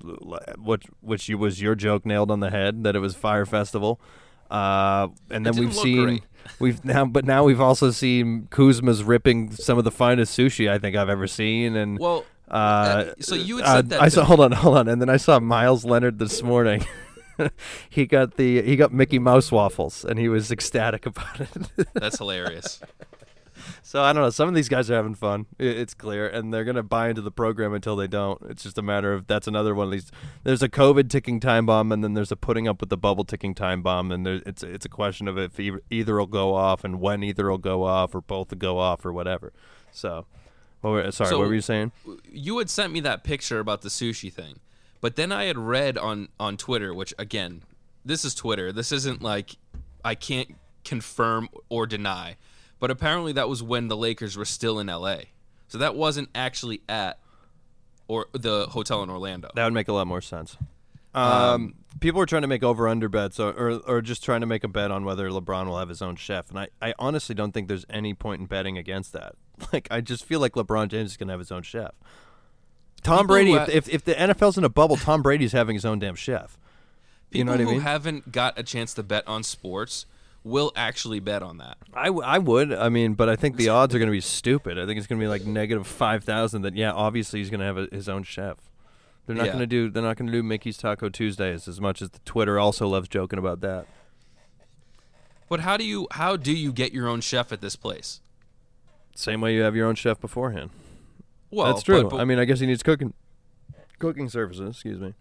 which 0.57 0.85
which 1.01 1.29
was 1.29 1.61
your 1.61 1.75
joke 1.75 2.05
nailed 2.05 2.31
on 2.31 2.39
the 2.39 2.49
head 2.49 2.83
that 2.83 2.95
it 2.95 2.99
was 2.99 3.15
Fyre 3.15 3.45
Festival. 3.45 3.99
Uh, 4.49 5.07
and 5.29 5.45
then 5.45 5.55
we've 5.55 5.73
seen 5.73 6.03
great. 6.03 6.23
we've 6.59 6.83
now, 6.83 7.05
but 7.05 7.23
now 7.25 7.43
we've 7.43 7.61
also 7.61 7.91
seen 7.91 8.47
Kuzma's 8.51 9.03
ripping 9.03 9.51
some 9.51 9.77
of 9.77 9.83
the 9.83 9.91
finest 9.91 10.37
sushi 10.37 10.69
I 10.69 10.77
think 10.77 10.95
I've 10.95 11.09
ever 11.09 11.27
seen, 11.27 11.75
and 11.75 11.97
Well, 11.97 12.25
uh, 12.49 13.13
so 13.19 13.35
you 13.35 13.57
had 13.57 13.65
uh, 13.65 13.75
said 13.75 13.89
that 13.89 14.01
I 14.01 14.09
saw. 14.09 14.21
me. 14.21 14.27
Hold 14.27 14.39
on, 14.41 14.51
hold 14.51 14.77
on, 14.77 14.87
and 14.89 15.01
then 15.01 15.09
I 15.09 15.17
saw 15.17 15.39
Meyers 15.39 15.85
Leonard 15.85 16.19
this 16.19 16.43
morning. 16.43 16.85
he 17.89 18.05
got 18.05 18.35
the 18.35 18.61
he 18.61 18.75
got 18.75 18.91
Mickey 18.91 19.19
Mouse 19.19 19.51
waffles, 19.51 20.03
and 20.03 20.19
he 20.19 20.27
was 20.27 20.51
ecstatic 20.51 21.05
about 21.05 21.39
it. 21.39 21.87
that's 21.93 22.17
hilarious. 22.17 22.81
so 23.83 24.01
I 24.01 24.13
don't 24.13 24.23
know. 24.23 24.29
Some 24.29 24.47
of 24.49 24.55
these 24.55 24.69
guys 24.69 24.89
are 24.91 24.95
having 24.95 25.15
fun. 25.15 25.45
It's 25.59 25.93
clear, 25.93 26.27
and 26.27 26.53
they're 26.53 26.63
gonna 26.63 26.83
buy 26.83 27.09
into 27.09 27.21
the 27.21 27.31
program 27.31 27.73
until 27.73 27.95
they 27.95 28.07
don't. 28.07 28.41
It's 28.49 28.63
just 28.63 28.77
a 28.77 28.81
matter 28.81 29.13
of 29.13 29.27
that's 29.27 29.47
another 29.47 29.73
one 29.75 29.87
of 29.87 29.91
these. 29.91 30.11
There's 30.43 30.61
a 30.61 30.69
COVID 30.69 31.09
ticking 31.09 31.39
time 31.39 31.65
bomb, 31.65 31.91
and 31.91 32.03
then 32.03 32.13
there's 32.13 32.31
a 32.31 32.35
putting 32.35 32.67
up 32.67 32.79
with 32.81 32.89
the 32.89 32.97
bubble 32.97 33.23
ticking 33.25 33.53
time 33.55 33.81
bomb, 33.81 34.11
and 34.11 34.25
there, 34.25 34.41
it's 34.45 34.63
it's 34.63 34.85
a 34.85 34.89
question 34.89 35.27
of 35.27 35.37
if 35.37 35.59
either 35.89 36.15
will 36.17 36.27
go 36.27 36.53
off, 36.53 36.83
and 36.83 36.99
when 36.99 37.23
either 37.23 37.49
will 37.49 37.57
go 37.57 37.83
off, 37.83 38.13
or 38.15 38.21
both 38.21 38.51
will 38.51 38.57
go 38.57 38.77
off, 38.79 39.05
or 39.05 39.11
whatever. 39.13 39.53
So, 39.91 40.25
what 40.81 40.91
were, 40.91 41.11
sorry, 41.11 41.29
So- 41.31 41.39
what 41.39 41.47
were 41.47 41.55
you 41.55 41.61
saying? 41.61 41.91
you 42.31 42.57
had 42.57 42.69
sent 42.69 42.93
me 42.93 42.99
that 43.01 43.23
picture 43.23 43.59
about 43.59 43.81
the 43.81 43.89
sushi 43.89 44.31
thing, 44.31 44.59
but 45.01 45.15
then 45.15 45.31
I 45.31 45.45
had 45.45 45.57
read 45.57 45.97
on 45.97 46.29
on 46.39 46.57
Twitter, 46.57 46.93
which 46.93 47.13
again, 47.19 47.63
this 48.05 48.23
is 48.25 48.33
Twitter. 48.33 48.71
This 48.71 48.91
isn't 48.91 49.21
like 49.21 49.57
I 50.03 50.15
can't 50.15 50.55
confirm 50.83 51.47
or 51.69 51.85
deny, 51.85 52.37
but 52.81 52.91
apparently 52.91 53.31
that 53.33 53.47
was 53.47 53.63
when 53.63 53.87
the 53.87 53.95
Lakers 53.95 54.35
were 54.35 54.43
still 54.43 54.79
in 54.79 54.87
LA, 54.87 55.17
so 55.69 55.77
that 55.77 55.95
wasn't 55.95 56.27
actually 56.35 56.81
at 56.89 57.19
or 58.09 58.25
the 58.33 58.65
hotel 58.71 59.03
in 59.03 59.09
Orlando. 59.09 59.49
That 59.55 59.63
would 59.63 59.73
make 59.73 59.87
a 59.87 59.93
lot 59.93 60.07
more 60.07 60.19
sense. 60.19 60.57
Um, 61.13 61.75
people 61.99 62.19
are 62.21 62.25
trying 62.25 62.41
to 62.41 62.47
make 62.47 62.63
over 62.63 62.87
under 62.87 63.07
bets 63.07 63.39
or, 63.39 63.51
or 63.51 63.71
or 63.87 64.01
just 64.01 64.23
trying 64.23 64.41
to 64.41 64.47
make 64.47 64.63
a 64.63 64.67
bet 64.67 64.91
on 64.91 65.05
whether 65.05 65.29
LeBron 65.29 65.67
will 65.67 65.77
have 65.77 65.89
his 65.89 66.01
own 66.01 66.15
chef, 66.15 66.49
and 66.49 66.59
I, 66.59 66.69
I 66.81 66.93
honestly 66.97 67.35
don't 67.35 67.53
think 67.53 67.67
there's 67.67 67.85
any 67.89 68.13
point 68.13 68.41
in 68.41 68.47
betting 68.47 68.77
against 68.77 69.13
that. 69.13 69.35
Like 69.71 69.87
I 69.91 70.01
just 70.01 70.25
feel 70.25 70.39
like 70.39 70.53
LeBron 70.53 70.87
James 70.87 71.11
is 71.11 71.17
gonna 71.17 71.33
have 71.33 71.39
his 71.39 71.51
own 71.51 71.61
chef. 71.61 71.91
Tom 73.03 73.27
Brady, 73.27 73.53
if, 73.53 73.69
if 73.69 73.89
if 73.89 74.03
the 74.03 74.15
NFL's 74.15 74.57
in 74.57 74.63
a 74.63 74.69
bubble, 74.69 74.97
Tom 74.97 75.21
Brady's 75.21 75.51
having 75.51 75.75
his 75.75 75.85
own 75.85 75.99
damn 75.99 76.15
chef. 76.15 76.57
People 77.29 77.37
you 77.37 77.43
know 77.43 77.51
what 77.51 77.61
I 77.61 77.63
who 77.65 77.71
mean? 77.73 77.81
haven't 77.81 78.31
got 78.31 78.57
a 78.57 78.63
chance 78.63 78.95
to 78.95 79.03
bet 79.03 79.27
on 79.27 79.43
sports 79.43 80.07
will 80.43 80.71
actually 80.75 81.19
bet 81.19 81.43
on 81.43 81.57
that. 81.57 81.77
I, 81.93 82.05
w- 82.05 82.23
I 82.25 82.37
would. 82.39 82.73
I 82.73 82.89
mean, 82.89 83.13
but 83.13 83.29
I 83.29 83.35
think 83.35 83.57
the 83.57 83.69
odds 83.69 83.93
are 83.93 83.99
going 83.99 84.07
to 84.09 84.11
be 84.11 84.21
stupid. 84.21 84.79
I 84.79 84.85
think 84.85 84.97
it's 84.97 85.07
going 85.07 85.19
to 85.19 85.23
be 85.23 85.27
like 85.29 85.45
negative 85.45 85.85
five 85.87 86.23
thousand. 86.23 86.63
That 86.63 86.75
yeah, 86.75 86.91
obviously 86.91 87.39
he's 87.39 87.49
going 87.49 87.59
to 87.59 87.65
have 87.65 87.77
a, 87.77 87.87
his 87.91 88.09
own 88.09 88.23
chef. 88.23 88.57
They're 89.27 89.35
not 89.35 89.45
Yeah. 89.45 89.51
going 89.51 89.59
to 89.61 89.67
do. 89.67 89.89
They're 89.89 90.01
not 90.03 90.17
going 90.17 90.27
to 90.27 90.31
do 90.33 90.41
Mickey's 90.41 90.77
Taco 90.77 91.09
Tuesdays 91.09 91.67
as 91.67 91.79
much 91.79 92.01
as 92.01 92.09
the 92.09 92.19
Twitter 92.25 92.57
also 92.59 92.87
loves 92.87 93.07
joking 93.07 93.37
about 93.39 93.61
that. 93.61 93.85
But 95.49 95.59
how 95.61 95.77
do 95.77 95.83
you 95.83 96.07
how 96.11 96.37
do 96.37 96.51
you 96.55 96.71
get 96.71 96.91
your 96.93 97.07
own 97.07 97.21
chef 97.21 97.51
at 97.51 97.61
this 97.61 97.75
place? 97.75 98.21
Same 99.15 99.41
way 99.41 99.53
you 99.53 99.61
have 99.61 99.75
your 99.75 99.87
own 99.87 99.95
chef 99.95 100.19
beforehand. 100.19 100.69
Well, 101.51 101.67
That's 101.73 101.83
true. 101.83 102.03
but- 102.03 102.11
but- 102.11 102.19
I 102.21 102.25
mean, 102.25 102.39
I 102.39 102.45
guess 102.45 102.61
he 102.61 102.65
needs 102.65 102.81
cooking, 102.81 103.13
cooking 103.99 104.29
services. 104.29 104.69
Excuse 104.69 104.99
me. 105.01 105.13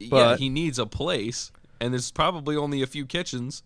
yeah, 0.00 0.08
but- 0.10 0.40
he 0.40 0.48
needs 0.48 0.78
a 0.78 0.86
place, 0.86 1.52
and 1.80 1.94
there's 1.94 2.10
probably 2.10 2.56
only 2.56 2.82
a 2.82 2.86
few 2.86 3.06
kitchens. 3.06 3.62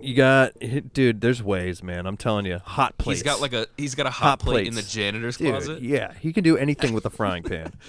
You 0.00 0.14
got, 0.14 0.52
dude. 0.92 1.20
There's 1.20 1.42
ways, 1.42 1.82
man. 1.82 2.06
I'm 2.06 2.16
telling 2.16 2.46
you, 2.46 2.58
hot 2.58 2.96
plates. 2.98 3.20
He's 3.20 3.24
got 3.24 3.40
like 3.40 3.52
a 3.52 3.66
he's 3.76 3.94
got 3.94 4.06
a 4.06 4.10
hot, 4.10 4.24
Hot 4.28 4.38
plate 4.40 4.66
in 4.68 4.74
the 4.74 4.82
janitor's 4.82 5.36
Dude, 5.36 5.50
closet. 5.50 5.82
Yeah, 5.82 6.12
he 6.14 6.32
can 6.32 6.44
do 6.44 6.56
anything 6.56 6.92
with 6.92 7.04
a 7.06 7.10
frying 7.10 7.42
pan. 7.42 7.72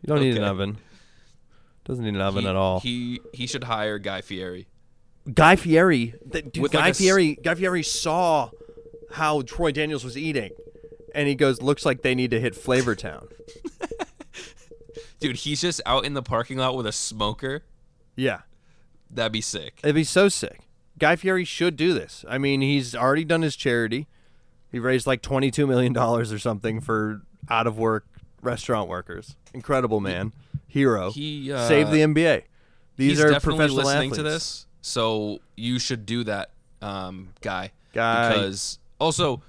You 0.00 0.06
don't 0.14 0.20
need 0.20 0.36
an 0.36 0.44
oven. 0.44 0.78
Doesn't 1.84 2.04
need 2.04 2.14
an 2.14 2.20
oven 2.20 2.42
he, 2.44 2.48
at 2.48 2.54
all. 2.54 2.78
He 2.78 3.20
he 3.34 3.48
should 3.48 3.64
hire 3.64 3.98
Guy 3.98 4.20
Fieri. 4.20 4.68
Guy 5.34 5.56
Fieri, 5.56 6.14
dude, 6.30 6.56
With 6.58 6.70
Guy 6.70 6.78
like 6.78 6.86
a 6.86 6.90
s- 6.90 6.98
Fieri, 6.98 7.34
Guy 7.42 7.56
Fieri 7.56 7.82
saw 7.82 8.50
how 9.10 9.42
Troy 9.42 9.72
Daniels 9.72 10.04
was 10.04 10.16
eating, 10.16 10.52
and 11.16 11.26
he 11.26 11.34
goes, 11.34 11.60
"Looks 11.60 11.84
like 11.84 12.02
they 12.02 12.14
need 12.14 12.30
to 12.30 12.38
hit 12.38 12.54
Flavor 12.54 12.94
Town." 12.94 13.26
Dude, 15.20 15.34
he's 15.36 15.60
just 15.60 15.80
out 15.84 16.04
in 16.04 16.14
the 16.14 16.22
parking 16.22 16.58
lot 16.58 16.76
with 16.76 16.86
a 16.86 16.92
smoker. 16.92 17.64
yeah, 18.14 18.42
That'd 19.10 19.32
be 19.32 19.40
sick. 19.40 19.80
it'd 19.82 19.96
be 19.96 20.04
so 20.04 20.28
sick. 20.28 20.60
Guy 20.98 21.16
Fieri 21.16 21.44
should 21.44 21.76
do 21.76 21.94
this. 21.94 22.24
I 22.28 22.38
mean, 22.38 22.60
he's 22.60 22.94
already 22.94 23.24
done 23.24 23.42
his 23.42 23.56
charity. 23.56 24.06
He 24.70 24.78
raised 24.78 25.06
like 25.06 25.22
twenty-two 25.22 25.66
million 25.66 25.92
dollars 25.92 26.32
or 26.32 26.38
something 26.38 26.80
for 26.80 27.22
out 27.48 27.66
of 27.66 27.78
work 27.78 28.06
restaurant 28.42 28.88
workers. 28.88 29.36
Incredible 29.54 30.00
man, 30.00 30.32
hero. 30.66 31.10
He 31.10 31.52
uh, 31.52 31.66
saved 31.68 31.90
the 31.90 32.00
NBA. 32.00 32.42
These 32.96 33.12
he's 33.12 33.20
are 33.20 33.30
definitely 33.30 33.58
professional 33.58 33.84
listening 33.84 34.10
athletes. 34.10 34.16
to 34.16 34.22
this, 34.22 34.66
so 34.82 35.38
you 35.56 35.78
should 35.78 36.04
do 36.04 36.24
that, 36.24 36.50
um, 36.82 37.30
Guy. 37.40 37.72
Guy. 37.92 38.28
Because 38.28 38.78
also, 38.98 39.42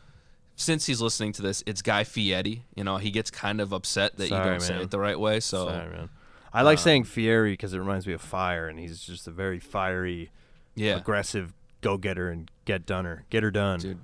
since 0.55 0.85
he's 0.85 1.01
listening 1.01 1.33
to 1.33 1.41
this, 1.41 1.63
it's 1.65 1.81
Guy 1.81 2.03
Fieri. 2.03 2.65
You 2.75 2.83
know, 2.83 2.97
he 2.97 3.11
gets 3.11 3.31
kind 3.31 3.59
of 3.59 3.73
upset 3.73 4.17
that 4.17 4.29
Sorry, 4.29 4.45
you 4.45 4.51
don't 4.51 4.61
say 4.61 4.81
it 4.81 4.91
the 4.91 4.99
right 4.99 5.19
way. 5.19 5.39
So 5.39 5.65
Sorry, 5.65 5.89
man. 5.89 6.09
I 6.53 6.63
like 6.63 6.79
saying 6.79 7.03
Fieri 7.03 7.53
because 7.53 7.73
it 7.73 7.79
reminds 7.79 8.07
me 8.07 8.13
of 8.13 8.21
fire, 8.21 8.67
and 8.67 8.79
he's 8.79 9.01
just 9.03 9.27
a 9.27 9.31
very 9.31 9.59
fiery, 9.59 10.31
yeah, 10.79 10.97
aggressive 10.97 11.53
go-getter 11.81 12.29
and 12.29 12.49
get 12.65 12.85
doneer, 12.85 13.25
get 13.29 13.43
her 13.43 13.51
done. 13.51 13.79
dude. 13.79 13.99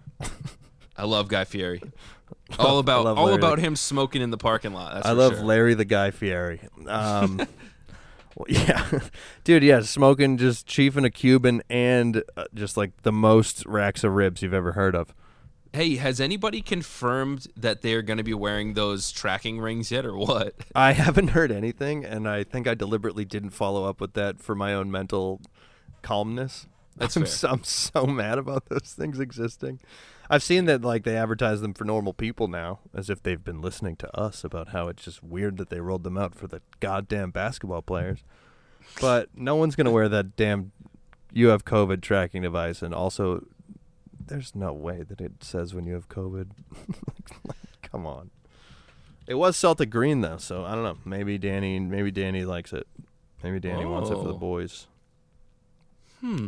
I 0.98 1.04
love 1.06 1.28
Guy 1.28 1.44
Fieri. 1.44 1.82
All 2.60 2.80
about 2.80 3.06
all 3.06 3.26
Larry. 3.26 3.38
about 3.38 3.60
him 3.60 3.76
smoking 3.76 4.22
in 4.22 4.30
the 4.30 4.38
parking 4.38 4.74
lot. 4.74 4.94
That's 4.96 5.08
I 5.08 5.12
love 5.12 5.36
sure. 5.36 5.44
Larry 5.44 5.74
the 5.74 5.86
Guy 5.86 6.12
Fieri. 6.12 6.62
Um, 6.88 7.38
well, 8.36 8.46
yeah, 8.48 9.00
dude. 9.44 9.64
Yeah, 9.64 9.82
smoking, 9.82 10.38
just 10.38 10.68
chiefing 10.68 11.06
a 11.06 11.10
Cuban, 11.10 11.64
and 11.70 12.24
uh, 12.38 12.46
just 12.54 12.78
like 12.78 13.02
the 13.02 13.12
most 13.12 13.66
racks 13.66 14.04
of 14.04 14.14
ribs 14.14 14.42
you've 14.42 14.54
ever 14.54 14.74
heard 14.74 14.96
of. 14.96 15.14
Hey, 15.74 15.96
has 15.98 16.22
anybody 16.22 16.62
confirmed 16.62 17.48
that 17.58 17.82
they're 17.82 18.02
going 18.04 18.18
to 18.18 18.24
be 18.24 18.34
wearing 18.34 18.74
those 18.76 19.12
tracking 19.12 19.60
rings 19.60 19.92
yet, 19.92 20.06
or 20.06 20.16
what? 20.16 20.56
I 20.74 20.94
haven't 20.94 21.30
heard 21.30 21.52
anything, 21.52 22.06
and 22.06 22.30
I 22.30 22.44
think 22.44 22.68
I 22.68 22.76
deliberately 22.76 23.26
didn't 23.26 23.52
follow 23.52 23.86
up 23.86 24.00
with 24.00 24.14
that 24.14 24.40
for 24.40 24.56
my 24.56 24.74
own 24.74 24.90
mental 24.90 25.42
calmness. 26.06 26.68
That's 26.96 27.18
I'm, 27.18 27.26
so, 27.26 27.50
I'm 27.50 27.64
so 27.64 28.06
mad 28.06 28.38
about 28.38 28.68
those 28.70 28.94
things 28.98 29.20
existing. 29.20 29.80
I've 30.30 30.44
seen 30.44 30.64
that 30.66 30.82
like 30.84 31.04
they 31.04 31.18
advertise 31.18 31.60
them 31.62 31.74
for 31.74 31.84
normal 31.84 32.14
people 32.14 32.48
now, 32.48 32.80
as 32.94 33.10
if 33.10 33.22
they've 33.22 33.44
been 33.44 33.62
listening 33.62 33.96
to 33.98 34.18
us 34.18 34.44
about 34.44 34.70
how 34.70 34.88
it's 34.88 35.04
just 35.04 35.22
weird 35.24 35.58
that 35.58 35.70
they 35.70 35.80
rolled 35.82 36.04
them 36.04 36.18
out 36.18 36.36
for 36.36 36.48
the 36.48 36.62
goddamn 36.80 37.32
basketball 37.32 37.82
players. 37.82 38.24
But 39.02 39.30
no 39.36 39.56
one's 39.56 39.76
gonna 39.76 39.92
wear 39.92 40.08
that 40.10 40.36
damn 40.38 40.72
you 41.34 41.48
have 41.50 41.66
COVID 41.66 42.02
tracking 42.02 42.44
device, 42.44 42.82
and 42.82 42.94
also 42.94 43.46
there's 44.28 44.56
no 44.56 44.72
way 44.72 45.04
that 45.04 45.20
it 45.20 45.44
says 45.44 45.74
when 45.74 45.86
you 45.86 45.94
have 45.96 46.08
COVID. 46.08 46.52
Come 47.84 48.06
on. 48.08 48.30
It 49.28 49.36
was 49.36 49.58
Celtic 49.58 49.90
green 49.90 50.22
though, 50.22 50.38
so 50.38 50.64
I 50.64 50.76
don't 50.76 50.84
know. 50.84 50.98
Maybe 51.04 51.38
Danny, 51.38 51.80
maybe 51.80 52.10
Danny 52.12 52.46
likes 52.46 52.72
it. 52.74 52.88
Maybe 53.44 53.60
Danny 53.60 53.86
wants 53.86 54.10
it 54.10 54.14
for 54.16 54.24
the 54.24 54.34
Oh. 54.34 54.38
boys. 54.38 54.88
Hmm. 56.22 56.48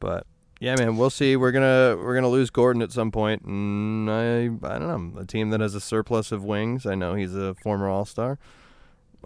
But 0.00 0.26
yeah, 0.60 0.76
man, 0.76 0.96
we'll 0.96 1.10
see. 1.10 1.36
We're 1.36 1.52
gonna 1.52 1.96
we're 1.96 2.14
gonna 2.14 2.28
lose 2.28 2.50
Gordon 2.50 2.82
at 2.82 2.92
some 2.92 3.10
point, 3.10 3.42
and 3.42 4.10
I 4.10 4.44
I 4.44 4.78
don't 4.78 5.14
know 5.14 5.20
a 5.20 5.26
team 5.26 5.50
that 5.50 5.60
has 5.60 5.74
a 5.74 5.80
surplus 5.80 6.32
of 6.32 6.44
wings. 6.44 6.86
I 6.86 6.94
know 6.94 7.14
he's 7.14 7.34
a 7.34 7.54
former 7.54 7.88
All 7.88 8.04
Star. 8.04 8.38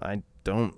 I 0.01 0.23
don't 0.45 0.75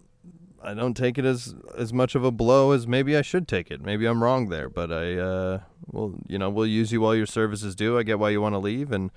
I 0.62 0.75
don't 0.75 0.94
take 0.94 1.18
it 1.18 1.25
as 1.25 1.55
as 1.77 1.92
much 1.92 2.14
of 2.14 2.25
a 2.25 2.31
blow 2.31 2.72
as 2.72 2.87
maybe 2.87 3.16
I 3.16 3.22
should 3.22 3.48
take 3.48 3.70
it. 3.70 3.81
Maybe 3.83 4.07
I'm 4.07 4.22
wrong 4.22 4.48
there, 4.48 4.68
but 4.68 4.92
I 4.92 5.16
uh 5.16 5.61
well 5.90 6.14
you 6.27 6.38
know 6.38 6.51
we'll 6.51 6.66
use 6.66 6.92
you 6.92 7.01
while 7.01 7.14
your 7.14 7.27
services 7.27 7.75
due. 7.75 7.98
I 7.98 8.03
get 8.03 8.18
why 8.18 8.31
you 8.31 8.40
want 8.40 8.55
to 8.55 8.59
leave, 8.59 8.92
and 8.92 9.11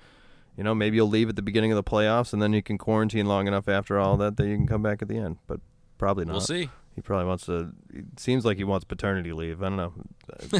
you 0.56 0.64
know, 0.64 0.74
maybe 0.74 0.96
you'll 0.96 1.08
leave 1.08 1.28
at 1.28 1.36
the 1.36 1.42
beginning 1.42 1.70
of 1.70 1.76
the 1.76 1.84
playoffs, 1.84 2.32
and 2.32 2.40
then 2.40 2.52
you 2.52 2.62
can 2.62 2.78
quarantine 2.78 3.26
long 3.26 3.46
enough 3.46 3.68
after 3.68 3.98
all 3.98 4.16
that 4.16 4.36
that 4.38 4.46
you 4.46 4.56
can 4.56 4.66
come 4.66 4.82
back 4.82 5.02
at 5.02 5.08
the 5.08 5.18
end. 5.18 5.36
But 5.46 5.60
probably 5.98 6.24
not. 6.24 6.32
We'll 6.32 6.40
see. 6.40 6.70
He 6.96 7.02
probably 7.02 7.26
wants 7.26 7.46
to. 7.46 7.70
It 7.94 8.18
seems 8.18 8.44
like 8.44 8.56
he 8.56 8.64
wants 8.64 8.84
paternity 8.84 9.32
leave. 9.32 9.62
I 9.62 9.68
don't 9.68 9.76
know. 9.76 9.92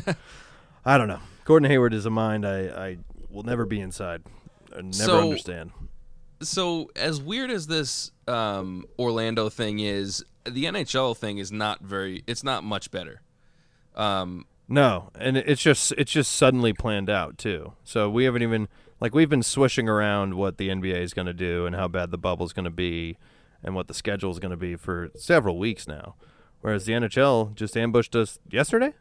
I 0.84 0.98
don't 0.98 1.08
know. 1.08 1.18
Gordon 1.44 1.68
Hayward 1.68 1.94
is 1.94 2.06
a 2.06 2.10
mind 2.10 2.46
I, 2.46 2.66
I 2.66 2.98
will 3.30 3.42
never 3.42 3.64
be 3.66 3.80
inside. 3.80 4.22
I 4.72 4.82
never 4.82 4.92
So- 4.92 5.20
understand. 5.22 5.72
So 6.42 6.90
as 6.94 7.18
weird 7.20 7.50
as 7.50 7.66
this 7.66 8.10
um, 8.28 8.84
Orlando 8.98 9.48
thing 9.48 9.78
is, 9.78 10.22
the 10.44 10.66
NHL 10.66 11.16
thing 11.16 11.38
is 11.38 11.50
not 11.50 11.80
very. 11.80 12.22
It's 12.26 12.44
not 12.44 12.62
much 12.62 12.90
better. 12.90 13.22
Um, 13.94 14.44
No, 14.68 15.08
and 15.18 15.38
it's 15.38 15.62
just 15.62 15.92
it's 15.92 16.12
just 16.12 16.30
suddenly 16.32 16.74
planned 16.74 17.08
out 17.08 17.38
too. 17.38 17.72
So 17.84 18.10
we 18.10 18.24
haven't 18.24 18.42
even 18.42 18.68
like 19.00 19.14
we've 19.14 19.30
been 19.30 19.42
swishing 19.42 19.88
around 19.88 20.34
what 20.34 20.58
the 20.58 20.68
NBA 20.68 21.00
is 21.00 21.14
going 21.14 21.24
to 21.26 21.32
do 21.32 21.64
and 21.64 21.74
how 21.74 21.88
bad 21.88 22.10
the 22.10 22.18
bubble's 22.18 22.52
going 22.52 22.64
to 22.66 22.70
be 22.70 23.16
and 23.66 23.74
what 23.74 23.88
the 23.88 23.94
schedule 23.94 24.30
is 24.30 24.38
going 24.38 24.52
to 24.52 24.56
be 24.56 24.76
for 24.76 25.10
several 25.14 25.58
weeks 25.58 25.86
now. 25.86 26.14
Whereas 26.62 26.86
the 26.86 26.94
NHL 26.94 27.54
just 27.54 27.76
ambushed 27.76 28.16
us 28.16 28.38
yesterday. 28.50 28.94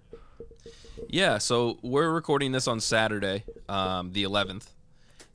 Yeah, 1.08 1.38
so 1.38 1.80
we're 1.82 2.12
recording 2.12 2.52
this 2.52 2.68
on 2.68 2.82
Saturday, 2.82 3.44
um, 3.70 4.12
the 4.12 4.24
11th. 4.24 4.68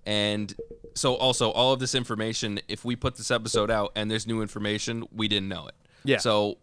And 0.04 0.54
so 0.94 1.14
also 1.14 1.50
all 1.50 1.72
of 1.72 1.80
this 1.80 1.94
information, 1.94 2.60
if 2.68 2.84
we 2.84 2.96
put 2.96 3.16
this 3.16 3.30
episode 3.30 3.70
out 3.70 3.92
and 3.96 4.10
there's 4.10 4.26
new 4.26 4.42
information, 4.42 5.06
we 5.10 5.28
didn't 5.28 5.48
know 5.48 5.66
it. 5.68 5.74
Yeah. 6.04 6.18
So 6.18 6.58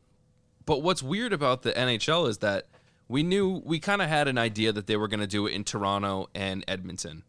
but 0.67 0.83
what's 0.83 1.01
weird 1.01 1.33
about 1.33 1.63
the 1.63 1.71
NHL 1.71 2.27
is 2.27 2.39
that 2.39 2.67
we 3.07 3.23
knew 3.23 3.61
we 3.65 3.79
kind 3.79 4.01
of 4.01 4.09
had 4.09 4.27
an 4.27 4.37
idea 4.37 4.73
that 4.73 4.85
they 4.85 4.97
were 4.97 5.07
going 5.07 5.21
to 5.21 5.27
do 5.27 5.47
it 5.47 5.53
in 5.53 5.63
Toronto 5.63 6.27
and 6.35 6.63
Edmonton. 6.67 7.23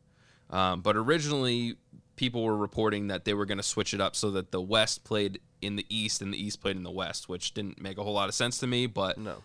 Um, 0.50 0.80
but 0.80 0.96
originally 0.96 1.76
people 2.18 2.42
were 2.42 2.56
reporting 2.56 3.06
that 3.08 3.24
they 3.24 3.32
were 3.32 3.46
going 3.46 3.56
to 3.58 3.64
switch 3.64 3.94
it 3.94 4.00
up 4.00 4.14
so 4.14 4.30
that 4.32 4.50
the 4.50 4.60
West 4.60 5.04
played 5.04 5.40
in 5.62 5.76
the 5.76 5.86
East 5.88 6.20
and 6.20 6.34
the 6.34 6.42
East 6.42 6.60
played 6.60 6.76
in 6.76 6.82
the 6.82 6.90
West, 6.90 7.28
which 7.28 7.54
didn't 7.54 7.80
make 7.80 7.96
a 7.96 8.02
whole 8.02 8.12
lot 8.12 8.28
of 8.28 8.34
sense 8.34 8.58
to 8.58 8.66
me, 8.66 8.86
but 8.86 9.16
No. 9.16 9.42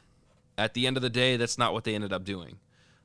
at 0.58 0.74
the 0.74 0.86
end 0.86 0.98
of 0.98 1.02
the 1.04 1.10
day, 1.10 1.38
that's 1.38 1.58
not 1.58 1.72
what 1.74 1.86
they 1.86 1.96
ended 1.96 2.12
up 2.12 2.26
doing. 2.26 2.58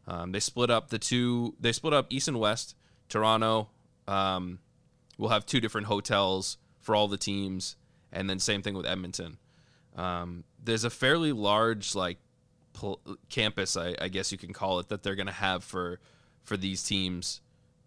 Um, 0.09 0.33
they 0.33 0.41
split 0.41 0.71
up 0.71 0.89
the 0.89 0.99
two. 0.99 1.55
They 1.61 1.71
split 1.73 1.93
up 1.93 2.07
East 2.11 2.27
and 2.29 2.41
West. 2.41 2.75
Toronto 3.09 3.69
um, 4.09 4.59
will 5.19 5.29
have 5.29 5.45
two 5.47 5.61
different 5.61 5.87
hotels 5.87 6.57
for 6.81 6.95
all 6.97 7.07
the 7.09 7.19
teams, 7.19 7.77
and 8.11 8.29
then 8.29 8.39
same 8.39 8.63
thing 8.63 8.75
with 8.75 8.87
Edmonton. 8.87 9.37
Um, 9.97 10.45
there's 10.65 10.85
a 10.85 10.91
fairly 10.91 11.33
large 11.33 11.95
like 11.95 12.17
pl- 12.73 13.01
campus, 13.29 13.77
I, 13.77 13.95
I 14.01 14.09
guess 14.09 14.33
you 14.33 14.39
can 14.39 14.53
call 14.55 14.79
it, 14.79 14.89
that 14.89 15.03
they're 15.03 15.15
going 15.17 15.27
to 15.27 15.33
have 15.33 15.63
for 15.63 16.01
for 16.45 16.57
these 16.57 16.83
teams. 16.83 17.41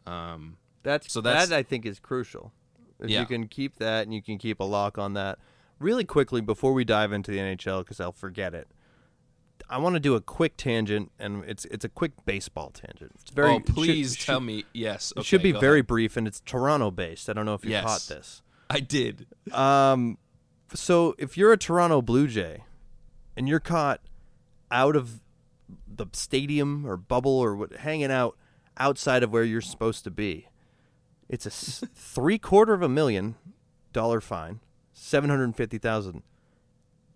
Um, 0.06 0.58
That's 0.84 1.12
So 1.12 1.22
that's- 1.22 1.50
that 1.50 1.58
I 1.58 1.64
think 1.64 1.86
is 1.86 2.00
crucial. 2.00 2.54
If 3.00 3.10
Yeah. 3.10 3.22
you 3.22 3.26
can 3.26 3.48
keep 3.48 3.78
that 3.78 4.04
and 4.04 4.14
you 4.14 4.22
can 4.22 4.38
keep 4.38 4.60
a 4.60 4.64
lock 4.64 4.98
on 4.98 5.14
that. 5.14 5.40
Really 5.80 6.04
quickly 6.04 6.42
before 6.42 6.74
we 6.74 6.84
dive 6.84 7.12
into 7.12 7.32
the 7.32 7.40
NHL 7.40 7.80
because 7.80 8.00
I'll 8.00 8.12
forget 8.12 8.54
it. 8.54 8.68
I 9.70 9.78
want 9.78 9.96
to 9.96 10.00
do 10.00 10.16
a 10.16 10.22
quick 10.22 10.58
tangent 10.58 11.12
and 11.18 11.44
it's 11.46 11.66
it's 11.66 11.86
a 11.86 11.90
quick 11.90 12.12
baseball 12.26 12.72
tangent. 12.72 13.12
It's 13.22 13.32
very 13.32 13.52
oh, 13.52 13.58
should- 13.58 13.66
please 13.68 14.16
should- 14.18 14.26
tell 14.26 14.40
me 14.42 14.66
yes. 14.74 15.14
It 15.16 15.24
should 15.26 15.42
be 15.42 15.52
very 15.54 15.80
ahead. 15.80 15.88
brief 15.88 16.18
and 16.18 16.28
it's 16.28 16.42
Toronto 16.42 16.92
based. 16.92 17.30
I 17.30 17.34
don't 17.34 17.46
know 17.46 17.54
if 17.54 17.64
you 17.64 17.72
Yes. 17.72 17.86
caught 17.86 18.02
this. 18.16 18.42
I 18.70 18.80
did. 18.80 19.28
Um, 19.52 20.18
so 20.74 21.16
if 21.18 21.38
you're 21.38 21.52
a 21.54 21.58
Toronto 21.58 22.02
Blue 22.02 22.28
Jay, 22.28 22.64
and 23.36 23.48
you're 23.48 23.60
caught 23.60 24.02
out 24.70 24.96
of 24.96 25.22
the 25.88 26.06
stadium 26.14 26.86
or 26.86 26.98
bubble 26.98 27.32
or 27.40 27.56
what, 27.56 27.74
hanging 27.78 28.12
out 28.12 28.38
outside 28.78 29.24
of 29.24 29.32
where 29.32 29.44
you're 29.44 29.62
supposed 29.62 30.04
to 30.04 30.12
be, 30.12 30.48
it's 31.32 31.46
a 31.48 31.50
s- 31.50 31.84
three 31.96 32.38
quarter 32.38 32.74
of 32.74 32.82
a 32.84 32.90
million 32.90 33.36
dollar 33.94 34.22
fine, 34.22 34.60
seven 34.94 35.30
hundred 35.32 35.56
fifty 35.56 35.78
thousand, 35.80 36.22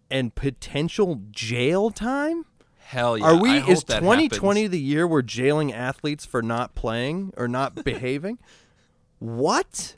and 0.09 0.33
potential 0.33 1.21
jail 1.29 1.91
time. 1.91 2.45
Hell 2.79 3.17
yeah! 3.17 3.25
Are 3.25 3.35
we? 3.39 3.49
I 3.51 3.59
hope 3.59 3.69
Is 3.71 3.83
that 3.85 3.99
2020 3.99 4.61
happens. 4.61 4.71
the 4.71 4.79
year 4.79 5.07
we're 5.07 5.21
jailing 5.21 5.73
athletes 5.73 6.25
for 6.25 6.41
not 6.41 6.73
playing 6.75 7.33
or 7.37 7.47
not 7.47 7.75
behaving? 7.83 8.39
What? 9.19 9.95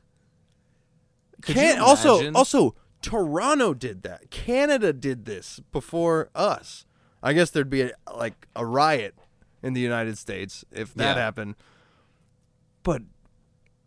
Could 1.42 1.56
Can 1.56 1.80
also 1.80 2.16
imagine? 2.16 2.36
also 2.36 2.76
Toronto 3.02 3.74
did 3.74 4.04
that. 4.04 4.30
Canada 4.32 4.92
did 4.94 5.26
this 5.26 5.60
before 5.72 6.30
us. 6.34 6.86
I 7.22 7.34
guess 7.34 7.50
there'd 7.52 7.70
be 7.70 7.82
a, 7.82 7.92
like 8.16 8.48
a 8.56 8.66
riot 8.66 9.16
in 9.62 9.74
the 9.74 9.82
United 9.82 10.18
States 10.18 10.64
if 10.72 10.94
that 10.96 11.16
Yeah. 11.16 11.22
happened. 11.24 11.56
But 12.84 13.02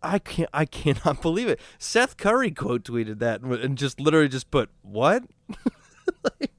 I 0.02 0.18
can't. 0.18 0.50
I 0.52 0.64
cannot 0.64 1.22
believe 1.22 1.48
it. 1.48 1.60
Seth 1.78 2.16
Curry 2.16 2.50
quote 2.50 2.84
tweeted 2.84 3.18
that 3.18 3.42
and 3.42 3.76
just 3.76 4.00
literally 4.00 4.28
just 4.28 4.50
put 4.50 4.70
what? 4.82 5.24
like, 6.24 6.52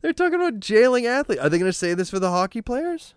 they're 0.00 0.12
talking 0.12 0.34
about 0.34 0.60
jailing 0.60 1.06
athletes. 1.06 1.40
Are 1.40 1.48
they 1.48 1.58
going 1.58 1.70
to 1.70 1.76
say 1.76 1.94
this 1.94 2.10
for 2.10 2.18
the 2.18 2.30
hockey 2.30 2.60
players? 2.60 3.14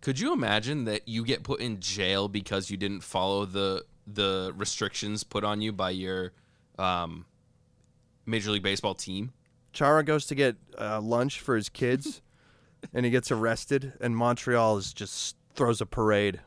Could 0.00 0.18
you 0.18 0.32
imagine 0.32 0.84
that 0.84 1.06
you 1.06 1.24
get 1.24 1.42
put 1.42 1.60
in 1.60 1.80
jail 1.80 2.28
because 2.28 2.70
you 2.70 2.76
didn't 2.76 3.02
follow 3.02 3.44
the 3.44 3.84
the 4.06 4.52
restrictions 4.56 5.24
put 5.24 5.44
on 5.44 5.60
you 5.60 5.72
by 5.72 5.90
your 5.90 6.32
um, 6.78 7.26
Major 8.26 8.50
League 8.50 8.62
Baseball 8.62 8.94
team? 8.94 9.32
Chara 9.72 10.02
goes 10.02 10.26
to 10.26 10.34
get 10.34 10.56
uh, 10.78 11.00
lunch 11.00 11.40
for 11.40 11.54
his 11.54 11.68
kids, 11.68 12.22
and 12.94 13.04
he 13.04 13.10
gets 13.10 13.30
arrested. 13.30 13.92
And 14.00 14.16
Montreal 14.16 14.78
is 14.78 14.92
just 14.92 15.36
throws 15.54 15.80
a 15.80 15.86
parade, 15.86 16.40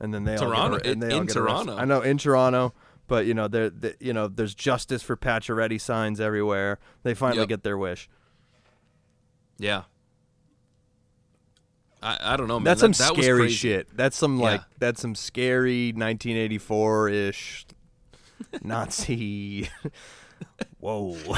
and 0.00 0.12
then 0.14 0.24
they 0.24 0.36
Toronto- 0.36 0.76
all 0.76 0.78
get, 0.80 0.86
and 0.92 1.02
they 1.02 1.12
all 1.12 1.20
in 1.20 1.26
get 1.26 1.36
arrested. 1.36 1.64
Toronto. 1.66 1.76
I 1.76 1.84
know 1.84 2.00
in 2.00 2.18
Toronto, 2.18 2.74
but 3.06 3.26
you 3.26 3.34
know 3.34 3.48
there, 3.48 3.70
the, 3.70 3.94
you 4.00 4.12
know 4.12 4.28
there's 4.28 4.54
justice 4.54 5.02
for 5.02 5.16
Pacioretty 5.16 5.80
signs 5.80 6.20
everywhere. 6.20 6.78
They 7.02 7.14
finally 7.14 7.40
Yep. 7.42 7.48
get 7.48 7.62
their 7.62 7.78
wish. 7.78 8.08
Yeah. 9.58 9.82
I, 12.02 12.34
I 12.34 12.36
don't 12.36 12.48
know, 12.48 12.58
man. 12.60 12.64
That's 12.64 12.80
That- 12.82 12.94
some 12.96 13.14
that 13.16 13.22
scary 13.22 13.48
shit. 13.50 13.96
That's 13.96 14.16
some 14.16 14.38
like 14.38 14.60
Yeah. 14.60 14.66
that's 14.78 15.00
some 15.00 15.14
scary 15.14 15.92
1984 15.92 17.08
ish 17.08 17.66
Nazi. 18.62 19.70
Whoa! 20.80 21.16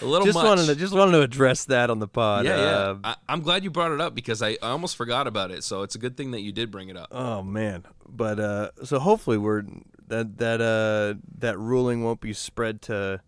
A 0.00 0.04
little 0.04 0.24
just 0.24 0.34
much. 0.34 0.44
wanted 0.44 0.66
to 0.66 0.74
just 0.74 0.94
wanted 0.94 1.12
to 1.12 1.20
address 1.20 1.66
that 1.66 1.90
on 1.90 1.98
the 1.98 2.08
pod. 2.08 2.46
yeah, 2.46 2.56
yeah. 2.56 2.62
Uh, 2.62 2.98
I, 3.04 3.16
I'm 3.28 3.42
glad 3.42 3.62
you 3.62 3.70
brought 3.70 3.92
it 3.92 4.00
up 4.00 4.14
because 4.14 4.40
I, 4.40 4.50
I 4.62 4.70
almost 4.70 4.96
forgot 4.96 5.26
about 5.26 5.50
it. 5.50 5.64
So 5.64 5.82
it's 5.82 5.94
a 5.94 5.98
good 5.98 6.16
thing 6.16 6.30
that 6.30 6.40
you 6.40 6.50
did 6.50 6.70
bring 6.70 6.88
it 6.88 6.96
up. 6.96 7.08
Oh 7.10 7.42
man, 7.42 7.84
but 8.08 8.40
uh, 8.40 8.70
so 8.84 8.98
hopefully 8.98 9.36
we're 9.36 9.64
that 10.06 10.38
that 10.38 10.60
uh 10.62 11.20
that 11.38 11.58
ruling 11.58 12.02
won't 12.04 12.20
be 12.22 12.32
spread 12.32 12.80
to 12.82 13.20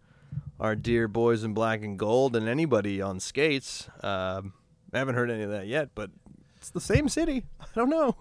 our 0.59 0.75
dear 0.75 1.07
boys 1.09 1.45
in 1.45 1.53
black 1.55 1.83
and 1.83 1.99
gold 1.99 2.35
and 2.35 2.49
anybody 2.49 3.03
on 3.03 3.21
skates. 3.21 3.89
Um, 4.03 4.55
I 4.93 4.99
haven't 4.99 5.15
heard 5.15 5.31
any 5.31 5.43
of 5.43 5.51
that 5.51 5.67
yet, 5.67 5.91
but 5.95 6.11
it's 6.57 6.71
the 6.71 6.81
same 6.81 7.09
city. 7.09 7.45
I 7.61 7.67
don't 7.75 7.91
know. 7.91 8.17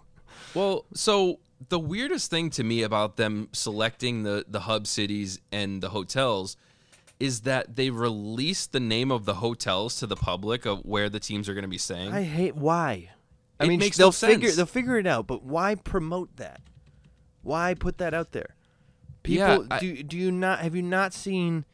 Well, 0.54 0.86
so 0.94 1.40
the 1.68 1.80
weirdest 1.80 2.30
thing 2.30 2.50
to 2.52 2.64
me 2.64 2.84
about 2.84 3.18
them 3.18 3.50
selecting 3.52 4.24
the 4.24 4.46
the 4.48 4.62
hub 4.62 4.88
cities 4.88 5.40
and 5.52 5.82
the 5.84 5.90
hotels 5.90 6.56
is 7.20 7.42
that 7.42 7.76
they 7.76 7.90
released 7.90 8.72
the 8.72 8.80
name 8.80 9.12
of 9.12 9.26
the 9.26 9.36
hotels 9.36 9.98
to 10.00 10.08
the 10.08 10.16
public 10.16 10.66
of 10.66 10.80
where 10.86 11.10
the 11.10 11.20
teams 11.20 11.50
are 11.50 11.54
going 11.54 11.64
to 11.64 11.68
be 11.70 11.78
staying. 11.78 12.14
I 12.14 12.24
hate 12.24 12.56
why. 12.56 13.10
I 13.60 13.66
It 13.66 13.68
mean, 13.68 13.80
makes 13.80 13.98
they'll 13.98 14.08
no 14.08 14.12
figure 14.14 14.52
they'll 14.52 14.66
figure 14.66 14.98
it 14.98 15.06
out, 15.06 15.28
but 15.28 15.44
why 15.44 15.76
promote 15.76 16.36
that? 16.38 16.62
Why 17.42 17.74
put 17.74 17.98
that 17.98 18.14
out 18.14 18.32
there? 18.32 18.56
Yeah, 19.26 19.58
People, 19.58 19.68
I- 19.72 19.80
do 19.80 20.02
do 20.04 20.18
you 20.18 20.32
not 20.32 20.60
have 20.60 20.76
you 20.76 20.82
not 20.82 21.14
seen 21.14 21.66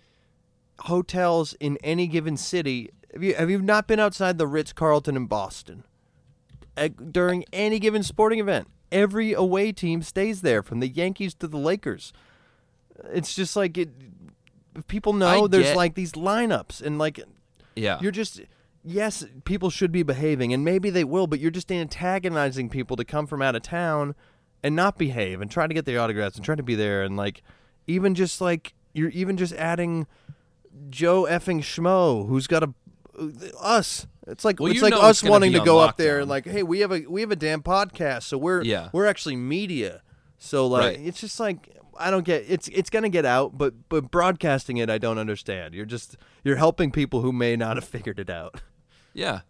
hotels 0.80 1.54
in 1.60 1.78
any 1.84 2.08
given 2.08 2.38
city? 2.38 2.90
Have 3.14 3.24
you 3.24 3.36
have 3.36 3.50
you 3.52 3.62
not 3.62 3.88
been 3.88 4.00
outside 4.00 4.38
the 4.38 4.48
Ritz 4.48 4.74
Carlton 4.74 5.16
in 5.16 5.28
Boston 5.28 5.84
At- 6.76 7.14
during 7.14 7.46
any 7.54 7.80
given 7.80 8.04
sporting 8.04 8.40
event? 8.40 8.68
Every 8.96 9.34
away 9.34 9.72
team 9.74 10.02
stays 10.02 10.42
there, 10.42 10.64
from 10.64 10.80
the 10.80 10.88
Yankees 10.88 11.34
to 11.36 11.48
the 11.48 11.58
Lakers. 11.58 12.14
It's 13.12 13.36
just 13.36 13.56
like 13.56 13.78
it. 13.78 13.90
People 14.88 15.14
know 15.14 15.46
I 15.46 15.48
there's 15.48 15.66
get- 15.66 15.78
like 15.78 15.96
these 15.96 16.14
lineups 16.14 16.82
and 16.82 16.98
like 16.98 17.20
yeah. 17.76 18.00
you're 18.02 18.12
just 18.12 18.42
yes, 18.84 19.26
people 19.44 19.70
should 19.70 19.92
be 19.92 20.04
behaving, 20.04 20.54
and 20.54 20.64
maybe 20.64 20.90
they 20.90 21.04
will, 21.04 21.28
but 21.28 21.40
you're 21.40 21.52
just 21.52 21.72
antagonizing 21.72 22.70
people 22.70 22.96
to 22.96 23.04
come 23.04 23.28
from 23.28 23.42
out 23.42 23.56
of 23.56 23.64
town 23.64 24.16
and 24.64 24.76
not 24.76 24.98
behave 24.98 25.42
and 25.42 25.52
try 25.52 25.68
to 25.68 25.74
get 25.74 25.86
their 25.86 26.00
autographs 26.00 26.38
and 26.38 26.46
try 26.46 26.56
to 26.56 26.64
be 26.64 26.76
there 26.76 27.04
and 27.04 27.18
like 27.18 27.44
even 27.88 28.16
just 28.16 28.42
like 28.42 28.74
you're 28.94 29.10
even 29.10 29.38
just 29.38 29.54
adding 29.54 30.08
Joe 30.90 31.24
effing 31.30 31.60
Schmo 31.60 32.28
who's 32.28 32.48
got 32.48 32.64
a 32.64 32.74
uh, 33.20 33.28
us. 33.60 34.08
It's 34.28 34.44
like 34.46 34.60
Well, 34.60 34.72
it's 34.72 34.82
like 34.82 34.94
us 34.94 35.22
it's 35.22 35.30
wanting 35.30 35.54
to 35.54 35.60
go 35.60 35.80
up 35.80 35.98
there 35.98 36.20
and 36.20 36.30
like, 36.30 36.46
hey, 36.46 36.64
we 36.64 36.80
have 36.80 36.92
a 36.92 37.02
we 37.08 37.22
have 37.22 37.32
a 37.32 37.36
damn 37.36 37.62
podcast, 37.62 38.24
so 38.24 38.38
we're 38.38 38.64
Yeah. 38.64 38.90
we're 38.92 39.06
actually 39.06 39.36
media. 39.36 40.02
So 40.38 40.68
like, 40.68 40.98
Right. 40.98 41.00
it's 41.06 41.20
just 41.22 41.40
like 41.40 41.70
I 41.98 42.12
don't 42.12 42.26
get 42.26 42.46
it's 42.48 42.68
it's 42.70 42.90
gonna 42.90 43.10
get 43.10 43.26
out, 43.26 43.58
but 43.58 43.74
but 43.90 44.10
broadcasting 44.12 44.78
it, 44.78 44.90
I 44.90 44.98
don't 44.98 45.18
understand. 45.18 45.74
You're 45.74 45.86
just 45.86 46.18
you're 46.44 46.56
helping 46.58 46.92
people 46.92 47.22
who 47.22 47.32
may 47.32 47.56
not 47.56 47.78
have 47.78 47.86
figured 47.86 48.20
it 48.20 48.30
out. 48.30 48.60
Yeah. 49.14 49.42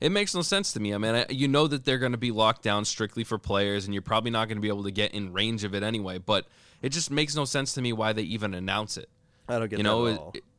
it 0.00 0.12
makes 0.12 0.32
no 0.32 0.42
sense 0.42 0.72
to 0.74 0.80
me. 0.80 0.94
I 0.94 0.98
mean, 0.98 1.14
I, 1.16 1.26
you 1.28 1.48
know 1.48 1.66
that 1.66 1.84
they're 1.84 1.98
going 1.98 2.12
to 2.12 2.18
be 2.18 2.30
locked 2.30 2.62
down 2.62 2.84
strictly 2.84 3.24
for 3.24 3.36
players, 3.36 3.84
and 3.84 3.92
you're 3.92 4.00
probably 4.00 4.30
not 4.30 4.46
going 4.46 4.56
to 4.58 4.62
be 4.62 4.68
able 4.68 4.84
to 4.84 4.92
get 4.92 5.12
in 5.12 5.32
range 5.32 5.64
of 5.64 5.74
it 5.74 5.82
anyway. 5.82 6.18
But 6.18 6.46
it 6.82 6.90
just 6.90 7.10
makes 7.10 7.34
no 7.34 7.44
sense 7.44 7.72
to 7.74 7.82
me 7.82 7.92
why 7.92 8.12
they 8.12 8.22
even 8.22 8.54
announce 8.54 8.96
it. 8.96 9.08
I 9.48 9.58
don't 9.58 9.68
get 9.68 9.74
it. 9.74 9.78
You 9.78 9.82
know, 9.82 10.06
is, 10.06 10.18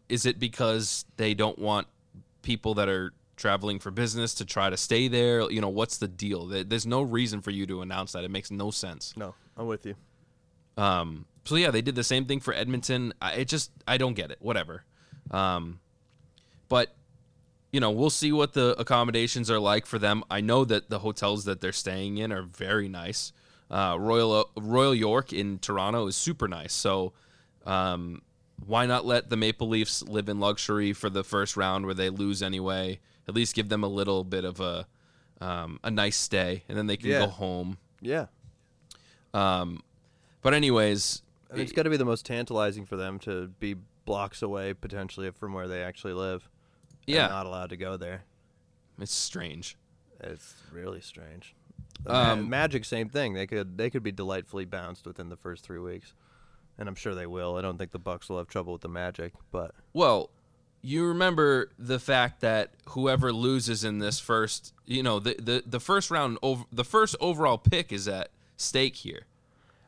is 0.10 0.26
it 0.26 0.40
because 0.40 1.06
they 1.16 1.34
don't 1.34 1.58
want 1.58 1.88
people 2.42 2.74
that 2.74 2.90
are 2.90 3.14
traveling 3.40 3.80
for 3.80 3.90
business 3.90 4.36
to 4.36 4.46
try 4.46 4.70
to 4.70 4.78
stay 4.78 5.08
there? 5.08 5.50
You 5.50 5.62
know, 5.62 5.70
what's 5.70 5.98
the 5.98 6.08
deal? 6.08 6.46
There's 6.46 6.86
no 6.86 7.02
reason 7.02 7.42
for 7.42 7.52
you 7.52 7.66
to 7.68 7.82
announce 7.82 8.12
that. 8.12 8.24
It 8.24 8.30
makes 8.30 8.52
no 8.52 8.70
sense. 8.70 9.16
no, 9.18 9.34
I'm 9.58 9.66
with 9.66 9.86
you. 9.86 9.96
Um, 10.78 11.26
so 11.46 11.56
yeah, 11.56 11.72
they 11.72 11.82
did 11.82 11.96
the 11.96 12.04
same 12.04 12.26
thing 12.26 12.40
for 12.40 12.54
Edmonton. 12.54 13.14
I, 13.22 13.34
it 13.34 13.48
just 13.48 13.72
I 13.88 13.98
don't 13.98 14.14
get 14.14 14.30
it. 14.30 14.38
Whatever. 14.40 14.84
Um, 15.32 15.80
but 16.68 16.96
you 17.72 17.80
know, 17.80 17.92
we'll 17.92 18.10
see 18.10 18.32
what 18.32 18.54
the 18.54 18.76
accommodations 18.80 19.52
are 19.52 19.60
like 19.60 19.86
for 19.86 20.00
them. 20.00 20.24
I 20.30 20.42
know 20.42 20.66
that 20.66 20.90
the 20.90 21.00
hotels 21.00 21.46
that 21.46 21.62
they're 21.62 21.72
staying 21.72 22.18
in 22.18 22.32
are 22.32 22.44
very 22.44 22.88
nice. 22.88 23.32
Uh, 23.70 23.98
Royal 24.00 24.50
Royal 24.58 24.96
York 24.96 25.34
in 25.34 25.60
Toronto 25.60 26.08
is 26.08 26.16
super 26.16 26.48
nice. 26.48 26.74
So 26.74 27.14
um, 27.66 28.22
why 28.66 28.86
not 28.86 29.06
let 29.06 29.30
the 29.30 29.38
Maple 29.38 29.68
Leafs 29.68 30.02
live 30.04 30.30
in 30.30 30.40
luxury 30.40 30.94
for 30.94 31.10
the 31.10 31.24
first 31.24 31.56
round 31.56 31.86
where 31.86 31.94
they 31.94 32.10
lose 32.10 32.42
anyway? 32.42 33.00
At 33.30 33.36
least 33.36 33.56
give 33.56 33.70
them 33.70 33.84
a 33.84 33.88
little 33.88 34.24
bit 34.26 34.44
of 34.44 34.60
a 34.60 34.86
um, 35.40 35.80
a 35.86 35.90
nice 35.92 36.18
stay, 36.18 36.64
and 36.68 36.78
then 36.78 36.88
they 36.88 36.98
can 36.98 37.10
Yeah. 37.12 37.20
go 37.20 37.28
home. 37.28 37.78
Yeah, 38.02 38.26
Um, 39.34 39.82
but 40.42 40.54
anyways, 40.54 41.22
it's 41.54 41.72
got 41.72 41.84
to 41.84 41.90
be 41.90 41.98
the 41.98 42.06
most 42.06 42.26
tantalizing 42.26 42.86
for 42.86 42.98
them 42.98 43.20
to 43.20 43.48
be 43.60 43.76
blocks 44.06 44.42
away 44.42 44.74
potentially 44.74 45.30
from 45.32 45.54
where 45.54 45.68
they 45.68 45.82
actually 45.84 46.14
live. 46.14 46.50
yeah, 47.08 47.28
not 47.28 47.46
allowed 47.46 47.70
to 47.70 47.78
go 47.78 47.96
there. 47.98 48.24
it's 49.00 49.14
strange. 49.14 49.78
It's 50.20 50.56
really 50.72 51.02
strange. 51.02 51.56
Um, 52.06 52.50
Magic, 52.50 52.84
same 52.86 53.10
thing. 53.10 53.34
They 53.34 53.48
could 53.48 53.78
they 53.78 53.90
could 53.90 54.04
be 54.04 54.12
delightfully 54.12 54.66
bounced 54.66 55.06
within 55.06 55.30
the 55.30 55.38
first 55.38 55.64
three 55.64 55.80
weeks, 55.80 56.14
and 56.78 56.88
I'm 56.90 56.96
sure 56.96 57.16
they 57.16 57.26
will. 57.28 57.56
I 57.56 57.62
don't 57.62 57.78
think 57.78 57.92
the 57.92 58.00
Bucks 58.00 58.30
will 58.30 58.38
have 58.40 58.48
trouble 58.48 58.74
with 58.74 58.82
the 58.82 58.90
Magic, 58.90 59.34
but 59.52 59.74
Well, 59.94 60.30
you 60.82 61.06
remember 61.06 61.72
the 61.78 62.00
fact 62.00 62.42
that 62.42 62.72
whoever 62.90 63.34
loses 63.34 63.84
in 63.84 64.00
this 64.00 64.20
first, 64.20 64.74
you 64.86 65.04
know, 65.04 65.20
the 65.20 65.36
the, 65.40 65.64
the 65.66 65.80
first 65.80 66.10
round 66.10 66.38
over 66.42 66.64
the 66.72 66.84
first 66.84 67.16
overall 67.20 67.58
pick 67.58 67.92
is 67.92 68.08
at 68.08 68.30
stake 68.56 68.98
here. 68.98 69.26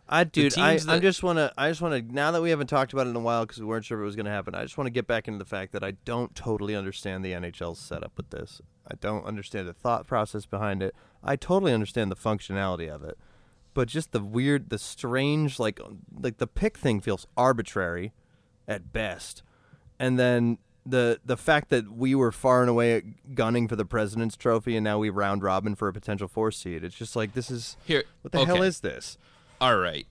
I 0.09 0.25
dude, 0.25 0.57
I, 0.57 0.71
teams 0.77 0.87
I 0.89 0.99
just 0.99 1.23
want 1.23 1.37
to 1.37 1.53
I 1.57 1.69
just 1.69 1.81
want 1.81 1.93
to 1.93 2.13
now 2.13 2.31
that 2.31 2.41
we 2.41 2.49
haven't 2.49 2.67
talked 2.67 2.91
about 2.91 3.07
it 3.07 3.11
in 3.11 3.15
a 3.15 3.21
while 3.21 3.45
because 3.45 3.59
we 3.59 3.65
weren't 3.65 3.85
sure 3.85 3.97
if 3.97 4.03
it 4.03 4.05
was 4.05 4.17
going 4.17 4.25
to 4.25 4.31
happen. 4.31 4.53
I 4.53 4.63
just 4.63 4.77
want 4.77 4.87
to 4.87 4.91
get 4.91 5.07
back 5.07 5.29
into 5.29 5.37
the 5.37 5.45
fact 5.45 5.71
that 5.71 5.83
I 5.83 5.91
don't 6.03 6.35
totally 6.35 6.75
understand 6.75 7.23
the 7.23 7.31
NHL's 7.31 7.79
setup 7.79 8.11
with 8.17 8.29
this. 8.29 8.61
I 8.85 8.95
don't 8.99 9.25
understand 9.25 9.69
the 9.69 9.73
thought 9.73 10.05
process 10.07 10.45
behind 10.45 10.83
it. 10.83 10.93
I 11.23 11.37
totally 11.37 11.71
understand 11.71 12.11
the 12.11 12.17
functionality 12.17 12.93
of 12.93 13.03
it, 13.03 13.17
but 13.73 13.87
just 13.87 14.11
the 14.11 14.19
weird, 14.19 14.69
the 14.69 14.79
strange, 14.79 15.59
like 15.59 15.79
like 16.19 16.39
the 16.39 16.47
pick 16.47 16.77
thing 16.77 16.99
feels 16.99 17.25
arbitrary 17.37 18.11
at 18.67 18.91
best, 18.91 19.43
and 19.97 20.19
then 20.19 20.57
the 20.85 21.19
the 21.25 21.37
fact 21.37 21.69
that 21.69 21.91
we 21.91 22.15
were 22.15 22.31
far 22.31 22.61
and 22.61 22.69
away 22.69 23.03
gunning 23.33 23.67
for 23.67 23.75
the 23.75 23.85
President's 23.85 24.35
Trophy 24.35 24.75
and 24.75 24.83
now 24.83 24.97
we 24.97 25.09
round 25.09 25.43
robin 25.43 25.75
for 25.75 25.87
a 25.87 25.93
potential 25.93 26.27
four 26.27 26.51
seed. 26.51 26.83
It's 26.83 26.95
just 26.95 27.15
like 27.15 27.33
this 27.33 27.51
is 27.51 27.77
Here, 27.85 28.03
what 28.21 28.31
the 28.31 28.45
hell 28.45 28.63
is 28.63 28.79
this? 28.79 29.17
All 29.59 29.77
right. 29.77 30.07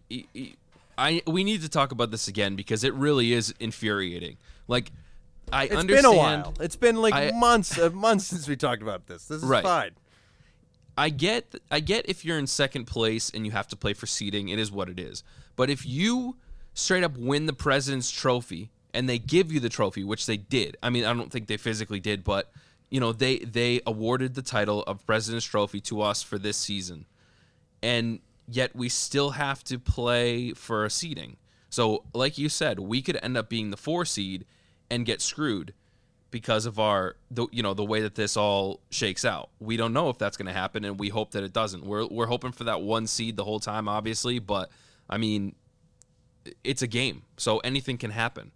I 0.96 1.22
we 1.26 1.44
need 1.44 1.62
to 1.62 1.68
talk 1.68 1.92
about 1.92 2.10
this 2.10 2.28
again 2.28 2.56
because 2.56 2.84
it 2.84 2.94
really 2.94 3.32
is 3.32 3.54
infuriating. 3.58 4.36
Like 4.68 4.92
I 5.52 5.64
It's 5.64 5.74
understand 5.74 5.90
It's 5.90 6.02
been 6.08 6.14
a 6.14 6.16
while. 6.18 6.54
It's 6.60 6.76
been 6.76 6.96
like 6.96 7.14
I- 7.14 7.32
months, 7.32 7.76
uh, 7.78 7.90
months 7.90 8.26
since 8.26 8.46
we 8.46 8.54
talked 8.56 8.82
about 8.82 9.06
this. 9.06 9.24
This 9.24 9.42
is 9.42 9.48
Right. 9.48 9.64
fine. 9.64 9.90
I 10.96 11.08
get 11.08 11.54
I 11.70 11.80
get 11.80 12.08
if 12.08 12.24
you're 12.24 12.38
in 12.38 12.46
second 12.46 12.84
place 12.84 13.30
and 13.34 13.44
you 13.46 13.52
have 13.52 13.66
to 13.68 13.76
play 13.76 13.94
for 13.94 14.06
seeding, 14.06 14.50
it 14.50 14.58
is 14.58 14.70
what 14.70 14.88
it 14.88 15.00
is. 15.00 15.24
But 15.56 15.70
if 15.70 15.84
you 15.86 16.36
straight 16.74 17.02
up 17.02 17.16
win 17.16 17.46
the 17.46 17.52
president's 17.52 18.10
trophy 18.10 18.70
and 18.94 19.08
they 19.08 19.18
give 19.18 19.52
you 19.52 19.60
the 19.60 19.68
trophy, 19.68 20.04
which 20.04 20.26
they 20.26 20.36
did. 20.36 20.76
I 20.82 20.90
mean, 20.90 21.04
I 21.04 21.12
don't 21.12 21.30
think 21.30 21.46
they 21.46 21.56
physically 21.56 22.00
did, 22.00 22.24
but 22.24 22.50
you 22.90 23.00
know, 23.00 23.12
they 23.12 23.38
they 23.38 23.80
awarded 23.86 24.34
the 24.34 24.42
title 24.42 24.82
of 24.82 25.04
president's 25.06 25.46
trophy 25.46 25.80
to 25.82 26.02
us 26.02 26.22
for 26.22 26.38
this 26.38 26.56
season. 26.56 27.06
And 27.82 28.20
yet 28.48 28.74
we 28.74 28.88
still 28.88 29.30
have 29.30 29.62
to 29.64 29.78
play 29.78 30.52
for 30.52 30.84
a 30.84 30.90
seeding. 30.90 31.36
So, 31.70 32.04
like 32.12 32.36
you 32.36 32.48
said, 32.48 32.80
we 32.80 33.00
could 33.00 33.18
end 33.22 33.36
up 33.36 33.48
being 33.48 33.70
the 33.70 33.76
4 33.76 34.04
seed 34.04 34.44
and 34.90 35.06
get 35.06 35.22
screwed 35.22 35.72
because 36.30 36.66
of 36.66 36.78
our 36.78 37.16
the 37.30 37.46
you 37.52 37.62
know 37.62 37.74
the 37.74 37.84
way 37.84 38.00
that 38.00 38.14
this 38.14 38.36
all 38.36 38.80
shakes 38.90 39.24
out. 39.24 39.50
We 39.60 39.76
don't 39.76 39.92
know 39.92 40.08
if 40.10 40.18
that's 40.18 40.36
going 40.36 40.46
to 40.46 40.52
happen, 40.52 40.84
and 40.84 40.98
we 40.98 41.08
hope 41.08 41.32
that 41.32 41.44
it 41.44 41.52
doesn't. 41.52 41.84
We're 41.84 42.06
we're 42.06 42.26
hoping 42.26 42.52
for 42.52 42.64
that 42.64 42.82
one 42.82 43.06
seed 43.06 43.36
the 43.36 43.44
whole 43.44 43.60
time, 43.60 43.88
obviously, 43.88 44.38
but 44.38 44.70
I 45.08 45.16
mean, 45.16 45.54
it's 46.64 46.82
a 46.82 46.86
game, 46.86 47.22
so 47.36 47.58
anything 47.58 47.98
can 47.98 48.10
happen. 48.10 48.50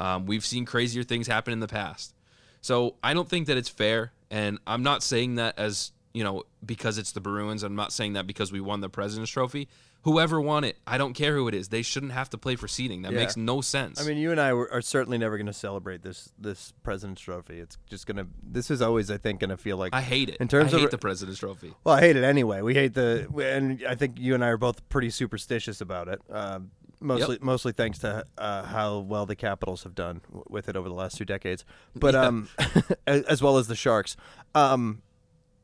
Um, 0.00 0.26
we've 0.26 0.44
seen 0.44 0.64
crazier 0.64 1.02
things 1.04 1.26
happen 1.26 1.52
in 1.52 1.60
the 1.60 1.68
past, 1.68 2.14
so 2.60 2.96
I 3.04 3.14
don't 3.14 3.28
think 3.28 3.46
that 3.48 3.56
it's 3.56 3.68
fair. 3.68 4.12
And 4.30 4.58
I'm 4.66 4.82
not 4.82 5.02
saying 5.02 5.34
that 5.36 5.58
as 5.58 5.92
you 6.14 6.24
know 6.24 6.44
because 6.64 6.98
it's 6.98 7.12
the 7.12 7.20
Bruins. 7.20 7.62
I'm 7.62 7.76
not 7.76 7.92
saying 7.92 8.14
that 8.14 8.26
because 8.26 8.50
we 8.50 8.60
won 8.60 8.80
the 8.80 8.88
President's 8.88 9.30
Trophy. 9.30 9.68
Whoever 10.04 10.40
won 10.40 10.64
it, 10.64 10.78
I 10.86 10.96
don't 10.96 11.12
care 11.12 11.34
who 11.34 11.46
it 11.46 11.54
is. 11.54 11.68
They 11.68 11.82
shouldn't 11.82 12.12
have 12.12 12.30
to 12.30 12.38
play 12.38 12.56
for 12.56 12.66
seeding. 12.66 13.02
That 13.02 13.12
Yeah. 13.12 13.18
makes 13.18 13.36
no 13.36 13.60
sense. 13.60 14.00
I 14.00 14.04
mean, 14.08 14.16
you 14.16 14.30
and 14.30 14.40
I 14.40 14.50
are 14.50 14.80
certainly 14.80 15.18
never 15.18 15.36
going 15.36 15.46
to 15.46 15.52
celebrate 15.52 16.00
this 16.00 16.32
this 16.38 16.72
President's 16.82 17.20
Trophy. 17.20 17.58
It's 17.58 17.76
just 17.90 18.06
going 18.06 18.16
to. 18.16 18.26
This 18.42 18.70
is 18.70 18.80
always, 18.80 19.10
I 19.10 19.18
think, 19.18 19.40
going 19.40 19.50
to 19.50 19.58
feel 19.58 19.76
like. 19.76 19.92
I 19.94 20.00
hate 20.00 20.30
it. 20.30 20.36
In 20.36 20.48
terms 20.48 20.72
I 20.72 20.80
of 20.80 20.90
the 20.90 20.96
President's 20.96 21.38
Trophy. 21.40 21.74
well, 21.84 21.94
I 21.96 22.00
hate 22.00 22.16
it 22.16 22.24
anyway. 22.24 22.62
We 22.62 22.72
hate 22.72 22.94
the, 22.94 23.28
and 23.44 23.84
I 23.86 23.94
think 23.94 24.18
you 24.18 24.34
and 24.34 24.42
I 24.42 24.48
are 24.48 24.56
both 24.56 24.88
pretty 24.88 25.10
superstitious 25.10 25.82
about 25.82 26.08
it. 26.08 26.22
Um, 26.30 26.70
mostly, 27.00 27.38
mostly 27.40 27.72
thanks 27.72 27.98
to 28.00 28.24
uh, 28.38 28.62
how 28.64 28.98
well 28.98 29.26
the 29.26 29.36
Capitals 29.36 29.82
have 29.84 29.94
done 29.94 30.20
w- 30.28 30.44
with 30.48 30.68
it 30.68 30.76
over 30.76 30.88
the 30.88 30.94
last 30.94 31.16
two 31.16 31.24
decades, 31.24 31.64
but 31.96 32.14
Yeah. 32.14 32.26
um, 32.26 32.48
as, 33.06 33.22
as 33.22 33.42
well 33.42 33.56
as 33.58 33.66
the 33.68 33.74
Sharks. 33.76 34.16
Um, 34.54 35.02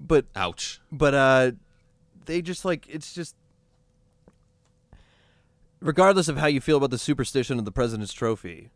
but 0.01 0.27
Ouch. 0.35 0.81
but 0.93 1.15
uh 1.15 1.53
they 2.27 2.43
just 2.43 2.65
like 2.65 2.87
it's 2.89 3.15
just 3.15 3.35
regardless 5.81 6.29
of 6.29 6.37
how 6.39 6.47
you 6.47 6.61
feel 6.61 6.77
about 6.77 6.91
the 6.91 6.99
superstition 6.99 7.59
of 7.59 7.65
the 7.65 7.73
president's 7.73 8.13
trophy 8.13 8.71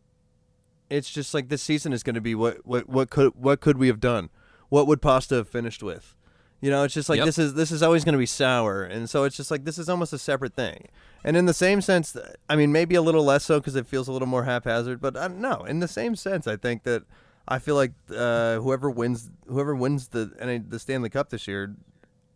it's 0.88 1.10
just 1.10 1.34
like 1.34 1.48
this 1.48 1.62
season 1.62 1.92
is 1.92 2.02
going 2.02 2.14
to 2.14 2.20
be 2.20 2.34
what 2.34 2.64
what 2.66 2.88
what 2.88 3.10
could 3.10 3.34
what 3.34 3.60
could 3.60 3.76
we 3.78 3.86
have 3.86 4.00
done 4.00 4.30
what 4.68 4.86
would 4.86 5.00
pasta 5.02 5.34
have 5.34 5.48
finished 5.48 5.82
with 5.82 6.14
you 6.60 6.70
know 6.70 6.84
it's 6.84 6.94
just 6.94 7.08
like 7.08 7.18
Yep. 7.18 7.26
this 7.26 7.38
is 7.38 7.54
this 7.54 7.70
is 7.70 7.82
always 7.82 8.04
going 8.04 8.12
to 8.14 8.18
be 8.18 8.26
sour 8.26 8.82
and 8.82 9.08
so 9.08 9.24
it's 9.24 9.36
just 9.36 9.50
like 9.50 9.64
this 9.64 9.78
is 9.78 9.88
almost 9.88 10.12
a 10.12 10.18
separate 10.18 10.54
thing 10.54 10.88
and 11.24 11.36
in 11.36 11.46
the 11.46 11.54
same 11.54 11.80
sense 11.80 12.16
i 12.48 12.56
mean 12.56 12.70
maybe 12.72 12.94
a 12.94 13.02
little 13.02 13.24
less 13.24 13.44
so 13.44 13.58
because 13.60 13.76
it 13.76 13.86
feels 13.86 14.08
a 14.08 14.12
little 14.12 14.28
more 14.28 14.44
haphazard 14.44 15.00
but 15.00 15.16
uh, 15.16 15.28
no 15.28 15.64
in 15.64 15.80
the 15.80 15.88
same 15.88 16.14
sense 16.14 16.46
i 16.46 16.56
think 16.56 16.82
that 16.82 17.02
i 17.48 17.58
feel 17.58 17.74
like 17.74 17.92
uh, 18.14 18.56
whoever 18.56 18.90
wins 18.90 19.30
whoever 19.48 19.74
wins 19.74 20.08
the 20.08 20.30
NA 20.40 20.58
the 20.68 20.78
stanley 20.78 21.08
cup 21.10 21.30
this 21.30 21.48
year 21.48 21.74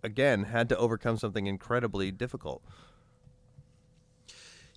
again 0.02 0.44
had 0.44 0.68
to 0.70 0.76
overcome 0.76 1.16
something 1.18 1.46
incredibly 1.46 2.10
difficult 2.10 2.62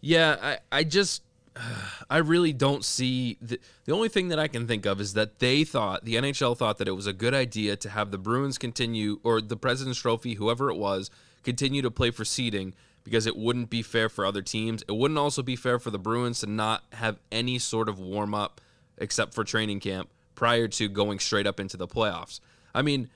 Yeah, 0.02 0.38
I, 0.42 0.60
I 0.80 0.84
just, 0.84 1.24
I 2.10 2.18
really 2.18 2.54
don't 2.54 2.84
see. 2.84 3.38
The, 3.42 3.60
the 3.86 3.94
only 3.94 4.10
thing 4.10 4.30
that 4.30 4.40
I 4.40 4.48
can 4.48 4.68
think 4.68 4.86
of 4.86 5.02
is 5.02 5.14
that 5.14 5.40
they 5.40 5.64
thought, 5.64 6.06
the 6.06 6.16
NHL 6.16 6.58
thought 6.58 6.78
that 6.78 6.88
it 6.88 6.92
was 6.92 7.08
a 7.08 7.14
good 7.14 7.34
idea 7.34 7.76
to 7.78 7.90
have 7.90 8.12
the 8.12 8.18
Bruins 8.18 8.58
continue, 8.58 9.20
or 9.24 9.42
the 9.42 9.58
President's 9.58 10.00
Trophy, 10.00 10.36
whoever 10.36 10.70
it 10.70 10.78
was, 10.78 11.10
continue 11.44 11.82
to 11.82 11.92
play 11.92 12.12
for 12.12 12.26
seeding 12.26 12.74
because 13.04 13.26
it 13.26 13.38
wouldn't 13.38 13.70
be 13.70 13.82
fair 13.82 14.10
for 14.10 14.26
other 14.26 14.42
teams. 14.42 14.84
It 14.88 14.92
wouldn't 14.92 15.18
also 15.18 15.42
be 15.42 15.56
fair 15.56 15.80
for 15.80 15.92
the 15.92 16.00
Bruins 16.00 16.42
to 16.42 16.48
not 16.48 16.84
have 16.94 17.18
any 17.32 17.58
sort 17.58 17.88
of 17.88 18.00
warm 18.00 18.34
up 18.34 18.60
except 18.98 19.34
for 19.34 19.44
training 19.46 19.80
camp 19.80 20.10
prior 20.36 20.68
to 20.68 20.90
going 20.90 21.20
straight 21.20 21.48
up 21.48 21.60
into 21.60 21.78
the 21.78 21.88
playoffs. 21.88 22.42
I 22.76 22.82
mean, 22.82 23.10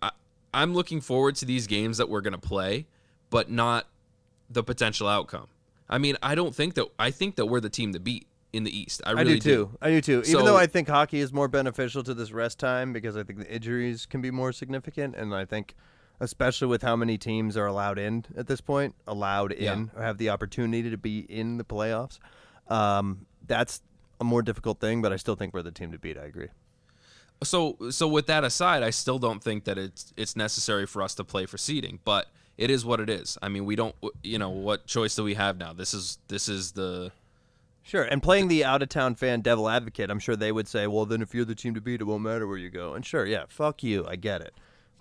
I, 0.00 0.12
I'm 0.54 0.72
looking 0.74 1.00
forward 1.02 1.36
to 1.36 1.44
these 1.44 1.66
games 1.66 1.98
that 1.98 2.08
we're 2.08 2.22
going 2.22 2.32
to 2.32 2.38
play, 2.38 2.86
but 3.28 3.50
not 3.50 3.86
the 4.48 4.62
potential 4.62 5.08
outcome. 5.08 5.48
I 5.88 5.98
mean, 5.98 6.16
I 6.22 6.34
don't 6.34 6.54
think 6.54 6.74
that 6.74 6.86
I 6.98 7.10
think 7.10 7.36
that 7.36 7.46
we're 7.46 7.60
the 7.60 7.70
team 7.70 7.92
to 7.92 8.00
beat 8.00 8.26
in 8.52 8.64
the 8.64 8.76
East. 8.76 9.02
I 9.04 9.10
I 9.10 9.12
really 9.12 9.38
do 9.38 9.66
too. 9.66 9.78
I 9.82 9.90
do 9.90 10.00
too. 10.00 10.18
Even 10.20 10.24
So- 10.30 10.44
though 10.44 10.56
I 10.56 10.66
think 10.66 10.88
hockey 10.88 11.20
is 11.20 11.32
more 11.32 11.48
beneficial 11.48 12.02
to 12.04 12.14
this 12.14 12.32
rest 12.32 12.58
time 12.58 12.92
because 12.92 13.16
I 13.16 13.22
think 13.22 13.38
the 13.40 13.52
injuries 13.52 14.06
can 14.06 14.20
be 14.20 14.30
more 14.30 14.52
significant, 14.52 15.16
and 15.16 15.34
I 15.34 15.44
think, 15.44 15.74
especially 16.20 16.68
with 16.68 16.82
how 16.82 16.96
many 16.96 17.18
teams 17.18 17.56
are 17.56 17.66
allowed 17.66 17.98
in 17.98 18.24
at 18.36 18.46
this 18.46 18.60
point, 18.60 18.94
allowed 19.06 19.52
in 19.52 19.90
Yeah. 19.92 20.00
or 20.00 20.02
have 20.04 20.18
the 20.18 20.30
opportunity 20.30 20.88
to 20.88 20.96
be 20.96 21.20
in 21.20 21.56
the 21.58 21.64
playoffs, 21.64 22.18
um, 22.68 23.26
that's 23.46 23.82
a 24.20 24.24
more 24.24 24.40
difficult 24.42 24.80
thing. 24.80 25.02
But 25.02 25.12
I 25.12 25.16
still 25.16 25.34
think 25.34 25.52
we're 25.52 25.62
the 25.62 25.72
team 25.72 25.90
to 25.92 25.98
beat. 25.98 26.16
I 26.16 26.24
agree. 26.24 26.48
So 27.42 27.76
so 27.90 28.06
with 28.08 28.26
that 28.28 28.44
aside, 28.44 28.82
I 28.82 28.90
still 28.90 29.18
don't 29.18 29.42
think 29.42 29.64
that 29.64 29.76
it's 29.76 30.12
it's 30.16 30.36
necessary 30.36 30.86
for 30.86 31.02
us 31.02 31.14
to 31.16 31.24
play 31.24 31.44
for 31.46 31.58
seeding, 31.58 31.98
but 32.04 32.30
it 32.56 32.70
is 32.70 32.84
what 32.84 33.00
it 33.00 33.10
is. 33.10 33.36
I 33.42 33.48
mean, 33.48 33.64
we 33.64 33.76
don't 33.76 33.94
you 34.22 34.38
know, 34.38 34.50
what 34.50 34.86
choice 34.86 35.14
do 35.16 35.24
we 35.24 35.34
have 35.34 35.56
now? 35.58 35.72
This 35.72 35.94
is 35.94 36.18
this 36.28 36.48
is 36.48 36.72
the 36.72 37.12
Sure, 37.86 38.02
and 38.02 38.22
playing 38.22 38.48
the 38.48 38.64
out 38.64 38.80
of 38.82 38.88
town 38.88 39.14
fan 39.14 39.42
devil 39.42 39.68
advocate, 39.68 40.08
I'm 40.10 40.18
sure 40.18 40.36
they 40.36 40.50
would 40.52 40.66
say, 40.66 40.86
well, 40.86 41.04
then 41.04 41.20
if 41.20 41.34
you're 41.34 41.44
the 41.44 41.54
team 41.54 41.74
to 41.74 41.82
beat, 41.82 42.00
it 42.00 42.04
won't 42.04 42.22
matter 42.22 42.46
where 42.46 42.56
you 42.56 42.70
go. 42.70 42.94
And 42.94 43.04
sure, 43.04 43.26
yeah, 43.26 43.44
fuck 43.48 43.82
you, 43.82 44.06
I 44.08 44.16
get 44.16 44.40
it. 44.40 44.54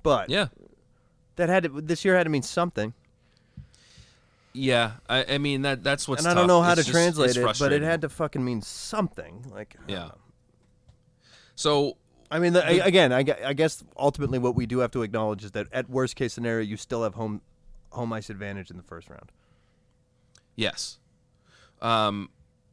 but 0.03 0.29
Yeah. 0.29 0.47
that 1.37 1.47
had 1.47 1.63
to, 1.63 1.69
this 1.81 2.03
year 2.03 2.17
had 2.17 2.23
to 2.25 2.29
mean 2.29 2.41
something. 2.43 2.93
Yeah. 4.51 4.91
I, 5.09 5.23
I 5.35 5.37
mean 5.37 5.61
that 5.61 5.81
that's 5.83 6.07
what's 6.09 6.23
and 6.23 6.29
I 6.31 6.33
don't 6.33 6.43
tough. 6.43 6.47
know 6.49 6.61
how 6.61 6.71
It's 6.73 6.81
to 6.81 6.85
just- 6.85 6.91
translate 6.93 7.37
it, 7.37 7.55
but 7.57 7.71
it 7.71 7.81
had 7.83 8.01
to 8.01 8.09
fucking 8.09 8.43
mean 8.43 8.61
something. 8.61 9.45
Like, 9.49 9.75
Yeah. 9.87 10.09
So 11.55 11.95
I 12.33 12.39
mean, 12.39 12.53
the, 12.53 12.65
I- 12.65 12.85
again, 12.85 13.13
I, 13.13 13.23
I 13.45 13.53
guess 13.53 13.83
ultimately 13.95 14.39
what 14.39 14.55
we 14.55 14.65
do 14.65 14.79
have 14.79 14.91
to 14.91 15.03
acknowledge 15.03 15.43
is 15.43 15.51
that 15.51 15.67
at 15.71 15.89
worst 15.89 16.15
case 16.15 16.33
scenario, 16.33 16.63
you 16.65 16.77
still 16.77 17.03
have 17.03 17.13
home 17.15 17.41
home 17.91 18.11
ice 18.11 18.29
advantage 18.31 18.71
in 18.71 18.77
the 18.77 18.83
first 18.83 19.07
round. 19.09 19.31
Yes. 20.55 20.97
Um, 21.81 22.29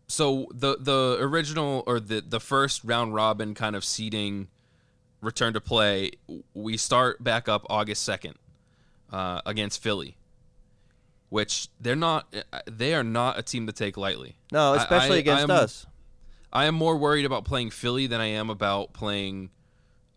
so 0.06 0.46
the 0.52 0.76
the 0.78 1.18
original 1.20 1.84
or 1.86 2.00
the 2.00 2.20
the 2.26 2.40
first 2.40 2.82
round 2.84 3.14
robin 3.14 3.54
kind 3.54 3.76
of 3.76 3.84
seeding 3.84 4.48
return 5.20 5.52
to 5.52 5.60
play, 5.60 6.12
we 6.54 6.76
start 6.76 7.22
back 7.22 7.48
up 7.48 7.66
August 7.68 8.02
second 8.02 8.34
uh, 9.12 9.40
against 9.44 9.82
Philly, 9.82 10.16
which 11.28 11.68
they're 11.80 11.94
not 11.96 12.34
they 12.66 12.94
are 12.94 13.04
not 13.04 13.38
a 13.38 13.42
team 13.42 13.66
to 13.66 13.72
take 13.72 13.96
lightly. 13.96 14.36
No, 14.52 14.74
especially 14.74 15.16
I- 15.16 15.20
against 15.20 15.40
I'm- 15.42 15.50
us. 15.50 15.86
I 16.52 16.64
am 16.64 16.74
more 16.74 16.96
worried 16.96 17.24
about 17.24 17.44
playing 17.44 17.70
Philly 17.70 18.06
than 18.06 18.20
I 18.20 18.26
am 18.26 18.50
about 18.50 18.92
playing 18.92 19.50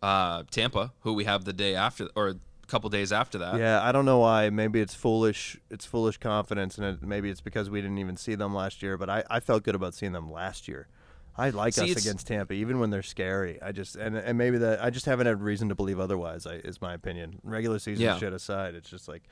uh, 0.02 0.44
Tampa, 0.52 0.94
who 1.02 1.14
we 1.14 1.26
have 1.26 1.46
the 1.46 1.54
day 1.54 1.76
after 1.76 2.10
or 2.16 2.30
a 2.30 2.36
couple 2.68 2.90
days 2.90 3.12
after 3.12 3.38
that. 3.40 3.58
Yeah, 3.60 3.82
I 3.84 3.92
don't 3.92 4.06
know 4.06 4.20
why. 4.20 4.50
Maybe 4.50 4.82
it's 4.82 4.96
foolish. 4.96 5.58
It's 5.70 5.86
foolish 5.86 6.18
confidence, 6.18 6.78
and 6.78 6.88
it, 6.88 7.04
maybe 7.04 7.30
it's 7.30 7.42
because 7.42 7.70
we 7.70 7.82
didn't 7.82 8.00
even 8.00 8.18
see 8.18 8.36
them 8.36 8.54
last 8.54 8.82
year. 8.82 8.98
But 8.98 9.10
I, 9.10 9.24
I 9.30 9.40
felt 9.40 9.64
good 9.64 9.76
about 9.76 9.94
seeing 9.94 10.12
them 10.12 10.32
last 10.32 10.68
year. 10.68 10.88
I 11.36 11.50
like 11.50 11.74
See, 11.74 11.92
us 11.92 12.06
against 12.06 12.28
Tampa, 12.28 12.54
even 12.54 12.80
when 12.80 12.90
they're 12.92 13.02
scary. 13.02 13.60
I 13.62 13.72
just 13.72 13.96
and 13.96 14.16
and 14.16 14.38
maybe 14.38 14.58
that 14.60 14.84
I 14.84 14.90
just 14.90 15.06
haven't 15.06 15.26
had 15.28 15.42
reason 15.42 15.70
to 15.70 15.76
believe 15.76 16.00
otherwise. 16.00 16.46
I, 16.46 16.56
is 16.56 16.82
my 16.82 16.94
opinion. 16.94 17.40
Regular 17.44 17.80
season 17.80 18.04
Yeah. 18.04 18.18
shit 18.18 18.34
aside, 18.34 18.76
it's 18.76 18.90
just 18.90 19.08
like 19.08 19.24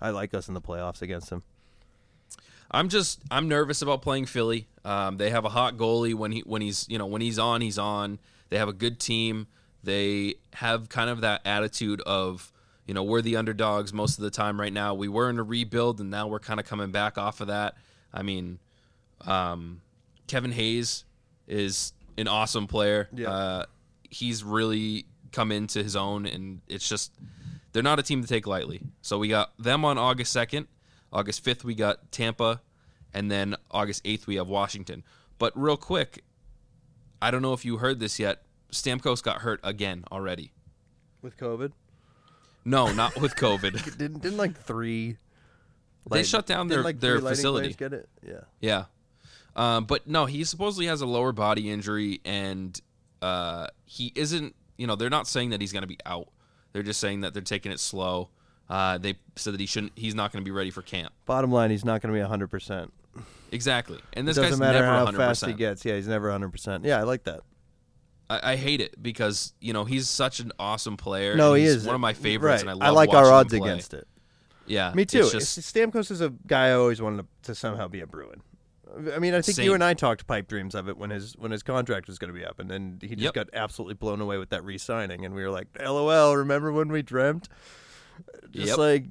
I 0.00 0.10
like 0.10 0.34
us 0.34 0.48
in 0.48 0.54
the 0.54 0.60
playoffs 0.60 1.00
against 1.02 1.30
them. 1.30 1.42
I'm 2.70 2.88
just 2.88 3.20
I'm 3.30 3.48
nervous 3.48 3.82
about 3.82 4.02
playing 4.02 4.26
Philly. 4.26 4.66
Um, 4.84 5.16
they 5.16 5.30
have 5.30 5.44
a 5.44 5.48
hot 5.48 5.76
goalie 5.76 6.14
when 6.14 6.32
he 6.32 6.40
when 6.40 6.62
he's 6.62 6.86
you 6.88 6.98
know 6.98 7.06
when 7.06 7.22
he's 7.22 7.38
on 7.38 7.60
he's 7.60 7.78
on. 7.78 8.18
They 8.48 8.58
have 8.58 8.68
a 8.68 8.72
good 8.72 9.00
team. 9.00 9.46
They 9.82 10.36
have 10.54 10.88
kind 10.88 11.10
of 11.10 11.20
that 11.20 11.42
attitude 11.44 12.00
of 12.02 12.52
you 12.86 12.94
know 12.94 13.02
we're 13.02 13.22
the 13.22 13.36
underdogs 13.36 13.92
most 13.92 14.18
of 14.18 14.24
the 14.24 14.30
time 14.30 14.60
right 14.60 14.72
now. 14.72 14.94
We 14.94 15.08
were 15.08 15.30
in 15.30 15.38
a 15.38 15.42
rebuild 15.42 16.00
and 16.00 16.10
now 16.10 16.26
we're 16.26 16.40
kind 16.40 16.60
of 16.60 16.66
coming 16.66 16.90
back 16.90 17.18
off 17.18 17.40
of 17.40 17.48
that. 17.48 17.76
I 18.12 18.22
mean, 18.22 18.58
um, 19.26 19.80
Kevin 20.26 20.52
Hayes 20.52 21.04
is 21.46 21.92
an 22.18 22.28
awesome 22.28 22.66
player. 22.66 23.08
Yeah. 23.12 23.30
Uh, 23.30 23.64
he's 24.10 24.42
really 24.42 25.06
come 25.32 25.52
into 25.52 25.82
his 25.82 25.96
own, 25.96 26.26
and 26.26 26.60
it's 26.68 26.88
just 26.88 27.12
they're 27.72 27.82
not 27.82 27.98
a 27.98 28.02
team 28.02 28.22
to 28.22 28.28
take 28.28 28.46
lightly. 28.46 28.80
So 29.02 29.18
we 29.18 29.28
got 29.28 29.52
them 29.58 29.84
on 29.84 29.98
August 29.98 30.32
second. 30.32 30.66
August 31.16 31.42
5th, 31.42 31.64
we 31.64 31.74
got 31.74 32.12
Tampa. 32.12 32.60
And 33.14 33.30
then 33.30 33.56
August 33.70 34.04
8th, 34.04 34.26
we 34.26 34.36
have 34.36 34.48
Washington. 34.48 35.02
But 35.38 35.58
real 35.58 35.78
quick, 35.78 36.22
I 37.22 37.30
don't 37.30 37.40
know 37.40 37.54
if 37.54 37.64
you 37.64 37.78
heard 37.78 38.00
this 38.00 38.18
yet. 38.18 38.42
Stamkos 38.70 39.22
got 39.22 39.38
hurt 39.38 39.58
again 39.64 40.04
already. 40.12 40.52
With 41.22 41.38
COVID, 41.38 41.72
No, 42.66 42.92
not 42.92 43.18
with 43.18 43.34
COVID. 43.34 43.96
didn't 43.98 44.20
didn't 44.20 44.36
like 44.36 44.60
three. 44.60 45.16
They 46.10 46.22
shut 46.22 46.46
down 46.46 46.68
their- 46.68 46.82
like, 46.82 47.00
their 47.00 47.18
facility. 47.20 47.72
Get 47.72 47.94
it? 47.94 48.08
Yeah. 48.22 48.40
yeah. 48.60 48.84
Um, 49.56 49.86
but 49.86 50.06
no, 50.06 50.26
he 50.26 50.44
supposedly 50.44 50.86
has 50.86 51.00
a 51.00 51.06
lower 51.06 51.32
body 51.32 51.70
injury, 51.70 52.20
and 52.24 52.78
uh, 53.22 53.68
he 53.86 54.12
isn't, 54.14 54.54
you 54.76 54.86
know, 54.86 54.94
they're 54.94 55.10
not 55.10 55.26
saying 55.26 55.50
that 55.50 55.62
he's 55.62 55.72
going 55.72 55.82
to 55.82 55.88
be 55.88 55.98
out. 56.04 56.28
They're 56.72 56.82
just 56.82 57.00
saying 57.00 57.22
that 57.22 57.32
they're 57.32 57.42
taking 57.42 57.72
it 57.72 57.80
slow. 57.80 58.28
Uh, 58.68 58.98
they 58.98 59.14
said 59.36 59.54
that 59.54 59.60
he 59.60 59.66
shouldn't, 59.66 59.92
he's 59.96 60.14
not 60.14 60.32
going 60.32 60.42
to 60.42 60.48
be 60.48 60.50
ready 60.50 60.70
for 60.70 60.82
camp. 60.82 61.12
Bottom 61.24 61.52
line, 61.52 61.70
he's 61.70 61.84
not 61.84 62.02
going 62.02 62.12
to 62.12 62.18
be 62.20 62.26
hundred 62.26 62.48
percent. 62.48 62.92
Exactly. 63.52 64.00
And 64.12 64.26
this 64.26 64.36
Doesn't 64.36 64.52
guy's 64.52 64.58
matter 64.60 64.80
never 64.80 64.86
how 64.88 65.06
100%. 65.06 65.16
fast 65.16 65.46
he 65.46 65.52
gets. 65.52 65.84
Yeah, 65.84 65.94
he's 65.96 66.08
never 66.08 66.30
hundred 66.30 66.50
percent. 66.50 66.84
Yeah, 66.84 66.98
I 66.98 67.02
like 67.04 67.24
that. 67.24 67.40
I, 68.28 68.52
I 68.52 68.56
hate 68.56 68.80
it 68.80 69.00
because 69.00 69.52
you 69.60 69.72
know 69.72 69.84
he's 69.84 70.08
such 70.08 70.40
an 70.40 70.52
awesome 70.58 70.96
player. 70.96 71.36
No, 71.36 71.54
he 71.54 71.62
he's 71.62 71.76
is 71.76 71.86
one 71.86 71.94
of 71.94 72.00
my 72.00 72.12
favorites, 72.12 72.64
Right. 72.64 72.72
and 72.72 72.82
I 72.82 72.86
love 72.88 72.96
like 72.96 73.10
our 73.14 73.30
odds 73.32 73.52
against 73.52 73.94
it. 73.94 74.08
Yeah, 74.66 74.92
Me 74.96 75.04
too. 75.04 75.30
Just, 75.30 75.60
Stamkos 75.60 76.10
is 76.10 76.20
a 76.20 76.30
guy 76.44 76.70
I 76.70 76.72
always 76.72 77.00
wanted 77.00 77.18
to, 77.18 77.26
to 77.50 77.54
somehow 77.54 77.86
be 77.86 78.00
a 78.00 78.06
Bruin. 78.06 78.42
I 79.14 79.20
mean, 79.20 79.32
I 79.32 79.40
think 79.42 79.58
you 79.58 79.74
and 79.74 79.84
I 79.84 79.94
talked 79.94 80.26
pipe 80.26 80.48
dreams 80.48 80.74
of 80.74 80.88
it 80.88 80.96
when 80.96 81.10
his 81.10 81.34
when 81.38 81.52
his 81.52 81.62
contract 81.62 82.08
was 82.08 82.18
going 82.18 82.32
to 82.32 82.38
be 82.38 82.44
up, 82.44 82.58
and 82.58 82.68
then 82.68 82.98
he 83.00 83.10
just 83.10 83.20
Yep. 83.22 83.34
got 83.34 83.48
absolutely 83.52 83.94
blown 83.94 84.20
away 84.20 84.38
with 84.38 84.48
that 84.50 84.64
re-signing, 84.64 85.24
and 85.24 85.36
we 85.36 85.42
were 85.44 85.50
like, 85.50 85.68
"LOL." 85.78 86.34
Remember 86.36 86.72
when 86.72 86.88
we 86.90 87.02
dreamt? 87.02 87.48
Just 88.50 88.68
Yep. 88.68 88.78
like, 88.78 89.04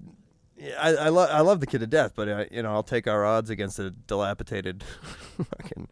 I 0.80 0.96
I, 0.96 1.10
lo- 1.10 1.28
I 1.30 1.42
love 1.42 1.60
the 1.60 1.68
kid 1.68 1.80
to 1.82 1.88
death, 1.88 2.14
but 2.16 2.30
I, 2.30 2.48
you 2.52 2.64
know, 2.64 2.72
I'll 2.72 2.84
take 2.84 3.08
our 3.08 3.26
odds 3.26 3.50
against 3.50 3.78
a 3.80 3.90
dilapidated, 3.92 4.84
fucking, 5.38 5.88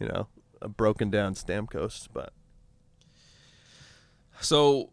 you 0.00 0.08
know, 0.08 0.26
a 0.60 0.68
broken 0.68 1.10
down 1.10 1.34
Stamkos. 1.34 2.08
But 2.12 2.32
so. 4.40 4.90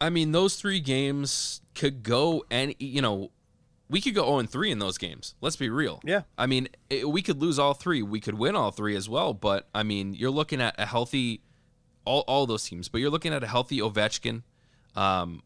I 0.00 0.10
mean, 0.10 0.30
those 0.30 0.54
three 0.54 0.78
games 0.78 1.60
could 1.74 2.04
go 2.04 2.44
any. 2.52 2.76
You 2.78 3.02
know, 3.02 3.32
we 3.90 4.00
could 4.00 4.14
go 4.14 4.22
zero 4.26 4.38
and 4.38 4.48
three 4.48 4.70
in 4.70 4.78
those 4.78 4.96
games. 4.96 5.34
Let's 5.40 5.56
be 5.56 5.68
real. 5.70 6.00
Yeah. 6.04 6.22
I 6.38 6.46
mean, 6.46 6.68
it, 6.88 7.08
we 7.10 7.20
could 7.20 7.38
lose 7.42 7.58
all 7.58 7.74
three. 7.74 8.00
We 8.02 8.20
could 8.20 8.38
win 8.38 8.54
all 8.54 8.70
three 8.70 8.94
as 8.94 9.08
well. 9.08 9.34
But 9.34 9.66
I 9.74 9.82
mean, 9.82 10.14
you're 10.14 10.30
looking 10.30 10.60
at 10.60 10.76
a 10.78 10.86
healthy, 10.86 11.40
all 12.04 12.20
all 12.28 12.46
those 12.46 12.62
teams. 12.64 12.88
But 12.88 13.00
you're 13.00 13.10
looking 13.10 13.32
at 13.34 13.42
a 13.42 13.48
healthy 13.48 13.80
Ovechkin, 13.80 14.42
um, 14.94 15.42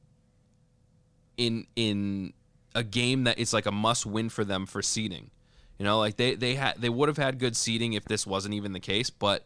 in 1.37 1.67
in 1.77 2.33
a 2.75 2.83
game 2.83 3.25
that 3.25 3.39
is 3.39 3.53
like 3.53 3.67
a 3.67 3.73
must 3.73 4.07
win 4.07 4.29
for 4.29 4.45
them 4.45 4.67
for 4.67 4.83
seeding. 4.83 5.31
You 5.79 5.85
know, 5.85 5.99
like 5.99 6.17
they 6.17 6.35
they 6.35 6.55
had 6.55 6.81
they 6.81 6.89
would 6.89 7.09
have 7.09 7.19
had 7.19 7.39
good 7.39 7.57
seeding 7.57 7.95
if 7.95 8.05
this 8.05 8.27
wasn't 8.27 8.55
even 8.55 8.73
the 8.73 8.81
case, 8.81 9.11
but 9.11 9.45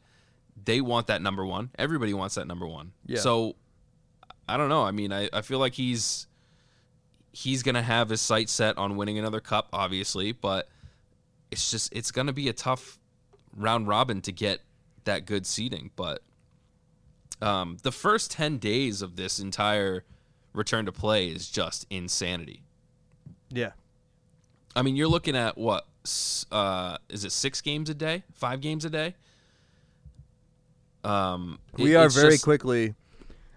they 0.64 0.80
want 0.80 1.06
that 1.08 1.22
number 1.22 1.44
one. 1.44 1.70
Everybody 1.78 2.14
wants 2.14 2.34
that 2.36 2.46
number 2.46 2.66
one. 2.66 2.92
Yeah. 3.06 3.20
So 3.20 3.56
I 4.48 4.56
don't 4.56 4.68
know. 4.68 4.84
I 4.84 4.90
mean, 4.90 5.12
I, 5.12 5.28
I 5.32 5.42
feel 5.42 5.58
like 5.58 5.74
he's 5.74 6.26
he's 7.32 7.62
gonna 7.62 7.82
have 7.82 8.08
his 8.08 8.20
sight 8.20 8.48
set 8.48 8.78
on 8.78 8.96
winning 8.96 9.18
another 9.18 9.40
cup, 9.40 9.68
obviously, 9.72 10.32
but 10.32 10.68
it's 11.50 11.70
just 11.70 11.92
it's 11.94 12.10
gonna 12.10 12.32
be 12.32 12.48
a 12.48 12.52
tough 12.52 12.98
round 13.56 13.88
robin 13.88 14.20
to 14.22 14.32
get 14.32 14.60
that 15.04 15.26
good 15.26 15.46
seeding. 15.46 15.90
But 15.96 16.22
um, 17.40 17.78
the 17.82 17.92
first 17.92 18.30
ten 18.30 18.58
days 18.58 19.02
of 19.02 19.16
this 19.16 19.38
entire 19.38 20.04
return 20.56 20.86
to 20.86 20.92
play 20.92 21.28
is 21.28 21.48
just 21.48 21.86
insanity. 21.90 22.62
yeah, 23.50 23.72
I 24.74 24.82
mean, 24.82 24.96
you're 24.96 25.08
looking 25.08 25.36
at 25.36 25.56
what? 25.56 25.86
Uh, 26.52 26.98
is 27.08 27.24
it 27.24 27.32
six 27.32 27.60
games 27.60 27.90
a 27.90 27.94
day? 27.94 28.22
Five 28.34 28.60
games 28.60 28.84
a 28.84 28.90
day? 28.90 29.14
Um, 31.04 31.58
we 31.76 31.94
it- 31.94 31.96
are 31.96 32.08
very 32.08 32.32
just- 32.32 32.44
quickly 32.44 32.94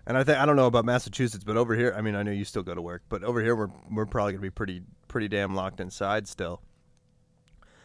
and 0.06 0.18
i 0.18 0.24
think 0.24 0.38
i 0.38 0.46
don't 0.46 0.56
know 0.56 0.66
about 0.68 0.86
massachusetts 0.86 1.44
but 1.44 1.56
over 1.58 1.76
here 1.76 1.94
i 1.98 2.02
mean 2.02 2.16
i 2.16 2.22
know 2.24 2.32
you 2.32 2.44
still 2.46 2.62
go 2.64 2.74
to 2.76 2.82
work 2.82 3.02
but 3.10 3.24
over 3.24 3.42
here 3.42 3.56
we're 3.56 3.70
we're 3.92 4.06
probably 4.06 4.34
going 4.34 4.40
to 4.42 4.46
be 4.46 4.50
pretty 4.50 4.82
pretty 5.08 5.28
damn 5.28 5.54
locked 5.56 5.80
inside 5.80 6.28
still 6.28 6.62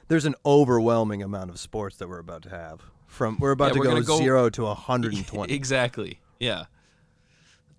there's 0.09 0.25
an 0.27 0.35
overwhelming 0.45 1.23
amount 1.23 1.49
of 1.51 1.59
sports 1.59 1.97
that 1.97 2.09
we're 2.09 2.19
about 2.19 2.43
to 2.43 2.51
have 2.51 2.81
from 3.07 3.39
we're 3.41 3.51
about 3.53 3.69
Yeah, 3.69 3.73
to 3.75 3.79
we're 3.81 3.85
go, 3.85 3.91
gonna 3.91 4.05
go- 4.05 4.19
0 4.19 4.51
to 4.51 4.63
120 4.65 5.53
exactly. 5.55 6.19
Yeah. 6.41 6.65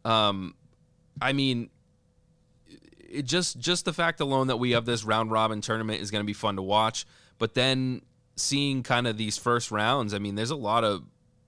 Um, 0.03 0.55
I 1.21 1.33
mean, 1.33 1.69
it 2.99 3.23
just 3.25 3.59
just 3.59 3.85
the 3.85 3.93
fact 3.93 4.19
alone 4.19 4.47
that 4.47 4.57
we 4.57 4.71
have 4.71 4.85
this 4.85 5.03
round 5.03 5.31
robin 5.31 5.61
tournament 5.61 6.01
is 6.01 6.11
going 6.11 6.21
to 6.21 6.25
be 6.25 6.33
fun 6.33 6.55
to 6.57 6.61
watch. 6.61 7.05
But 7.37 7.53
then 7.53 8.01
seeing 8.35 8.83
kind 8.83 9.07
of 9.07 9.17
these 9.17 9.37
first 9.37 9.71
rounds, 9.71 10.13
I 10.13 10.19
mean, 10.19 10.35
there's 10.35 10.51
a 10.51 10.55
lot 10.55 10.83
of 10.83 11.03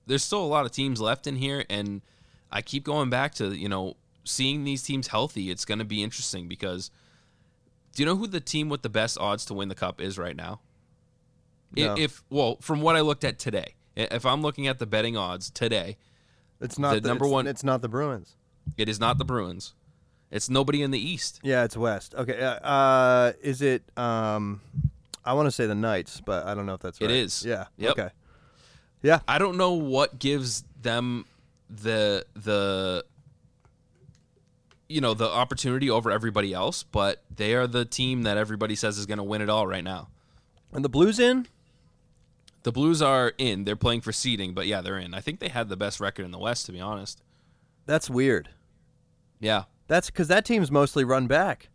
there's 0.06 0.23
still 0.23 0.43
a 0.43 0.47
lot 0.47 0.65
of 0.65 0.71
teams 0.71 1.02
left 1.02 1.27
in 1.27 1.35
here, 1.35 1.65
and 1.69 2.02
I 2.52 2.62
keep 2.62 2.83
going 2.83 3.10
back 3.10 3.35
to 3.35 3.56
you 3.56 3.69
know 3.69 3.98
seeing 4.23 4.63
these 4.63 4.83
teams 4.83 5.08
healthy. 5.08 5.50
It's 5.50 5.65
going 5.65 5.79
to 5.79 5.85
be 5.85 6.02
interesting 6.04 6.48
because 6.48 6.89
do 7.94 8.04
you 8.04 8.06
know 8.06 8.15
who 8.15 8.27
the 8.27 8.39
team 8.39 8.69
with 8.69 8.81
the 8.81 8.89
best 8.89 9.17
odds 9.17 9.46
to 9.46 9.54
win 9.54 9.69
the 9.69 9.75
cup 9.75 10.00
is 10.00 10.17
right 10.17 10.35
now? 10.35 10.62
No. 11.75 11.96
If 11.98 12.23
well, 12.29 12.58
from 12.62 12.81
what 12.81 12.96
I 12.96 13.02
looked 13.02 13.25
at 13.25 13.39
today, 13.39 13.75
if 13.98 14.25
I'm 14.25 14.41
looking 14.41 14.67
at 14.67 14.79
the 14.79 14.85
betting 14.85 15.17
odds 15.17 15.50
today, 15.50 15.98
it's 16.62 16.79
not 16.79 16.94
the 16.96 17.02
the, 17.02 17.10
number 17.10 17.25
it's- 17.25 17.33
one- 17.33 17.48
it's 17.48 17.63
not 17.63 17.81
the 17.81 17.89
bruins 17.89 18.37
It 18.75 18.89
is 18.89 18.99
not 18.99 19.17
the 19.17 19.25
Bruins. 19.25 19.73
It's 20.31 20.49
nobody 20.49 20.81
in 20.81 20.91
the 20.91 20.99
East. 20.99 21.39
yeah 21.43 21.63
it's 21.63 21.77
west 21.77 22.13
okay 22.15 22.41
uh, 22.41 22.55
uh 22.55 23.33
is 23.41 23.61
it 23.61 23.81
um 23.97 24.59
i 25.23 25.31
want 25.33 25.47
to 25.47 25.51
say 25.51 25.65
the 25.67 25.75
knights 25.75 26.19
but 26.21 26.45
i 26.45 26.53
don't 26.53 26.65
know 26.65 26.73
if 26.73 26.81
that's 26.81 26.99
It 26.99 27.05
right 27.05 27.13
is. 27.15 27.45
yeah 27.45 27.65
Yep. 27.77 27.91
okay 27.91 28.09
yeah 29.03 29.19
I 29.27 29.37
don't 29.37 29.55
know 29.57 29.71
what 29.73 30.19
gives 30.19 30.63
them 30.81 31.25
the 31.69 32.25
the 32.35 33.05
you 34.89 35.01
know 35.01 35.13
the 35.13 35.29
opportunity 35.29 35.89
over 35.89 36.09
everybody 36.11 36.53
else, 36.53 36.83
but 36.83 37.21
they 37.33 37.53
are 37.55 37.67
the 37.67 37.85
team 37.85 38.23
that 38.23 38.37
everybody 38.37 38.73
says 38.75 38.97
is 38.97 39.05
going 39.05 39.17
to 39.17 39.23
win 39.23 39.41
it 39.41 39.49
all 39.49 39.67
right 39.67 39.83
now. 39.83 40.07
and 40.73 40.83
the 40.83 40.89
blues 40.89 41.19
in 41.19 41.47
The 42.63 42.71
Blues 42.71 43.01
are 43.01 43.33
in. 43.37 43.63
They're 43.65 43.75
playing 43.77 44.01
for 44.01 44.11
seeding, 44.11 44.53
but 44.53 44.65
yeah, 44.67 44.81
they're 44.81 44.97
in. 44.97 45.13
I 45.13 45.21
think 45.21 45.39
they 45.39 45.47
had 45.49 45.69
the 45.69 45.77
best 45.77 45.99
record 46.01 46.25
in 46.25 46.31
the 46.31 46.39
West, 46.39 46.65
to 46.65 46.71
be 46.73 46.79
honest. 46.81 47.21
that's 47.85 48.09
weird 48.09 48.49
Yeah, 49.40 49.63
That's 49.88 50.08
because 50.08 50.27
that 50.29 50.46
team's 50.46 50.71
mostly 50.71 51.04
run 51.04 51.27
back. 51.27 51.69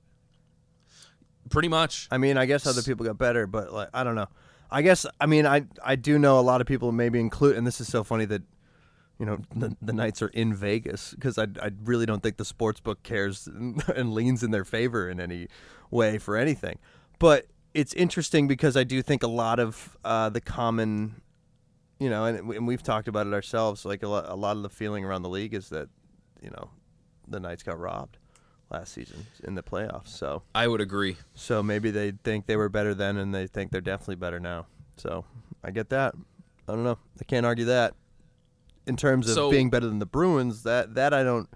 Pretty 1.51 1.69
much. 1.69 2.09
I 2.11 2.19
mean, 2.19 2.37
I 2.37 2.47
guess 2.47 2.67
other 2.67 2.83
people 2.83 3.05
got 3.07 3.19
better, 3.19 3.47
but 3.47 3.73
like 3.73 3.89
I 3.93 4.05
don't 4.05 4.15
know. 4.15 4.29
I 4.71 4.83
guess 4.83 5.05
I 5.21 5.27
mean 5.27 5.47
I 5.47 5.65
I 5.85 5.97
do 5.97 6.19
know 6.19 6.39
a 6.39 6.43
lot 6.43 6.61
of 6.61 6.67
people 6.67 6.93
maybe 6.93 7.21
include, 7.21 7.57
and 7.57 7.67
this 7.67 7.81
is 7.81 7.89
so 7.89 8.03
funny 8.03 8.25
that 8.27 8.43
you 9.19 9.27
know 9.27 9.39
the, 9.55 9.77
the 9.83 9.93
Knights 9.93 10.23
are 10.23 10.29
in 10.29 10.55
Vegas 10.55 11.13
because 11.13 11.39
I 11.39 11.47
I 11.61 11.71
really 11.85 12.07
don't 12.07 12.23
think 12.23 12.37
the 12.39 12.45
sports 12.45 12.81
book 12.81 13.03
cares 13.03 13.47
and, 13.47 13.83
and 13.97 14.15
leans 14.15 14.43
in 14.43 14.51
their 14.51 14.65
favor 14.65 15.09
in 15.09 15.21
any 15.21 15.49
way 15.91 16.19
for 16.19 16.37
anything. 16.37 16.79
But 17.19 17.47
it's 17.75 17.93
interesting 17.95 18.49
because 18.49 18.77
I 18.77 18.85
do 18.85 19.03
think 19.03 19.23
a 19.23 19.29
lot 19.29 19.59
of 19.59 19.97
uh, 20.05 20.29
the 20.29 20.41
common, 20.41 21.23
you 21.99 22.11
know, 22.11 22.25
and, 22.25 22.51
and 22.53 22.67
we've 22.67 22.83
talked 22.83 23.09
about 23.09 23.27
it 23.27 23.33
ourselves. 23.33 23.85
Like 23.85 24.03
a 24.03 24.09
lot, 24.09 24.29
a 24.29 24.35
lot 24.35 24.57
of 24.57 24.63
the 24.63 24.71
feeling 24.71 25.05
around 25.05 25.23
the 25.23 25.29
league 25.29 25.55
is 25.55 25.69
that 25.69 25.89
you 26.43 26.51
know 26.51 26.71
the 27.33 27.41
Knights 27.41 27.63
got 27.63 27.79
robbed 27.79 28.19
last 28.71 28.93
season 28.95 29.27
in 29.45 29.55
the 29.55 29.63
playoffs. 29.63 30.09
So 30.09 30.43
I 30.55 30.69
would 30.69 30.81
agree. 30.81 31.17
so 31.35 31.63
maybe 31.63 31.91
they 31.91 32.13
think 32.25 32.47
they 32.47 32.57
were 32.57 32.69
better 32.69 32.95
then, 32.95 33.17
and 33.17 33.35
they 33.35 33.47
think 33.47 33.71
they're 33.73 33.81
definitely 33.81 34.17
better 34.17 34.39
now. 34.41 34.67
So 34.97 35.25
I 35.65 35.71
get 35.73 35.91
that. 35.91 36.15
I 36.69 36.73
don't 36.73 36.85
know. 36.85 36.99
I 37.21 37.25
can't 37.25 37.45
argue 37.45 37.65
that. 37.67 37.95
In 38.87 38.97
terms 38.97 39.29
of 39.29 39.35
So- 39.35 39.51
being 39.51 39.71
better 39.71 39.87
than 39.87 39.99
the 39.99 40.07
Bruins, 40.07 40.63
that 40.63 40.95
that 40.95 41.13
I 41.13 41.23
don't. 41.23 41.49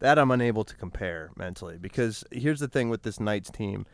That 0.00 0.18
I'm 0.18 0.30
unable 0.30 0.64
to 0.64 0.74
compare 0.76 1.30
mentally 1.36 1.78
because 1.78 2.24
here's 2.30 2.60
the 2.60 2.68
thing 2.68 2.88
with 2.90 3.02
this 3.04 3.18
Knights 3.20 3.50
team. 3.50 3.86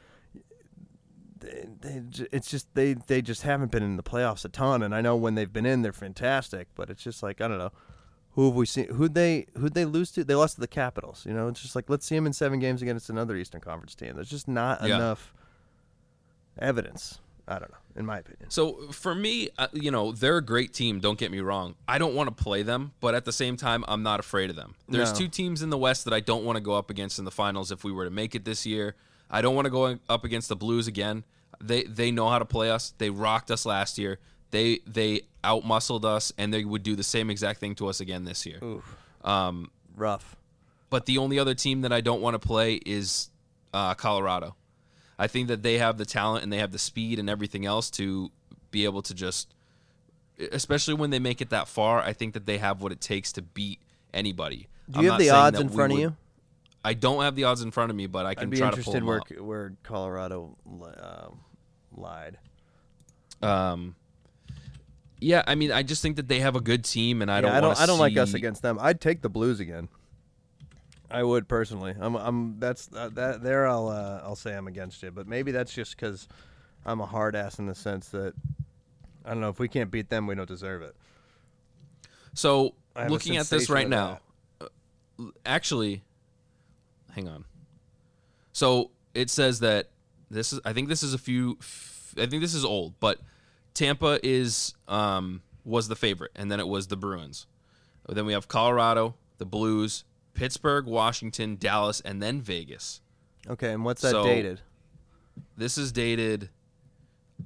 They, 1.39 1.67
they, 1.81 2.03
it's 2.33 2.51
just 2.51 2.75
they 2.75 2.95
they 2.95 3.23
just 3.23 3.43
haven't 3.43 3.71
been 3.71 3.83
in 3.83 3.97
the 3.97 4.03
playoffs 4.03 4.45
a 4.45 4.49
ton, 4.49 4.83
and 4.83 4.95
I 4.95 5.01
know 5.01 5.17
when 5.17 5.35
they've 5.35 5.53
been 5.53 5.67
in, 5.67 5.83
they're 5.83 5.93
fantastic. 5.93 6.69
But 6.75 6.91
it's 6.91 7.03
just 7.03 7.23
like 7.23 7.41
I 7.41 7.49
don't 7.49 7.59
know. 7.59 7.73
Who 8.41 8.47
have 8.47 8.55
we 8.55 8.65
seen? 8.65 8.87
Who'd 8.89 9.13
they 9.13 9.45
who'd 9.59 9.75
they 9.75 9.85
lose 9.85 10.11
to? 10.13 10.25
They 10.25 10.35
lost 10.35 10.55
to 10.55 10.63
the 10.63 10.67
Capitals. 10.67 11.27
You 11.27 11.35
know, 11.35 11.49
it's 11.49 11.61
just 11.61 11.77
like 11.77 11.91
let's 11.91 12.07
see 12.07 12.15
them 12.15 12.25
in 12.25 12.33
seven 12.33 12.59
games 12.59 12.81
against 12.81 13.11
another 13.11 13.37
Eastern 13.37 13.61
Conference 13.61 13.95
team. 13.95 14.15
There's 14.15 14.31
just 14.31 14.49
not 14.49 14.81
Yeah. 14.83 14.97
enough 14.97 15.35
evidence. 16.59 17.19
I 17.47 17.59
don't 17.59 17.71
know, 17.71 17.77
in 17.97 18.07
my 18.07 18.21
opinion. 18.21 18.49
So 18.49 18.93
for 18.93 19.15
me, 19.15 19.51
uh, 19.59 19.67
you 19.75 19.91
know, 19.91 20.13
they're 20.13 20.39
a 20.39 20.43
great 20.43 20.73
team. 20.73 21.01
Don't 21.01 21.19
get 21.19 21.31
me 21.31 21.41
wrong. 21.41 21.75
I 21.87 21.99
don't 21.99 22.15
want 22.15 22.35
to 22.35 22.43
play 22.43 22.63
them, 22.63 22.93
but 23.01 23.15
at 23.15 23.27
the 23.27 23.33
same 23.33 23.59
time, 23.59 23.85
I'm 23.87 24.03
not 24.03 24.21
afraid 24.21 24.49
of 24.49 24.57
them. 24.57 24.75
There's 24.89 25.13
No. 25.13 25.19
two 25.19 25.29
teams 25.29 25.61
in 25.61 25.69
the 25.69 25.77
West 25.77 26.07
that 26.07 26.15
I 26.15 26.21
don't 26.21 26.43
want 26.47 26.57
to 26.57 26.63
go 26.63 26.73
up 26.73 26.89
against 26.89 27.19
in 27.19 27.27
the 27.27 27.31
finals 27.31 27.71
if 27.71 27.85
we 27.85 27.93
were 27.93 28.05
to 28.05 28.11
make 28.11 28.35
it 28.35 28.47
this 28.47 28.65
year. 28.65 28.95
I 29.31 29.43
don't 29.43 29.55
want 29.55 29.67
to 29.67 29.71
go 29.71 29.99
up 30.09 30.25
against 30.25 30.49
the 30.49 30.57
Blues 30.57 30.87
again. 30.87 31.25
They 31.61 31.83
they 31.83 32.11
know 32.11 32.31
how 32.31 32.39
to 32.39 32.47
play 32.47 32.71
us. 32.71 32.95
They 32.97 33.11
rocked 33.11 33.51
us 33.51 33.67
last 33.67 33.99
year. 33.99 34.19
They 34.51 34.81
they 34.87 35.23
outmuscled 35.45 36.05
us, 36.05 36.33
and 36.37 36.53
they 36.53 36.65
would 36.65 36.83
do 36.83 36.97
the 36.97 37.03
same 37.05 37.31
exact 37.31 37.61
thing 37.61 37.75
to 37.77 37.89
us 37.89 38.01
again 38.01 38.25
this 38.25 38.45
year. 38.47 38.59
Oof, 38.63 38.97
Um, 39.25 39.71
rough. 39.97 40.37
but 40.91 41.07
the 41.07 41.19
only 41.19 41.39
other 41.39 41.55
team 41.55 41.83
that 41.83 41.93
I 41.93 42.01
don't 42.01 42.21
want 42.21 42.35
to 42.35 42.39
play 42.47 42.75
is 42.75 43.31
uh, 43.73 43.95
Colorado. 43.95 44.57
I 45.19 45.27
think 45.29 45.49
that 45.49 45.63
they 45.63 45.79
have 45.79 45.99
the 45.99 46.05
talent 46.07 46.43
and 46.43 46.53
they 46.53 46.59
have 46.59 46.73
the 46.73 46.79
speed 46.79 47.19
and 47.19 47.29
everything 47.31 47.65
else 47.67 47.91
to 47.93 48.31
be 48.71 48.85
able 48.85 49.03
to 49.03 49.15
just, 49.15 49.55
especially 50.53 50.95
when 50.95 51.11
they 51.11 51.19
make 51.19 51.41
it 51.41 51.51
that 51.51 51.69
far. 51.69 52.01
I 52.01 52.13
think 52.15 52.35
that 52.35 52.47
they 52.47 52.59
have 52.59 52.81
what 52.83 52.91
it 52.93 53.01
takes 53.01 53.31
to 53.33 53.43
beat 53.43 53.79
anybody. 54.15 54.67
Do 54.91 54.99
I'm 54.99 55.05
you 55.05 55.11
have 55.11 55.21
not 55.21 55.25
the 55.25 55.31
odds 55.31 55.61
in 55.61 55.69
front 55.69 55.93
of 55.93 55.99
you? 55.99 56.17
I 56.83 56.95
don't 56.95 57.23
have 57.23 57.37
the 57.37 57.45
odds 57.45 57.61
in 57.61 57.71
front 57.71 57.91
of 57.91 57.97
me, 57.97 58.07
but 58.07 58.25
I 58.27 58.35
can 58.35 58.45
I'd 58.45 58.51
be 58.51 58.57
try 58.57 58.71
to 58.71 58.83
pull 58.83 58.95
interested 58.95 59.01
them 59.01 59.07
where 59.07 59.21
up. 59.21 59.31
where 59.47 59.73
Colorado 59.83 60.57
uh, 60.83 61.29
lied. 61.95 62.39
Um, 63.43 63.95
yeah, 65.21 65.43
I 65.47 65.55
mean, 65.55 65.71
I 65.73 65.83
just 65.83 66.03
think 66.03 66.17
that 66.17 66.29
they 66.29 66.41
have 66.41 66.57
a 66.57 66.61
good 66.61 66.85
team, 66.85 67.23
and 67.23 67.31
I 67.31 67.37
Yeah, 67.37 67.43
don't. 67.43 67.53
I 67.53 67.61
don't. 67.61 67.81
I 67.81 67.87
don't 67.87 67.99
like 67.99 68.17
us 68.17 68.35
against 68.35 68.63
them. 68.63 68.79
I'd 68.81 69.01
take 69.01 69.23
the 69.23 69.29
Blues 69.29 69.61
again. 69.61 69.89
I 71.11 71.23
would 71.23 71.49
personally. 71.49 71.95
I'm. 71.99 72.17
I'm. 72.17 72.61
That's 72.61 72.89
uh, 72.95 73.11
that. 73.15 73.43
There, 73.43 73.67
I'll. 73.67 73.89
Uh, 73.89 74.21
I'll 74.25 74.37
say 74.37 74.57
I'm 74.57 74.67
against 74.67 75.03
you. 75.03 75.11
But 75.11 75.27
maybe 75.27 75.53
that's 75.53 75.73
just 75.73 75.97
because 75.97 76.29
I'm 76.85 77.01
a 77.01 77.07
hard 77.07 77.37
ass 77.37 77.59
in 77.59 77.67
the 77.67 77.75
sense 77.75 78.09
that 78.11 78.35
I 79.25 79.31
don't 79.31 79.41
know 79.41 79.49
if 79.49 79.59
we 79.59 79.69
can't 79.69 79.91
beat 79.91 80.09
them, 80.09 80.27
we 80.27 80.35
don't 80.35 80.49
deserve 80.49 80.83
it. 80.83 80.97
So 82.35 82.75
I 82.97 83.03
have 83.03 83.11
a 83.11 83.13
looking 83.13 83.37
at 83.37 83.47
this 83.47 83.69
right 83.69 83.89
now, 83.89 84.21
uh, 84.61 84.67
actually, 85.45 86.03
hang 87.13 87.29
on. 87.29 87.45
So 88.53 88.91
it 89.15 89.31
says 89.31 89.61
that 89.61 89.91
this 90.31 90.53
is. 90.53 90.61
I 90.65 90.73
think 90.73 90.89
this 90.89 91.03
is 91.03 91.13
a 91.13 91.19
few. 91.19 91.59
f- 91.61 92.15
I 92.17 92.27
think 92.27 92.43
this 92.43 92.55
is 92.55 92.65
old, 92.65 92.99
but 93.01 93.21
Tampa 93.75 94.19
is 94.23 94.75
um 94.89 95.43
was 95.65 95.89
the 95.89 95.97
favorite, 95.97 96.33
and 96.35 96.51
then 96.51 96.61
it 96.61 96.67
was 96.69 96.87
the 96.89 96.97
Bruins. 96.97 97.47
Then 98.09 98.27
we 98.27 98.33
have 98.33 98.49
Colorado, 98.49 99.15
the 99.39 99.45
Blues, 99.47 100.05
Pittsburgh, 100.35 100.87
Washington, 100.87 101.57
Dallas, 101.57 102.01
and 102.01 102.21
then 102.23 102.41
Vegas. 102.41 103.01
Okay, 103.49 103.73
and 103.73 103.85
what's 103.85 104.03
that 104.03 104.11
So- 104.11 104.25
dated? 104.25 104.61
This 105.57 105.79
is 105.79 105.93
dated. 105.93 106.51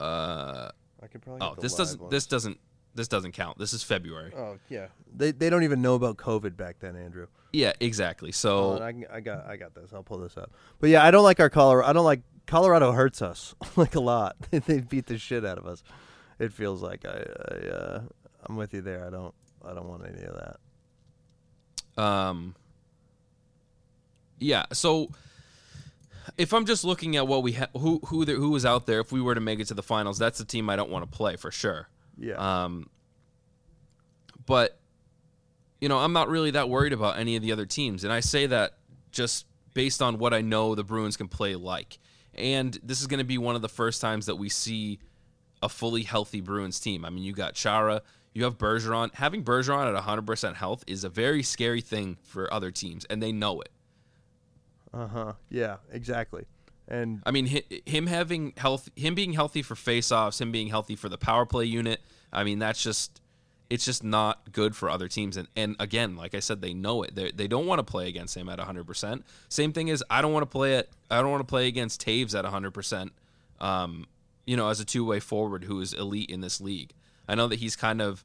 Uh 0.00 0.70
I 1.02 1.06
could 1.06 1.22
probably. 1.22 1.40
oh, 1.46 1.50
get 1.50 1.56
the 1.56 1.62
this 1.62 1.72
live 1.72 1.78
doesn't. 1.78 2.00
ones. 2.00 2.10
This 2.10 2.26
doesn't. 2.26 2.58
This 2.96 3.08
doesn't 3.08 3.32
count. 3.32 3.58
This 3.58 3.72
is 3.72 3.82
February. 3.82 4.32
Oh 4.36 4.56
yeah, 4.68 4.86
they 5.16 5.32
they 5.32 5.50
don't 5.50 5.64
even 5.64 5.82
know 5.82 5.94
about 5.96 6.16
COVID 6.16 6.56
back 6.56 6.76
then, 6.80 6.96
Andrew. 6.96 7.26
Yeah, 7.52 7.72
exactly. 7.80 8.32
So 8.32 8.78
I, 8.78 8.94
I 9.16 9.20
got 9.20 9.46
I 9.46 9.56
got 9.56 9.74
this. 9.74 9.92
I'll 9.92 10.02
pull 10.02 10.18
this 10.18 10.36
up. 10.36 10.50
But 10.80 10.90
yeah, 10.90 11.04
I 11.04 11.10
don't 11.10 11.24
like 11.24 11.40
our 11.40 11.50
Colorado. 11.50 11.88
I 11.88 11.92
don't 11.92 12.04
like 12.04 12.22
Colorado 12.46 12.92
hurts 12.92 13.20
us 13.20 13.54
like 13.76 13.94
a 13.94 14.00
lot. 14.00 14.36
they 14.50 14.80
beat 14.80 15.06
the 15.06 15.18
shit 15.18 15.44
out 15.44 15.58
of 15.58 15.66
us. 15.66 15.82
It 16.38 16.52
feels 16.52 16.82
like 16.82 17.04
I, 17.04 17.24
I 17.48 17.68
uh, 17.68 18.02
I'm 18.46 18.56
with 18.56 18.74
you 18.74 18.80
there. 18.80 19.06
I 19.06 19.10
don't 19.10 19.34
I 19.64 19.74
don't 19.74 19.88
want 19.88 20.02
any 20.06 20.22
of 20.24 20.58
that. 21.96 22.02
Um. 22.02 22.54
Yeah. 24.38 24.64
So, 24.72 25.10
if 26.36 26.52
I'm 26.52 26.66
just 26.66 26.84
looking 26.84 27.16
at 27.16 27.26
what 27.26 27.42
we 27.42 27.52
ha- 27.52 27.68
who 27.76 28.00
who 28.06 28.24
there, 28.24 28.36
who 28.36 28.50
was 28.50 28.66
out 28.66 28.86
there, 28.86 29.00
if 29.00 29.12
we 29.12 29.22
were 29.22 29.34
to 29.34 29.40
make 29.40 29.60
it 29.60 29.66
to 29.68 29.74
the 29.74 29.82
finals, 29.82 30.18
that's 30.18 30.40
a 30.40 30.44
team 30.44 30.68
I 30.68 30.76
don't 30.76 30.90
want 30.90 31.10
to 31.10 31.16
play 31.16 31.36
for 31.36 31.50
sure. 31.50 31.88
Yeah. 32.18 32.34
Um. 32.64 32.88
But, 34.46 34.78
you 35.80 35.88
know, 35.88 35.98
I'm 35.98 36.12
not 36.12 36.28
really 36.28 36.50
that 36.50 36.68
worried 36.68 36.92
about 36.92 37.18
any 37.18 37.36
of 37.36 37.42
the 37.42 37.50
other 37.52 37.64
teams, 37.64 38.04
and 38.04 38.12
I 38.12 38.20
say 38.20 38.44
that 38.46 38.74
just 39.10 39.46
based 39.72 40.02
on 40.02 40.18
what 40.18 40.34
I 40.34 40.42
know 40.42 40.74
the 40.74 40.84
Bruins 40.84 41.16
can 41.16 41.28
play 41.28 41.54
like. 41.54 41.98
And 42.34 42.78
this 42.82 43.00
is 43.00 43.06
going 43.06 43.18
to 43.18 43.24
be 43.24 43.38
one 43.38 43.56
of 43.56 43.62
the 43.62 43.68
first 43.68 44.00
times 44.00 44.26
that 44.26 44.36
we 44.36 44.48
see 44.48 44.98
a 45.64 45.68
fully 45.68 46.02
healthy 46.02 46.40
Bruins 46.40 46.78
team. 46.78 47.04
I 47.04 47.10
mean, 47.10 47.24
you 47.24 47.32
got 47.32 47.54
Chara, 47.54 48.02
you 48.34 48.44
have 48.44 48.58
Bergeron. 48.58 49.14
Having 49.14 49.44
Bergeron 49.44 49.92
at 49.92 50.04
100% 50.04 50.54
health 50.56 50.84
is 50.86 51.04
a 51.04 51.08
very 51.08 51.42
scary 51.42 51.80
thing 51.80 52.18
for 52.22 52.52
other 52.52 52.70
teams, 52.70 53.04
and 53.06 53.22
they 53.22 53.32
know 53.32 53.60
it. 53.60 53.70
Uh 54.92 55.06
huh. 55.06 55.32
Yeah. 55.48 55.76
Exactly. 55.90 56.44
And 56.86 57.22
I 57.24 57.30
mean, 57.30 57.62
him 57.86 58.06
having 58.06 58.52
health, 58.58 58.90
him 58.94 59.14
being 59.14 59.32
healthy 59.32 59.62
for 59.62 59.74
faceoffs, 59.74 60.40
him 60.40 60.52
being 60.52 60.68
healthy 60.68 60.96
for 60.96 61.08
the 61.08 61.16
power 61.16 61.46
play 61.46 61.64
unit. 61.64 62.00
I 62.30 62.44
mean, 62.44 62.58
that's 62.58 62.82
just, 62.82 63.22
it's 63.70 63.86
just 63.86 64.04
not 64.04 64.52
good 64.52 64.76
for 64.76 64.90
other 64.90 65.08
teams. 65.08 65.38
And 65.38 65.48
and 65.56 65.76
again, 65.80 66.14
like 66.14 66.34
I 66.34 66.40
said, 66.40 66.60
they 66.60 66.74
know 66.74 67.02
it. 67.02 67.14
They 67.14 67.30
they 67.30 67.48
don't 67.48 67.66
want 67.66 67.78
to 67.78 67.84
play 67.84 68.08
against 68.08 68.36
him 68.36 68.48
at 68.50 68.58
100. 68.58 68.86
percent 68.86 69.24
Same 69.48 69.72
thing 69.72 69.88
is 69.88 70.04
I 70.10 70.20
don't 70.20 70.32
want 70.34 70.42
to 70.42 70.50
play 70.50 70.74
it. 70.74 70.90
I 71.10 71.22
don't 71.22 71.30
want 71.30 71.40
to 71.40 71.50
play 71.50 71.66
against 71.68 72.04
Toews 72.04 72.34
at 72.36 72.44
100. 72.44 72.72
percent 72.72 73.12
Um, 73.60 74.06
you 74.46 74.56
know, 74.56 74.68
as 74.68 74.80
a 74.80 74.84
two 74.84 75.04
way 75.04 75.20
forward 75.20 75.64
who 75.64 75.80
is 75.80 75.92
elite 75.92 76.30
in 76.30 76.40
this 76.40 76.60
league. 76.60 76.92
I 77.28 77.34
know 77.34 77.46
that 77.48 77.58
he's 77.58 77.76
kind 77.76 78.02
of, 78.02 78.24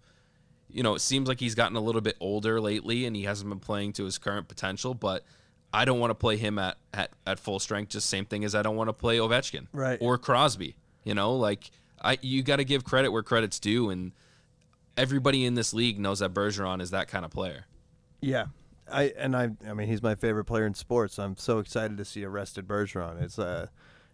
you 0.70 0.84
know, 0.84 0.94
it 0.96 1.00
seems 1.00 1.28
like 1.28 1.40
he's 1.40 1.56
gotten 1.56 1.78
a 1.78 1.82
little 1.82 2.02
bit 2.02 2.18
older 2.20 2.60
lately, 2.60 3.06
and 3.06 3.16
he 3.16 3.24
hasn't 3.24 3.50
been 3.50 3.60
playing 3.60 3.94
to 3.94 4.06
his 4.06 4.18
current 4.18 4.48
potential, 4.48 4.94
but. 4.94 5.24
I 5.72 5.86
don't 5.86 6.00
want 6.00 6.10
to 6.10 6.16
play 6.16 6.36
him 6.36 6.58
at, 6.58 6.78
at, 6.96 7.12
at 7.28 7.38
full 7.38 7.60
strength. 7.60 7.90
Just 7.90 8.10
same 8.10 8.26
thing 8.26 8.44
as 8.44 8.56
I 8.56 8.64
don't 8.64 8.76
want 8.76 8.88
to 8.88 8.94
play 8.94 9.20
Ovechkin 9.20 9.68
Right. 9.72 10.00
or 10.02 10.18
Crosby. 10.18 10.76
You 11.04 11.14
know, 11.14 11.36
like 11.36 11.70
I 12.02 12.18
you 12.24 12.42
got 12.42 12.56
to 12.56 12.64
give 12.64 12.84
credit 12.84 13.12
where 13.12 13.22
credit's 13.22 13.60
due, 13.60 13.92
and 13.92 14.12
everybody 14.98 15.46
in 15.46 15.54
this 15.54 15.72
league 15.72 16.00
knows 16.00 16.20
that 16.20 16.34
Bergeron 16.34 16.82
is 16.82 16.90
that 16.90 17.08
kind 17.08 17.24
of 17.24 17.30
player. 17.30 17.66
yeah. 18.20 18.46
I 18.92 19.14
and 19.16 19.36
I 19.38 19.52
I 19.68 19.74
mean 19.76 19.88
he's 19.88 20.02
my 20.02 20.16
favorite 20.16 20.46
player 20.46 20.66
in 20.66 20.74
sports. 20.74 21.20
I'm 21.20 21.38
so 21.38 21.60
excited 21.60 21.98
to 22.00 22.06
see 22.06 22.26
arrested 22.26 22.68
Bergeron. 22.68 23.22
It's 23.22 23.38
uh 23.38 23.68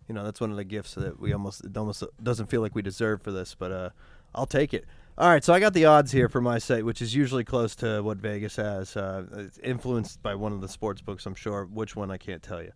you 0.07 0.13
know 0.15 0.23
that's 0.23 0.39
one 0.41 0.51
of 0.51 0.57
the 0.57 0.63
gifts 0.63 0.95
that 0.95 1.19
we 1.19 1.33
almost 1.33 1.63
it 1.65 1.75
almost 1.77 2.03
doesn't 2.21 2.47
feel 2.47 2.61
like 2.61 2.75
we 2.75 2.81
deserve 2.81 3.21
for 3.21 3.31
this, 3.31 3.55
but 3.57 3.71
uh 3.71 3.89
I'll 4.33 4.45
take 4.45 4.73
it. 4.73 4.85
All 5.17 5.29
right, 5.29 5.41
so 5.41 5.53
I 5.53 5.61
got 5.61 5.73
the 5.73 5.85
odds 5.85 6.11
here 6.11 6.27
for 6.27 6.41
my 6.41 6.57
site, 6.57 6.83
which 6.83 7.01
is 7.01 7.15
usually 7.15 7.45
close 7.45 7.73
to 7.77 8.01
what 8.01 8.17
Vegas 8.17 8.57
has. 8.57 8.97
Uh, 8.97 9.23
it's 9.37 9.57
influenced 9.59 10.21
by 10.21 10.35
one 10.35 10.51
of 10.51 10.59
the 10.59 10.67
sports 10.67 10.99
books, 11.01 11.25
I'm 11.25 11.35
sure. 11.35 11.63
Which 11.67 11.95
one 11.95 12.11
I 12.11 12.17
can't 12.17 12.43
tell 12.43 12.61
you. 12.61 12.73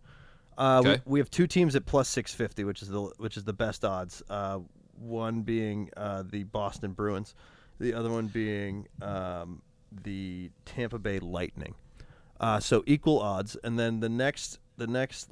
Uh, 0.56 0.78
Okay. 0.82 1.02
we, 1.04 1.12
we 1.12 1.18
have 1.20 1.30
two 1.30 1.46
teams 1.46 1.76
at 1.76 1.84
plus 1.84 2.08
650, 2.08 2.64
which 2.64 2.80
is 2.80 2.88
the 2.88 3.02
which 3.18 3.36
is 3.36 3.44
the 3.44 3.52
best 3.52 3.84
odds. 3.84 4.22
Uh, 4.30 4.60
one 4.98 5.42
being 5.42 5.90
uh, 5.98 6.22
the 6.30 6.44
Boston 6.44 6.92
Bruins, 6.92 7.34
the 7.78 7.92
other 7.92 8.08
one 8.10 8.28
being 8.28 8.88
um, 9.02 9.60
the 10.04 10.50
Tampa 10.64 10.98
Bay 10.98 11.18
Lightning. 11.18 11.74
Uh, 12.40 12.58
so 12.58 12.82
equal 12.86 13.20
odds, 13.20 13.54
and 13.62 13.78
then 13.78 14.00
the 14.00 14.08
next 14.08 14.60
the 14.78 14.86
next 14.86 15.28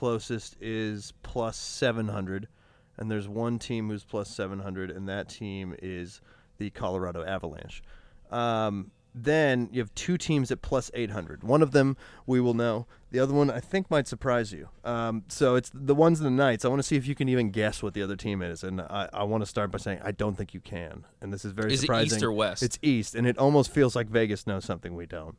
closest 0.00 0.56
is 0.62 1.12
plus 1.22 1.58
700 1.58 2.48
and 2.96 3.10
there's 3.10 3.28
one 3.28 3.58
team 3.58 3.90
who's 3.90 4.02
plus 4.02 4.30
700 4.30 4.90
and 4.90 5.06
that 5.08 5.28
team 5.28 5.76
is 5.82 6.22
the 6.56 6.70
colorado 6.70 7.22
avalanche 7.22 7.82
um, 8.30 8.90
then 9.14 9.68
you 9.72 9.80
have 9.80 9.94
two 9.94 10.16
teams 10.16 10.50
at 10.50 10.62
plus 10.62 10.90
800. 10.94 11.42
One 11.42 11.62
of 11.62 11.72
them 11.72 11.96
we 12.26 12.40
will 12.40 12.54
know. 12.54 12.86
The 13.10 13.18
other 13.18 13.34
one 13.34 13.50
I 13.50 13.58
think 13.58 13.90
might 13.90 14.06
surprise 14.06 14.52
you. 14.52 14.68
Um, 14.84 15.24
so 15.28 15.56
it's 15.56 15.70
the 15.74 15.96
ones 15.96 16.20
in 16.20 16.24
the 16.24 16.30
Knights. 16.30 16.64
I 16.64 16.68
want 16.68 16.78
to 16.78 16.86
see 16.86 16.96
if 16.96 17.08
you 17.08 17.16
can 17.16 17.28
even 17.28 17.50
guess 17.50 17.82
what 17.82 17.94
the 17.94 18.02
other 18.02 18.14
team 18.14 18.40
is. 18.40 18.62
And 18.62 18.80
I, 18.80 19.08
I 19.12 19.24
want 19.24 19.42
to 19.42 19.46
start 19.46 19.72
by 19.72 19.78
saying 19.78 20.00
I 20.04 20.12
don't 20.12 20.36
think 20.36 20.54
you 20.54 20.60
can. 20.60 21.06
And 21.20 21.32
this 21.32 21.44
is 21.44 21.52
very 21.52 21.72
Is 21.72 21.80
it 21.80 21.82
surprising. 21.82 22.18
East 22.18 22.24
or 22.24 22.32
West? 22.32 22.62
It's 22.62 22.78
East, 22.82 23.16
and 23.16 23.26
it 23.26 23.36
almost 23.36 23.72
feels 23.72 23.96
like 23.96 24.06
Vegas 24.08 24.46
knows 24.46 24.64
something 24.64 24.94
we 24.94 25.06
don't. 25.06 25.36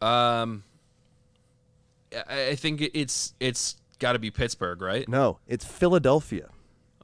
Um, 0.00 0.62
I 2.28 2.54
think 2.54 2.82
it's 2.94 3.34
it's 3.40 3.76
got 3.98 4.12
to 4.12 4.18
be 4.18 4.30
Pittsburgh, 4.30 4.80
right? 4.82 5.08
No, 5.08 5.38
it's 5.46 5.64
Philadelphia. 5.64 6.48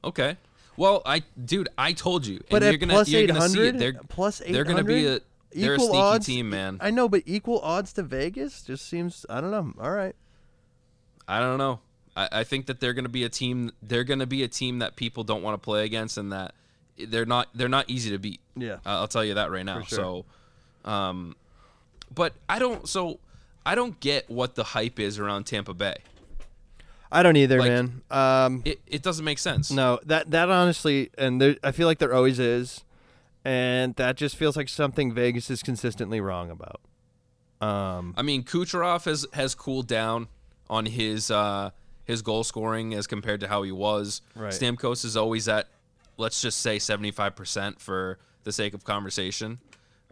Okay. 0.03 0.37
Well, 0.75 1.01
I 1.05 1.23
dude, 1.43 1.69
I 1.77 1.93
told 1.93 2.25
you. 2.25 2.41
But 2.49 2.57
and 2.57 2.65
at 2.65 2.71
you're 2.71 2.77
gonna, 2.77 2.93
plus 2.93 3.09
you're 3.09 3.27
gonna 3.27 3.49
see 3.49 3.59
800, 3.61 3.75
it. 3.75 3.79
They're 3.79 4.01
plus 4.09 4.39
they're 4.39 4.63
gonna 4.63 4.83
be 4.83 5.07
a 5.07 5.19
they're 5.51 5.71
a 5.71 5.75
equal 5.75 5.87
sneaky 5.87 6.01
odds, 6.01 6.25
team, 6.25 6.49
man. 6.49 6.77
I 6.79 6.91
know, 6.91 7.09
but 7.09 7.23
equal 7.25 7.59
odds 7.61 7.93
to 7.93 8.03
Vegas 8.03 8.61
just 8.61 8.87
seems. 8.87 9.25
I 9.29 9.41
don't 9.41 9.51
know. 9.51 9.73
All 9.81 9.91
right. 9.91 10.15
I 11.27 11.39
don't 11.39 11.57
know. 11.57 11.79
I, 12.15 12.29
I 12.31 12.43
think 12.43 12.67
that 12.67 12.79
they're 12.79 12.93
gonna 12.93 13.09
be 13.09 13.23
a 13.23 13.29
team. 13.29 13.71
They're 13.81 14.03
gonna 14.03 14.27
be 14.27 14.43
a 14.43 14.47
team 14.47 14.79
that 14.79 14.95
people 14.95 15.23
don't 15.23 15.41
want 15.41 15.55
to 15.55 15.63
play 15.63 15.83
against, 15.83 16.17
and 16.17 16.31
that 16.31 16.53
they're 16.97 17.25
not. 17.25 17.47
They're 17.55 17.69
not 17.69 17.89
easy 17.89 18.11
to 18.11 18.19
beat. 18.19 18.39
Yeah. 18.55 18.75
Uh, 18.85 18.99
I'll 18.99 19.07
tell 19.07 19.25
you 19.25 19.33
that 19.33 19.49
right 19.49 19.65
now. 19.65 19.81
Sure. 19.81 20.25
So, 20.83 20.89
um, 20.89 21.35
but 22.13 22.33
I 22.47 22.59
don't. 22.59 22.87
So 22.87 23.19
I 23.67 23.75
don't 23.75 23.99
get 23.99 24.29
what 24.29 24.55
the 24.55 24.63
hype 24.63 24.97
is 24.99 25.19
around 25.19 25.45
Tampa 25.45 25.73
Bay. 25.73 25.97
I 27.11 27.21
don't 27.23 27.35
either, 27.37 27.59
Like- 27.59 27.69
man. 27.69 28.01
Um, 28.09 28.61
It 28.65 28.79
it 28.87 29.01
doesn't 29.03 29.25
make 29.25 29.39
sense. 29.39 29.69
no, 29.71 29.99
that 30.05 30.31
that 30.31 30.49
honestly, 30.49 31.11
and 31.17 31.41
there, 31.41 31.55
I 31.63 31.71
feel 31.71 31.87
like 31.87 31.99
there 31.99 32.13
always 32.13 32.39
is, 32.39 32.83
and 33.45 33.95
that 33.95 34.15
just 34.17 34.35
feels 34.35 34.55
like 34.57 34.69
something 34.69 35.13
Vegas 35.13 35.49
is 35.49 35.61
consistently 35.63 36.19
wrong 36.21 36.49
about. 36.49 36.79
Um, 37.59 38.13
I 38.17 38.21
mean, 38.21 38.43
Kucherov 38.43 39.05
has 39.05 39.25
has 39.33 39.55
cooled 39.55 39.87
down 39.87 40.27
on 40.69 40.85
his 40.85 41.29
uh, 41.31 41.71
his 42.05 42.21
goal 42.21 42.43
scoring 42.43 42.93
as 42.93 43.07
compared 43.07 43.39
to 43.41 43.47
how 43.47 43.63
he 43.63 43.71
was. 43.71 44.21
Right. 44.35 44.53
Stamkos 44.53 45.03
is 45.05 45.15
always 45.17 45.47
at 45.47 45.67
let's 46.17 46.41
just 46.41 46.59
say 46.59 46.79
seventy 46.79 47.11
five 47.11 47.35
percent 47.35 47.81
for 47.81 48.17
the 48.43 48.51
sake 48.51 48.73
of 48.73 48.83
conversation. 48.83 49.59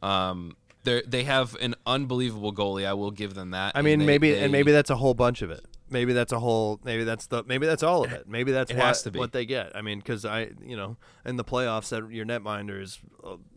Um, 0.02 0.56
they 0.86 1.02
they 1.06 1.24
have 1.24 1.56
an 1.56 1.76
unbelievable 1.86 2.54
goalie. 2.54 2.86
I 2.86 2.94
will 2.94 3.12
give 3.12 3.34
them 3.34 3.52
that. 3.52 3.74
I 3.76 3.82
mean, 3.82 4.00
they- 4.00 4.06
maybe 4.06 4.32
they- 4.32 4.44
and 4.44 4.52
maybe 4.52 4.72
that's 4.72 4.90
a 4.90 4.96
whole 4.96 5.14
bunch 5.14 5.42
of 5.42 5.52
it. 5.52 5.66
Maybe 5.90 6.14
that's 6.14 6.32
a 6.32 6.40
whole. 6.40 6.80
Maybe 6.84 7.04
that's 7.04 7.28
the. 7.28 7.44
Maybe 7.44 7.68
that's 7.68 7.84
all 7.84 8.06
of 8.06 8.12
it. 8.12 8.28
Maybe 8.28 8.52
that's 8.52 8.72
It 8.72 8.78
what, 8.78 8.86
has 8.88 9.04
to 9.04 9.12
be. 9.12 9.20
what 9.20 9.34
they 9.34 9.46
get. 9.46 9.76
I 9.76 9.82
mean, 9.82 10.00
because 10.00 10.26
I, 10.26 10.50
you 10.66 10.76
know, 10.76 10.98
in 11.26 11.36
the 11.36 11.44
playoffs, 11.44 11.90
that 11.90 12.10
your 12.12 12.26
netminder 12.26 12.82
is, 12.82 12.98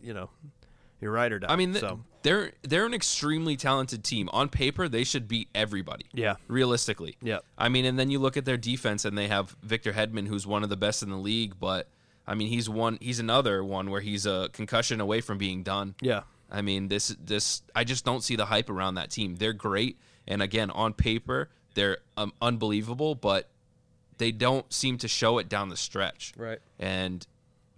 you 0.02 0.12
know, 0.12 0.28
your 1.00 1.10
ride 1.12 1.32
or 1.32 1.38
die. 1.38 1.50
I 1.50 1.56
mean, 1.56 1.70
th- 1.72 1.80
so 1.80 2.00
they're 2.22 2.52
they're 2.62 2.84
an 2.84 2.92
extremely 2.92 3.56
talented 3.56 4.04
team. 4.04 4.28
On 4.34 4.50
paper, 4.50 4.88
they 4.90 5.04
should 5.04 5.26
beat 5.26 5.48
everybody. 5.54 6.04
yeah, 6.12 6.34
realistically. 6.48 7.16
yeah, 7.22 7.38
I 7.56 7.70
mean, 7.70 7.86
and 7.86 7.98
then 7.98 8.10
you 8.10 8.18
look 8.18 8.36
at 8.36 8.44
their 8.44 8.58
defense, 8.58 9.06
and 9.06 9.16
they 9.16 9.28
have 9.28 9.56
Victor 9.62 9.92
Hedman, 9.94 10.28
who's 10.28 10.46
one 10.46 10.62
of 10.62 10.68
the 10.68 10.76
best 10.76 11.02
in 11.02 11.08
the 11.08 11.16
league. 11.16 11.54
But 11.58 11.88
I 12.26 12.34
mean, 12.34 12.48
he's 12.48 12.68
one. 12.68 12.98
He's 13.00 13.20
another 13.20 13.64
one 13.64 13.90
where 13.90 14.02
he's 14.02 14.26
a 14.26 14.50
concussion 14.52 15.00
away 15.00 15.22
from 15.22 15.38
being 15.38 15.62
done. 15.62 15.94
yeah. 16.02 16.22
I 16.50 16.62
mean, 16.62 16.88
this 16.88 17.14
this 17.22 17.62
I 17.74 17.84
just 17.84 18.04
don't 18.04 18.22
see 18.22 18.36
the 18.36 18.46
hype 18.46 18.70
around 18.70 18.94
that 18.94 19.10
team. 19.10 19.36
They're 19.36 19.52
great, 19.52 19.98
and 20.26 20.42
again, 20.42 20.70
on 20.70 20.94
paper, 20.94 21.48
they're 21.74 21.98
um, 22.16 22.32
unbelievable, 22.40 23.14
but 23.14 23.48
they 24.18 24.32
don't 24.32 24.70
seem 24.72 24.98
to 24.98 25.08
show 25.08 25.38
it 25.38 25.48
down 25.48 25.68
the 25.68 25.76
stretch. 25.76 26.32
Right. 26.36 26.58
And 26.78 27.26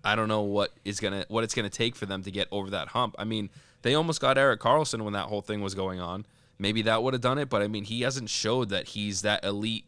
I 0.04 0.16
don't 0.16 0.28
know 0.28 0.42
what 0.42 0.72
is 0.84 1.00
gonna 1.00 1.24
what 1.28 1.44
it's 1.44 1.54
gonna 1.54 1.68
take 1.68 1.96
for 1.96 2.06
them 2.06 2.22
to 2.22 2.30
get 2.30 2.48
over 2.50 2.70
that 2.70 2.88
hump. 2.88 3.16
I 3.18 3.24
mean, 3.24 3.50
they 3.82 3.94
almost 3.94 4.20
got 4.20 4.38
Erik 4.38 4.60
Karlsson 4.60 5.02
when 5.02 5.12
that 5.12 5.26
whole 5.26 5.42
thing 5.42 5.60
was 5.60 5.74
going 5.74 6.00
on. 6.00 6.26
Maybe 6.58 6.82
that 6.82 7.02
would 7.02 7.14
have 7.14 7.22
done 7.22 7.38
it, 7.38 7.48
but 7.48 7.62
I 7.62 7.68
mean, 7.68 7.84
he 7.84 8.02
hasn't 8.02 8.28
showed 8.28 8.68
that 8.68 8.88
he's 8.88 9.22
that 9.22 9.44
elite 9.44 9.86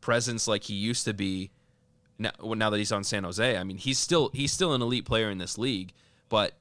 presence 0.00 0.48
like 0.48 0.64
he 0.64 0.74
used 0.74 1.04
to 1.04 1.12
be. 1.14 1.50
Now, 2.18 2.30
now 2.42 2.70
that 2.70 2.78
he's 2.78 2.92
on 2.92 3.04
San 3.04 3.24
Jose, 3.24 3.58
I 3.58 3.62
mean, 3.62 3.76
he's 3.76 3.98
still 3.98 4.30
he's 4.32 4.52
still 4.52 4.72
an 4.72 4.80
elite 4.80 5.04
player 5.04 5.30
in 5.30 5.38
this 5.38 5.58
league, 5.58 5.92
but 6.28 6.54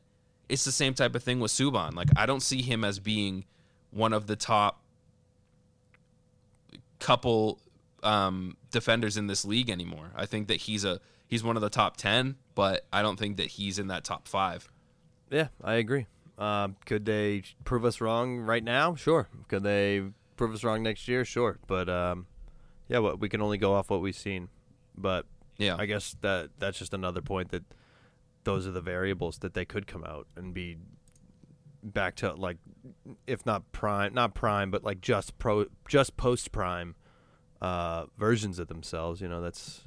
it's 0.50 0.66
the 0.66 0.72
same 0.72 0.94
type 0.94 1.16
of 1.16 1.24
thing 1.24 1.40
with 1.40 1.52
Subban. 1.52 1.94
Like, 1.96 2.10
I 2.16 2.26
don't 2.26 2.42
see 2.42 2.62
him 2.62 2.84
as 2.84 3.00
being 3.00 3.46
one 3.92 4.14
of 4.14 4.28
the 4.28 4.36
top 4.36 4.82
couple 7.00 7.60
um, 8.04 8.58
defenders 8.72 9.18
in 9.18 9.28
this 9.28 9.46
league 9.46 9.70
anymore. 9.70 10.12
I 10.16 10.26
think 10.26 10.48
that 10.48 10.58
he's 10.58 10.86
a 10.86 11.00
he's 11.28 11.44
one 11.44 11.56
of 11.56 11.62
the 11.62 11.70
top 11.70 11.98
ten, 11.98 12.36
but 12.54 12.86
I 12.94 13.02
don't 13.02 13.18
think 13.18 13.38
that 13.38 13.48
he's 13.48 13.80
in 13.80 13.88
that 13.88 14.04
top 14.04 14.28
five. 14.28 14.70
Yeah, 15.30 15.48
I 15.64 15.76
agree. 15.76 16.06
Um, 16.38 16.76
could 16.86 17.06
they 17.06 17.44
prove 17.64 17.86
us 17.86 18.02
wrong 18.02 18.40
right 18.40 18.64
now? 18.64 18.96
Sure. 18.96 19.28
Could 19.48 19.64
they 19.64 20.04
prove 20.36 20.54
us 20.54 20.64
wrong 20.64 20.84
next 20.84 21.08
year? 21.08 21.26
Sure. 21.26 21.58
But 21.66 21.90
um, 21.90 22.28
yeah, 22.88 23.00
what 23.00 23.20
we 23.20 23.30
can 23.30 23.42
only 23.42 23.58
go 23.58 23.74
off 23.74 23.90
what 23.90 24.02
we've 24.02 24.16
seen. 24.16 24.50
But 24.98 25.26
Yeah, 25.58 25.76
I 25.78 25.86
guess 25.86 26.16
that 26.22 26.50
that's 26.60 26.78
just 26.78 26.94
another 26.94 27.22
point 27.22 27.52
that 27.52 27.64
those 28.46 28.66
are 28.66 28.72
the 28.72 28.82
variables 28.82 29.40
that 29.40 29.54
they 29.54 29.66
could 29.66 29.86
come 29.86 30.04
out 30.06 30.28
and 30.38 30.54
be 30.54 30.78
back 31.84 32.16
to 32.16 32.34
like 32.34 32.58
if 33.28 33.46
not 33.46 33.72
prime 33.72 34.12
not 34.14 34.34
prime 34.34 34.72
but 34.72 34.84
like 34.84 35.02
just 35.02 35.38
pro 35.38 35.66
just 35.88 36.18
post 36.18 36.52
prime 36.52 36.96
uh 37.62 38.06
versions 38.18 38.58
of 38.58 38.68
themselves 38.68 39.22
you 39.22 39.28
know 39.28 39.40
that's 39.42 39.84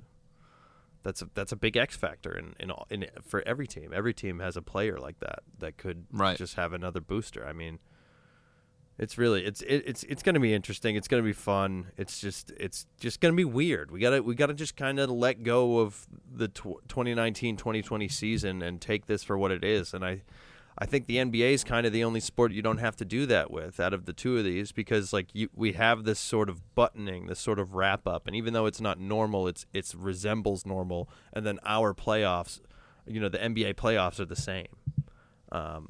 that's 1.03 1.23
a, 1.23 1.29
that's 1.35 1.53
a 1.53 1.57
big 1.57 1.77
X 1.77 1.97
factor 1.97 2.37
in 2.37 2.55
in, 2.61 2.71
all, 2.71 2.87
in 2.91 3.07
for 3.23 3.43
every 3.49 3.67
team 3.67 3.91
every 3.93 4.15
team 4.15 4.39
has 4.41 4.57
a 4.57 4.63
player 4.63 4.99
like 4.99 5.19
that 5.21 5.41
that 5.59 5.77
could 5.77 6.05
Right. 6.13 6.37
just 6.39 6.55
have 6.55 6.73
another 6.73 7.01
booster 7.01 7.45
i 7.47 7.53
mean 7.53 7.79
it's 8.99 9.17
really 9.17 9.45
it's 9.45 9.63
it, 9.63 9.85
it's 9.87 10.03
it's 10.05 10.23
going 10.23 10.35
to 10.35 10.41
be 10.41 10.53
interesting. 10.53 10.97
It's 10.97 11.07
going 11.07 11.23
to 11.23 11.27
be 11.27 11.33
fun. 11.33 11.93
It's 11.97 12.21
just 12.21 12.51
it's 12.59 12.87
just 12.99 13.21
going 13.21 13.33
to 13.33 13.37
be 13.37 13.45
weird. 13.45 13.91
We 13.91 14.01
got 14.01 14.11
to 14.11 14.21
we 14.21 14.35
got 14.35 14.47
to 14.47 14.55
just 14.55 14.77
kind 14.77 14.99
of 14.99 15.09
let 15.09 15.45
go 15.45 15.79
of 15.79 16.07
the 16.31 16.49
tw- 16.49 16.83
2019-2020 16.89 18.11
season 18.11 18.61
and 18.63 18.81
take 18.81 19.07
this 19.07 19.23
for 19.23 19.39
what 19.39 19.53
it 19.53 19.63
is. 19.63 19.95
And 19.95 20.05
I 20.05 20.23
I 20.77 20.87
think 20.87 21.07
the 21.07 21.17
NBA 21.17 21.53
is 21.53 21.65
kind 21.65 21.87
of 21.87 21.93
the 21.93 22.03
only 22.03 22.21
sport 22.21 22.53
you 22.53 22.63
don't 22.63 22.79
have 22.79 22.97
to 22.97 23.05
do 23.05 23.25
that 23.27 23.53
with 23.53 23.79
out 23.79 23.95
of 23.95 24.05
the 24.05 24.13
two 24.13 24.37
of 24.37 24.45
these 24.45 24.73
because 24.73 25.13
like 25.13 25.29
you 25.33 25.49
we 25.55 25.73
have 25.73 26.03
this 26.03 26.19
sort 26.19 26.49
of 26.49 26.75
buttoning, 26.75 27.27
this 27.27 27.39
sort 27.39 27.61
of 27.61 27.75
wrap 27.75 28.05
up. 28.07 28.27
And 28.27 28.35
even 28.35 28.53
though 28.53 28.67
it's 28.67 28.81
not 28.81 28.99
normal, 28.99 29.47
it's 29.47 29.65
it's 29.73 29.95
resembles 29.95 30.67
normal. 30.67 31.09
And 31.33 31.47
then 31.47 31.61
our 31.65 31.95
playoffs, 31.95 32.61
you 33.07 33.21
know, 33.21 33.29
the 33.29 33.39
NBA 33.39 33.75
playoffs 33.75 34.19
are 34.19 34.25
the 34.25 34.37
same. 34.37 34.67
Um 35.53 35.89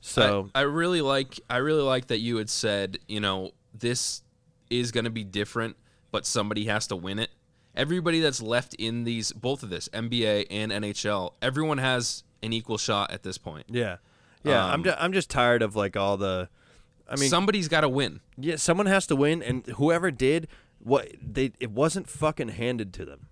so 0.00 0.50
I, 0.54 0.60
I 0.60 0.62
really 0.62 1.00
like 1.00 1.40
I 1.48 1.58
really 1.58 1.82
like 1.82 2.06
that 2.08 2.18
you 2.18 2.36
had 2.36 2.50
said, 2.50 2.98
you 3.08 3.20
know, 3.20 3.52
this 3.74 4.22
is 4.70 4.92
going 4.92 5.04
to 5.04 5.10
be 5.10 5.24
different, 5.24 5.76
but 6.10 6.24
somebody 6.26 6.66
has 6.66 6.86
to 6.88 6.96
win 6.96 7.18
it. 7.18 7.30
Everybody 7.74 8.20
that's 8.20 8.42
left 8.42 8.74
in 8.74 9.04
these 9.04 9.32
both 9.32 9.62
of 9.62 9.70
this 9.70 9.88
NBA 9.90 10.46
and 10.50 10.72
NHL, 10.72 11.34
everyone 11.40 11.78
has 11.78 12.24
an 12.42 12.52
equal 12.52 12.78
shot 12.78 13.10
at 13.12 13.22
this 13.22 13.38
point. 13.38 13.66
Yeah, 13.68 13.98
yeah. 14.42 14.64
I'm 14.64 14.74
Um, 14.80 14.84
ju- 14.84 14.94
I'm 14.98 15.12
just 15.12 15.30
tired 15.30 15.62
of 15.62 15.76
like 15.76 15.96
all 15.96 16.16
the. 16.16 16.48
I 17.08 17.16
mean, 17.16 17.28
somebody's 17.28 17.68
got 17.68 17.80
to 17.82 17.88
win. 17.88 18.20
yeah, 18.36 18.56
someone 18.56 18.86
has 18.86 19.06
to 19.08 19.16
win, 19.16 19.42
and 19.42 19.66
whoever 19.66 20.10
did 20.10 20.46
what 20.78 21.10
they 21.20 21.52
it 21.60 21.70
wasn't 21.70 22.08
fucking 22.08 22.48
handed 22.50 22.92
to 22.94 23.04
them. 23.04 23.26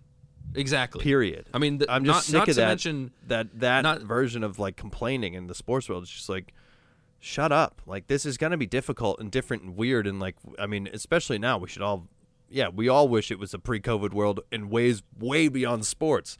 Exactly. 0.54 1.02
Period. 1.02 1.46
I 1.52 1.58
mean, 1.58 1.78
th- 1.78 1.90
I'm 1.90 2.04
just 2.04 2.16
not, 2.16 2.24
sick 2.24 2.34
not 2.34 2.48
of 2.48 2.54
to 2.54 2.60
that. 2.60 2.68
mention 2.68 3.10
that 3.26 3.60
that 3.60 3.82
not- 3.82 4.02
version 4.02 4.42
of 4.42 4.58
like 4.58 4.76
complaining 4.76 5.34
in 5.34 5.46
the 5.46 5.54
sports 5.54 5.88
world. 5.88 6.02
is 6.04 6.10
just 6.10 6.28
like, 6.28 6.52
shut 7.20 7.52
up. 7.52 7.82
Like 7.86 8.06
this 8.06 8.24
is 8.26 8.36
gonna 8.38 8.56
be 8.56 8.66
difficult 8.66 9.20
and 9.20 9.30
different 9.30 9.62
and 9.62 9.76
weird, 9.76 10.06
and 10.06 10.18
like 10.20 10.36
I 10.58 10.66
mean, 10.66 10.88
especially 10.92 11.38
now, 11.38 11.58
we 11.58 11.68
should 11.68 11.82
all. 11.82 12.08
Yeah, 12.50 12.68
we 12.68 12.88
all 12.88 13.08
wish 13.08 13.30
it 13.30 13.38
was 13.38 13.52
a 13.52 13.58
pre-COVID 13.58 14.14
world 14.14 14.40
in 14.50 14.70
ways 14.70 15.02
way 15.18 15.48
beyond 15.48 15.84
sports. 15.84 16.38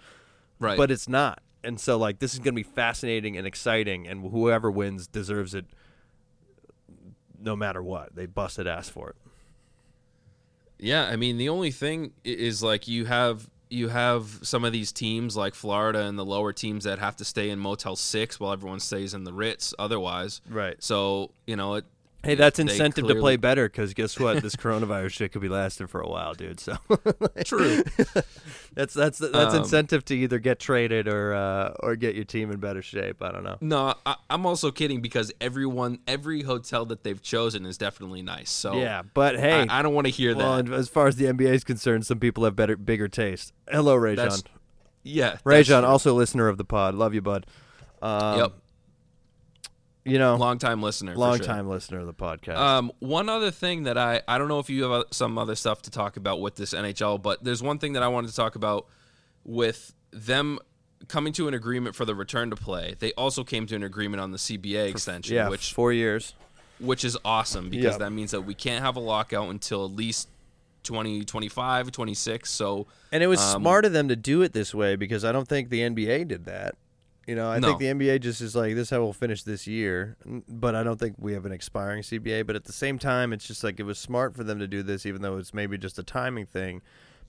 right. 0.58 0.76
but 0.78 0.90
it's 0.90 1.06
not. 1.08 1.40
And 1.62 1.78
so 1.78 1.98
like 1.98 2.18
this 2.18 2.32
is 2.32 2.38
going 2.38 2.54
to 2.54 2.56
be 2.56 2.62
fascinating 2.62 3.36
and 3.36 3.46
exciting 3.46 4.06
and 4.08 4.30
whoever 4.30 4.70
wins 4.70 5.06
deserves 5.06 5.54
it 5.54 5.66
no 7.38 7.54
matter 7.56 7.82
what. 7.82 8.14
They 8.16 8.24
busted 8.26 8.66
ass 8.66 8.88
for 8.88 9.10
it. 9.10 9.16
Yeah, 10.78 11.04
I 11.04 11.16
mean 11.16 11.36
the 11.36 11.48
only 11.48 11.72
thing 11.72 12.12
is 12.24 12.62
like 12.62 12.88
you 12.88 13.04
have 13.06 13.50
you 13.70 13.88
have 13.88 14.40
some 14.42 14.64
of 14.64 14.72
these 14.72 14.92
teams 14.92 15.36
like 15.36 15.54
Florida 15.54 16.02
and 16.06 16.18
the 16.18 16.24
lower 16.24 16.52
teams 16.52 16.84
that 16.84 16.98
have 16.98 17.16
to 17.16 17.24
stay 17.24 17.50
in 17.50 17.58
Motel 17.58 17.96
Six 17.96 18.38
while 18.40 18.52
everyone 18.52 18.80
stays 18.80 19.14
in 19.14 19.24
the 19.24 19.32
Ritz. 19.32 19.74
Otherwise, 19.78 20.40
Right. 20.48 20.76
so 20.82 21.30
you 21.46 21.56
know 21.56 21.74
it. 21.74 21.84
Hey, 22.24 22.34
that's 22.34 22.58
incentive 22.58 23.06
to 23.06 23.14
play 23.14 23.36
better 23.36 23.68
cuz 23.68 23.94
guess 23.94 24.18
what? 24.18 24.42
this 24.42 24.56
coronavirus 24.56 25.10
shit 25.12 25.32
could 25.32 25.40
be 25.40 25.48
lasting 25.48 25.86
for 25.86 26.00
a 26.00 26.08
while, 26.08 26.34
dude. 26.34 26.58
So 26.58 26.76
True. 27.44 27.84
that's 28.74 28.92
that's 28.94 29.18
that's 29.18 29.54
Um, 29.54 29.62
incentive 29.62 30.04
to 30.06 30.16
either 30.16 30.38
get 30.38 30.58
traded 30.58 31.06
or 31.08 31.32
uh, 31.34 31.74
or 31.80 31.94
get 31.96 32.14
your 32.16 32.24
team 32.24 32.50
in 32.50 32.58
better 32.58 32.82
shape. 32.82 33.22
I 33.22 33.30
don't 33.30 33.44
know. 33.44 33.56
No, 33.60 33.94
I, 34.04 34.16
I'm 34.28 34.46
also 34.46 34.70
kidding 34.70 35.00
because 35.00 35.32
everyone, 35.40 36.00
every 36.08 36.42
hotel 36.42 36.84
that 36.86 37.04
they've 37.04 37.22
chosen 37.22 37.64
is 37.64 37.78
definitely 37.78 38.22
nice. 38.22 38.50
So 38.50 38.74
Yeah, 38.74 39.02
but 39.14 39.38
hey, 39.38 39.66
I, 39.68 39.78
I 39.78 39.82
don't 39.82 39.94
want 39.94 40.06
to 40.06 40.12
hear 40.12 40.34
well, 40.36 40.56
that. 40.56 40.66
and 40.66 40.74
as 40.74 40.88
far 40.88 41.06
as 41.06 41.16
the 41.16 41.26
NBA 41.26 41.52
is 41.54 41.64
concerned, 41.64 42.04
some 42.04 42.18
people 42.18 42.44
have 42.44 42.56
better 42.56 42.76
bigger 42.76 43.08
taste. 43.08 43.52
Hello. 43.70 43.98
That's- 43.98 44.42
Yeah, 45.04 45.36
Ray 45.44 45.62
that's 45.62 45.70
also 45.70 46.12
a 46.12 46.16
listener 46.16 46.48
of 46.48 46.58
the 46.58 46.64
pod. 46.64 46.94
Love 46.94 47.14
you, 47.14 47.22
bud. 47.22 47.46
Um, 48.02 48.38
Yep. 48.38 48.52
You 50.08 50.18
know, 50.18 50.36
long 50.36 50.58
time 50.58 50.82
listener. 50.82 51.14
long 51.16 51.36
sure. 51.36 51.46
time 51.46 51.68
listener 51.68 52.00
of 52.00 52.06
the 52.06 52.14
podcast. 52.14 52.56
Um, 52.56 52.90
one 53.00 53.28
other 53.28 53.50
thing 53.50 53.84
that 53.84 53.96
I 53.98 54.22
I 54.26 54.38
don't 54.38 54.48
know 54.48 54.58
if 54.58 54.70
you 54.70 54.82
have 54.84 54.92
uh, 54.92 55.04
some 55.10 55.38
other 55.38 55.54
stuff 55.54 55.82
to 55.82 55.90
talk 55.90 56.16
about 56.16 56.40
with 56.40 56.56
this 56.56 56.72
NHL, 56.74 57.20
but 57.22 57.44
there's 57.44 57.62
one 57.62 57.78
thing 57.78 57.92
that 57.94 58.02
I 58.02 58.08
wanted 58.08 58.28
to 58.28 58.36
talk 58.36 58.54
about 58.56 58.86
with 59.44 59.94
them 60.10 60.58
coming 61.06 61.32
to 61.34 61.46
an 61.48 61.54
agreement 61.54 61.94
for 61.94 62.04
the 62.04 62.14
return 62.14 62.50
to 62.50 62.56
play. 62.56 62.94
They 62.98 63.12
also 63.12 63.44
came 63.44 63.66
to 63.66 63.76
an 63.76 63.82
agreement 63.84 64.20
on 64.20 64.32
the 64.32 64.38
CBA 64.38 64.90
extension, 64.90 65.36
yeah, 65.36 65.48
which 65.48 65.72
four 65.72 65.92
years. 65.92 66.34
which 66.80 67.04
is 67.04 67.16
awesome 67.24 67.70
because 67.70 67.94
Yeah. 67.94 67.98
that 67.98 68.10
means 68.10 68.30
that 68.32 68.42
we 68.42 68.54
can't 68.54 68.84
have 68.84 68.96
a 68.96 69.00
lockout 69.00 69.48
until 69.50 69.84
at 69.84 69.92
least 69.92 70.28
2025, 70.84 71.90
26. 71.92 72.50
So 72.50 72.86
And 73.12 73.22
it 73.22 73.26
was 73.26 73.40
Um, 73.40 73.62
smart 73.62 73.84
of 73.84 73.92
them 73.92 74.08
to 74.08 74.16
do 74.16 74.42
it 74.42 74.52
this 74.52 74.74
way 74.74 74.96
because 74.96 75.24
I 75.24 75.32
don't 75.32 75.48
think 75.48 75.70
the 75.70 75.80
NBA 75.82 76.24
did 76.24 76.44
that. 76.46 76.76
You 77.28 77.34
know, 77.34 77.50
I 77.50 77.58
No. 77.58 77.68
think 77.76 77.80
the 77.80 77.86
NBA 77.88 78.20
just 78.22 78.40
is 78.40 78.56
like, 78.56 78.74
this 78.74 78.84
is 78.88 78.90
how 78.90 79.00
we'll 79.02 79.12
finish 79.12 79.42
this 79.42 79.66
year. 79.66 80.16
But 80.48 80.74
I 80.74 80.82
don't 80.82 80.98
think 80.98 81.16
we 81.18 81.34
have 81.34 81.44
an 81.44 81.52
expiring 81.52 82.02
CBA. 82.02 82.42
But 82.46 82.56
at 82.56 82.64
the 82.64 82.72
same 82.72 82.98
time, 82.98 83.34
it's 83.34 83.46
just 83.46 83.62
like 83.62 83.78
it 83.78 83.82
was 83.82 83.98
smart 83.98 84.34
for 84.34 84.42
them 84.44 84.58
to 84.58 84.66
do 84.66 84.82
this, 84.82 85.04
even 85.04 85.20
though 85.20 85.36
it's 85.36 85.52
maybe 85.52 85.76
just 85.76 85.98
a 85.98 86.02
timing 86.02 86.46
thing. 86.46 86.80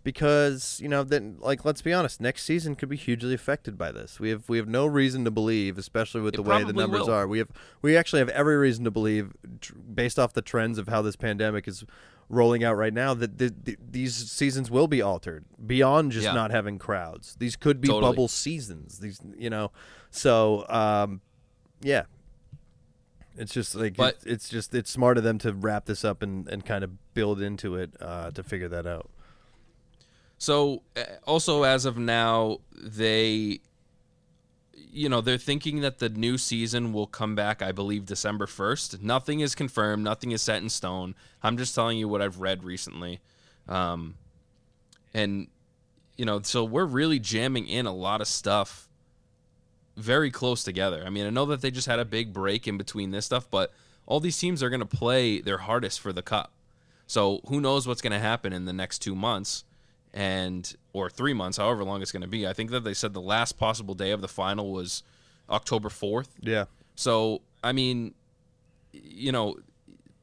Because, 0.02 0.80
you 0.82 0.88
know, 0.88 1.04
then 1.04 1.36
like 1.40 1.66
let's 1.66 1.82
be 1.82 1.92
honest, 1.92 2.22
next 2.22 2.44
season 2.44 2.76
could 2.76 2.88
be 2.88 2.96
hugely 2.96 3.34
affected 3.34 3.78
by 3.78 3.92
this. 3.92 4.18
We 4.20 4.30
have 4.30 4.48
we 4.48 4.58
have 4.58 4.68
no 4.70 4.86
reason 4.86 5.26
to 5.26 5.32
believe, 5.32 5.78
especially 5.78 6.22
with 6.22 6.36
It 6.36 6.38
the 6.38 6.44
way 6.44 6.64
the 6.64 6.72
numbers 6.72 7.02
will. 7.02 7.12
are. 7.12 7.28
We 7.28 7.40
have 7.40 7.50
we 7.82 7.98
actually 7.98 8.20
have 8.20 8.30
every 8.30 8.56
reason 8.56 8.86
to 8.86 8.92
believe 8.92 9.34
tr- 9.60 9.74
based 9.76 10.18
off 10.18 10.32
the 10.32 10.42
trends 10.42 10.78
of 10.78 10.88
how 10.88 11.02
this 11.02 11.18
pandemic 11.18 11.68
is 11.68 11.84
rolling 12.30 12.64
out 12.64 12.78
right 12.78 12.94
now 12.94 13.14
that 13.16 13.38
th- 13.40 13.54
th- 13.66 13.78
these 13.92 14.16
seasons 14.16 14.70
will 14.70 14.88
be 14.88 15.02
altered 15.02 15.46
beyond 15.66 16.12
just 16.12 16.26
Yeah. 16.26 16.34
not 16.34 16.52
having 16.52 16.78
crowds. 16.78 17.36
These 17.40 17.56
could 17.56 17.82
be 17.82 17.88
Totally. 17.88 18.12
bubble 18.12 18.28
seasons. 18.28 19.00
These, 19.00 19.20
you 19.38 19.50
know, 19.50 19.72
so 20.12 20.66
um, 20.70 21.22
yeah, 21.82 22.04
it's 23.36 23.54
just 23.54 23.74
like 23.76 23.96
But- 23.98 24.16
it's, 24.16 24.26
it's 24.26 24.50
just 24.50 24.76
it's 24.76 24.92
smart 24.92 25.18
of 25.18 25.24
them 25.24 25.38
to 25.40 25.54
wrap 25.54 25.86
this 25.86 26.06
up 26.06 26.22
and, 26.22 26.48
and 26.48 26.64
kind 26.66 26.84
of 26.84 26.92
build 27.14 27.42
into 27.42 27.76
it 27.76 27.96
uh, 28.00 28.32
to 28.32 28.44
figure 28.44 28.68
that 28.70 28.86
out. 28.86 29.10
So, 30.38 30.84
uh, 30.96 31.02
also 31.28 31.64
as 31.64 31.84
of 31.86 31.98
now, 31.98 32.60
they, 32.72 33.60
you 34.92 35.10
know, 35.10 35.22
they're 35.22 35.38
thinking 35.38 35.82
that 35.82 36.00
the 36.00 36.10
new 36.10 36.38
season 36.38 36.94
will 36.94 37.08
come 37.08 37.36
back. 37.36 37.62
I 37.62 37.72
believe 37.72 38.06
December 38.06 38.48
first. 38.48 39.02
Nothing 39.02 39.40
is 39.40 39.56
confirmed. 39.56 40.04
Nothing 40.04 40.32
is 40.32 40.42
set 40.42 40.62
in 40.62 40.70
stone. 40.70 41.16
I'm 41.44 41.58
just 41.58 41.76
telling 41.76 41.98
you 41.98 42.08
what 42.08 42.22
I've 42.22 42.40
read 42.40 42.64
recently, 42.64 43.20
um, 43.68 44.16
and 45.14 45.48
you 46.18 46.26
know, 46.26 46.42
so 46.42 46.64
we're 46.66 46.86
really 46.86 47.20
jamming 47.20 47.68
in 47.68 47.86
a 47.86 47.94
lot 47.94 48.20
of 48.20 48.28
stuff 48.28 48.90
very 49.96 50.32
close 50.32 50.64
together. 50.64 51.04
I 51.06 51.10
mean, 51.10 51.26
I 51.26 51.30
know 51.30 51.46
that 51.46 51.62
they 51.62 51.72
just 51.72 51.88
had 51.88 52.00
a 52.00 52.06
big 52.06 52.34
break 52.34 52.68
in 52.68 52.78
between 52.78 53.12
this 53.12 53.26
stuff, 53.26 53.50
but 53.50 53.74
all 54.06 54.20
these 54.20 54.38
teams 54.38 54.64
are 54.64 54.70
going 54.70 54.80
to 54.82 54.86
play 54.86 55.40
their 55.40 55.60
hardest 55.60 56.00
for 56.00 56.12
the 56.12 56.22
cup. 56.22 56.52
So 57.08 57.42
who 57.48 57.62
knows 57.62 57.88
what's 57.88 58.02
going 58.02 58.14
to 58.14 58.20
happen 58.20 58.54
in 58.54 58.66
the 58.66 58.74
next 58.74 59.00
two 59.00 59.16
months, 59.16 59.64
and 60.14 60.76
or 60.94 61.10
three 61.10 61.34
months, 61.34 61.58
however 61.58 61.84
long 61.84 62.02
it's 62.02 62.12
going 62.12 62.22
to 62.22 62.28
be. 62.28 62.48
I 62.48 62.54
think 62.54 62.72
that 62.72 62.84
they 62.84 62.94
said 62.94 63.14
the 63.14 63.22
last 63.22 63.58
possible 63.58 63.94
day 63.94 64.12
of 64.12 64.22
the 64.22 64.28
final 64.28 64.72
was 64.72 65.04
October 65.50 65.90
fourth. 65.90 66.36
Yeah, 66.42 66.66
So 66.96 67.42
I 67.64 67.72
mean, 67.72 68.14
you 68.92 69.32
know, 69.32 69.58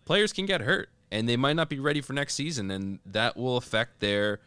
players 0.04 0.32
can 0.32 0.46
get 0.46 0.60
hurt, 0.60 0.88
and 1.10 1.28
they 1.28 1.36
might 1.36 1.54
not 1.56 1.68
be 1.68 1.78
ready 1.78 2.00
for 2.00 2.12
next 2.12 2.34
season, 2.34 2.70
and 2.70 2.98
that 3.06 3.36
will 3.36 3.56
affect 3.56 4.00
their 4.00 4.40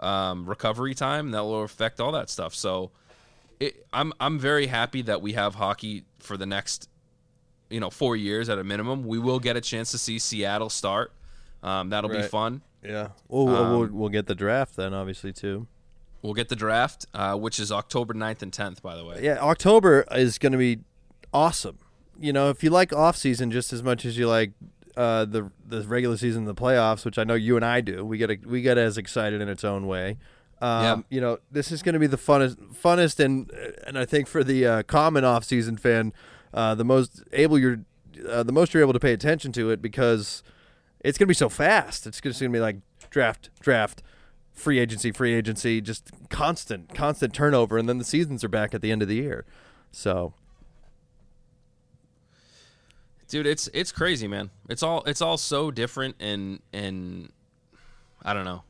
um, 0.00 0.46
recovery 0.46 0.94
time. 0.94 1.30
That 1.30 1.42
will 1.42 1.62
affect 1.62 2.00
all 2.00 2.12
that 2.12 2.30
stuff. 2.30 2.54
So 2.54 2.90
it, 3.58 3.86
I'm 3.92 4.12
I'm 4.20 4.38
very 4.38 4.66
happy 4.66 5.02
that 5.02 5.22
we 5.22 5.32
have 5.32 5.54
hockey 5.54 6.04
for 6.20 6.36
the 6.36 6.46
next, 6.46 6.88
you 7.70 7.80
know, 7.80 7.90
four 7.90 8.14
years 8.16 8.48
at 8.48 8.58
a 8.58 8.64
minimum. 8.64 9.04
We 9.04 9.18
will 9.18 9.38
get 9.40 9.56
a 9.56 9.60
chance 9.60 9.90
to 9.92 9.98
see 9.98 10.18
Seattle 10.18 10.70
start. 10.70 11.12
Um, 11.62 11.90
that'll 11.90 12.10
be 12.10 12.18
fun. 12.28 12.62
Yeah. 12.86 13.08
Well, 13.28 13.46
we'll, 13.46 13.54
we'll, 13.54 13.82
Um, 13.82 13.98
we'll 13.98 14.08
get 14.08 14.26
the 14.26 14.34
draft 14.34 14.76
then, 14.76 14.94
obviously 14.94 15.32
too. 15.32 15.66
We'll 16.22 16.34
get 16.34 16.48
the 16.48 16.56
draft, 16.56 17.06
uh, 17.14 17.36
which 17.36 17.60
is 17.60 17.70
October 17.70 18.14
9th 18.14 18.42
and 18.42 18.50
10th, 18.52 18.82
by 18.82 18.96
the 18.96 19.04
way. 19.04 19.20
Yeah, 19.22 19.38
October 19.38 20.04
is 20.12 20.38
going 20.38 20.52
to 20.52 20.58
be 20.58 20.78
awesome. 21.32 21.78
You 22.18 22.32
know, 22.32 22.48
if 22.50 22.64
you 22.64 22.70
like 22.70 22.92
off 22.92 23.16
season 23.16 23.50
just 23.50 23.72
as 23.72 23.82
much 23.82 24.04
as 24.04 24.16
you 24.16 24.26
like 24.26 24.52
uh, 24.96 25.26
the 25.26 25.50
the 25.66 25.82
regular 25.82 26.16
season, 26.16 26.44
the 26.46 26.54
playoffs, 26.54 27.04
which 27.04 27.18
I 27.18 27.24
know 27.24 27.34
you 27.34 27.56
and 27.56 27.64
I 27.64 27.80
do, 27.82 28.04
we 28.04 28.16
get 28.16 28.46
we 28.46 28.62
get 28.62 28.78
as 28.78 28.96
excited 28.96 29.40
in 29.42 29.48
its 29.48 29.62
own 29.62 29.86
way. 29.86 30.16
Um, 30.62 30.82
Yeah. 30.82 30.96
You 31.10 31.20
know, 31.20 31.38
this 31.50 31.70
is 31.70 31.82
going 31.82 31.92
to 31.92 31.98
be 31.98 32.06
the 32.06 32.16
funnest, 32.16 32.56
funnest, 32.74 33.22
and 33.22 33.50
and 33.86 33.98
I 33.98 34.06
think 34.06 34.26
for 34.26 34.42
the 34.42 34.66
uh, 34.66 34.82
common 34.84 35.22
off 35.24 35.44
season 35.44 35.76
fan, 35.76 36.14
uh, 36.54 36.74
the 36.74 36.84
most 36.84 37.22
able 37.34 37.58
you're, 37.58 37.80
uh, 38.26 38.42
the 38.42 38.52
most 38.52 38.72
you're 38.72 38.82
able 38.82 38.94
to 38.94 39.00
pay 39.00 39.12
attention 39.12 39.52
to 39.52 39.68
it 39.70 39.82
because 39.82 40.42
it's 41.06 41.18
going 41.18 41.26
to 41.26 41.30
be 41.30 41.34
so 41.34 41.48
fast. 41.48 42.06
It's 42.06 42.20
just 42.20 42.40
going 42.40 42.52
to 42.52 42.56
be 42.56 42.60
like 42.60 42.76
draft, 43.10 43.50
draft, 43.60 44.02
free 44.52 44.80
agency, 44.80 45.12
free 45.12 45.34
agency, 45.34 45.80
just 45.80 46.10
constant, 46.30 46.94
constant 46.94 47.32
turnover, 47.32 47.78
and 47.78 47.88
then 47.88 47.98
the 47.98 48.04
seasons 48.04 48.42
are 48.42 48.48
back 48.48 48.74
at 48.74 48.82
the 48.82 48.90
end 48.90 49.02
of 49.02 49.08
the 49.08 49.14
year. 49.14 49.44
So 49.92 50.34
dude 53.28 53.44
it's 53.44 53.68
it's 53.74 53.90
crazy 53.90 54.28
man 54.28 54.50
it's 54.68 54.84
all 54.84 55.02
it's 55.02 55.20
all 55.20 55.36
so 55.36 55.68
different 55.68 56.14
and 56.20 56.60
and 56.72 57.28
i 58.22 58.32
don't 58.32 58.44
know 58.44 58.62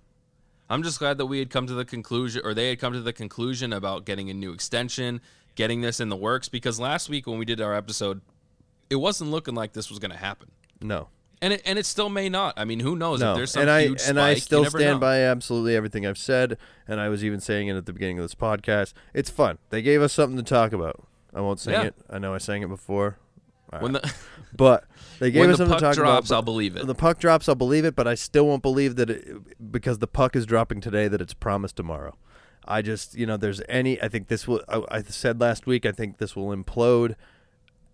i'm 0.71 0.83
just 0.83 0.99
glad 0.99 1.19
that 1.19 1.27
we 1.27 1.39
had 1.39 1.51
come 1.51 1.67
to 1.67 1.75
the 1.75 1.85
conclusion 1.85 2.41
or 2.43 2.55
they 2.55 2.71
had 2.71 2.79
come 2.79 2.95
to 2.95 3.03
the 3.03 3.13
conclusion 3.13 3.71
about 3.71 4.07
getting 4.07 4.31
a 4.31 4.33
new 4.33 4.55
extension 4.55 5.21
getting 5.57 5.83
this 5.83 6.01
in 6.01 6.09
the 6.09 6.17
works 6.17 6.49
because 6.49 6.81
last 6.81 7.11
week 7.11 7.27
when 7.27 7.39
we 7.39 7.45
did 7.45 7.61
our 7.61 7.75
episode 7.75 8.23
it 8.89 8.97
wasn't 8.97 9.31
looking 9.31 9.55
like 9.55 9.75
this 9.75 9.91
was 9.91 9.99
going 9.99 10.11
to 10.11 10.17
happen 10.17 10.51
no, 10.81 11.09
and 11.43 11.53
it 11.53 11.63
and 11.65 11.79
it 11.79 11.85
still 11.87 12.09
may 12.09 12.29
not 12.29 12.55
i 12.57 12.65
mean 12.65 12.81
who 12.81 12.97
knows 12.97 13.21
no, 13.21 13.33
if 13.33 13.37
there's 13.37 13.51
some 13.53 13.63
and 13.63 13.71
I 13.71 13.83
huge 13.87 14.03
and 14.09 14.19
I 14.21 14.35
spike, 14.35 14.43
still 14.43 14.65
stand 14.65 14.83
know. 14.97 14.99
by 14.99 15.19
absolutely 15.21 15.77
everything 15.77 16.07
I've 16.07 16.19
said, 16.19 16.57
and 16.89 17.01
I 17.01 17.09
was 17.09 17.23
even 17.25 17.41
saying 17.41 17.69
it 17.69 17.77
at 17.77 17.87
the 17.87 17.93
beginning 17.93 18.19
of 18.19 18.25
this 18.25 18.35
podcast. 18.35 18.93
It's 19.15 19.29
fun. 19.31 19.59
They 19.71 19.83
gave 19.83 20.01
us 20.03 20.13
something 20.13 20.37
to 20.37 20.43
talk 20.43 20.73
about. 20.73 21.07
I 21.35 21.41
won't 21.43 21.61
sing 21.61 21.75
Yeah. 21.75 21.83
it. 21.85 21.95
I 22.09 22.19
know 22.19 22.35
I 22.35 22.39
sang 22.39 22.63
it 22.63 22.69
before, 22.69 23.19
when 23.81 23.93
the 23.93 24.15
but 24.57 24.85
they 25.19 25.31
gave 25.31 25.41
when 25.41 25.51
us 25.51 25.59
the 25.59 25.65
something 25.67 25.73
puck 25.75 25.81
to 25.81 25.85
talk 25.87 25.95
drops 25.97 26.31
about. 26.31 26.37
i'll 26.37 26.43
believe 26.43 26.77
it 26.77 26.87
The 26.87 26.95
puck 26.95 27.19
drops, 27.19 27.49
I'll 27.49 27.55
believe 27.55 27.85
it, 27.85 27.95
but 27.95 28.07
I 28.07 28.15
still 28.15 28.47
won't 28.47 28.63
believe 28.63 28.97
that 28.97 29.11
it, 29.11 29.73
because 29.73 29.99
the 29.99 30.07
puck 30.07 30.35
is 30.37 30.47
dropping 30.47 30.81
today 30.81 31.09
that 31.09 31.21
it's 31.21 31.35
promised 31.35 31.77
tomorrow. 31.77 32.17
I 32.69 32.83
just, 32.83 33.15
you 33.15 33.27
know, 33.27 33.37
there's 33.37 33.61
any. 33.69 34.01
I 34.03 34.09
think 34.09 34.29
this 34.29 34.49
will. 34.49 34.63
I, 34.69 34.83
I 34.91 35.03
said 35.03 35.41
last 35.41 35.67
week. 35.67 35.85
I 35.87 35.93
think 35.93 36.19
this 36.19 36.35
will 36.35 36.57
implode 36.57 37.15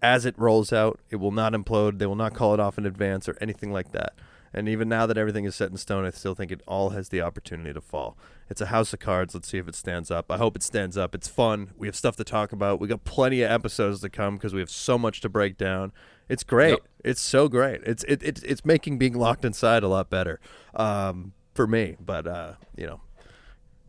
as 0.03 0.27
it 0.27 0.35
rolls 0.37 0.73
out. 0.73 1.01
It 1.11 1.17
will 1.17 1.31
not 1.31 1.53
implode. 1.53 1.99
They 1.99 2.07
will 2.07 2.17
not 2.17 2.35
call 2.35 2.53
it 2.55 2.61
off 2.61 2.77
in 2.77 2.85
advance 2.85 3.29
or 3.29 3.37
anything 3.41 3.73
like 3.73 3.93
that. 3.93 4.15
And 4.55 4.69
even 4.69 4.89
now 4.89 5.07
that 5.07 5.17
everything 5.17 5.47
is 5.47 5.55
set 5.57 5.71
in 5.71 5.79
stone, 5.79 6.05
I 6.05 6.11
still 6.11 6.35
think 6.35 6.53
it 6.53 6.61
all 6.67 6.91
has 6.91 7.09
the 7.09 7.23
opportunity 7.23 7.73
to 7.73 7.81
fall. 7.81 8.19
It's 8.51 8.61
a 8.61 8.67
house 8.67 8.93
of 8.93 9.01
cards. 9.01 9.35
Let's 9.35 9.49
see 9.49 9.57
if 9.57 9.67
it 9.67 9.75
stands 9.75 10.11
up. 10.11 10.31
I 10.31 10.37
hope 10.37 10.57
it 10.57 10.63
stands 10.63 10.99
up. 10.99 11.15
It's 11.15 11.29
fun. 11.29 11.71
We 11.79 11.87
have 11.87 11.97
stuff 11.97 12.17
to 12.17 12.25
talk 12.25 12.53
about. 12.53 12.79
We 12.79 12.87
got 12.87 13.05
plenty 13.05 13.41
of 13.41 13.51
episodes 13.51 14.03
to 14.03 14.11
come 14.11 14.37
because 14.37 14.53
we 14.53 14.61
have 14.61 14.69
so 14.69 14.99
much 14.99 15.23
to 15.23 15.31
break 15.31 15.57
down. 15.57 15.91
It's 16.29 16.45
great. 16.45 16.71
Yep. 16.71 16.81
It's 17.05 17.21
so 17.23 17.49
great. 17.49 17.81
It's 17.85 18.05
it, 18.05 18.23
it 18.23 18.43
it's 18.45 18.65
making 18.65 18.99
being 18.99 19.15
locked 19.15 19.45
inside 19.45 19.83
a 19.83 19.89
lot 19.89 20.11
better 20.11 20.39
um, 20.75 21.33
for 21.55 21.67
me. 21.67 21.97
But 21.99 22.27
uh, 22.27 22.53
you 22.77 22.87
know, 22.87 23.01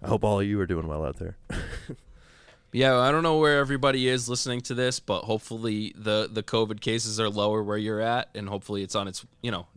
I 0.02 0.08
hope 0.08 0.24
all 0.24 0.40
of 0.40 0.48
you 0.48 0.60
are 0.62 0.66
doing 0.66 0.88
well 0.88 1.06
out 1.06 1.18
there. 1.18 1.38
Yeah, 2.74 2.98
I 2.98 3.12
don't 3.12 3.22
know 3.22 3.38
where 3.38 3.60
everybody 3.60 4.08
is 4.08 4.28
listening 4.28 4.62
to 4.62 4.74
this, 4.74 5.00
but 5.00 5.22
hopefully 5.22 5.94
the 5.96 6.28
the 6.32 6.42
COVID 6.42 6.82
cases 6.82 7.20
are 7.20 7.30
lower 7.30 7.62
where 7.62 7.78
you're 7.78 8.02
at, 8.02 8.30
and 8.34 8.50
hopefully 8.50 8.82
it's 8.82 8.96
on 8.96 9.08
its. 9.08 9.24
You 9.44 9.52
know, 9.52 9.68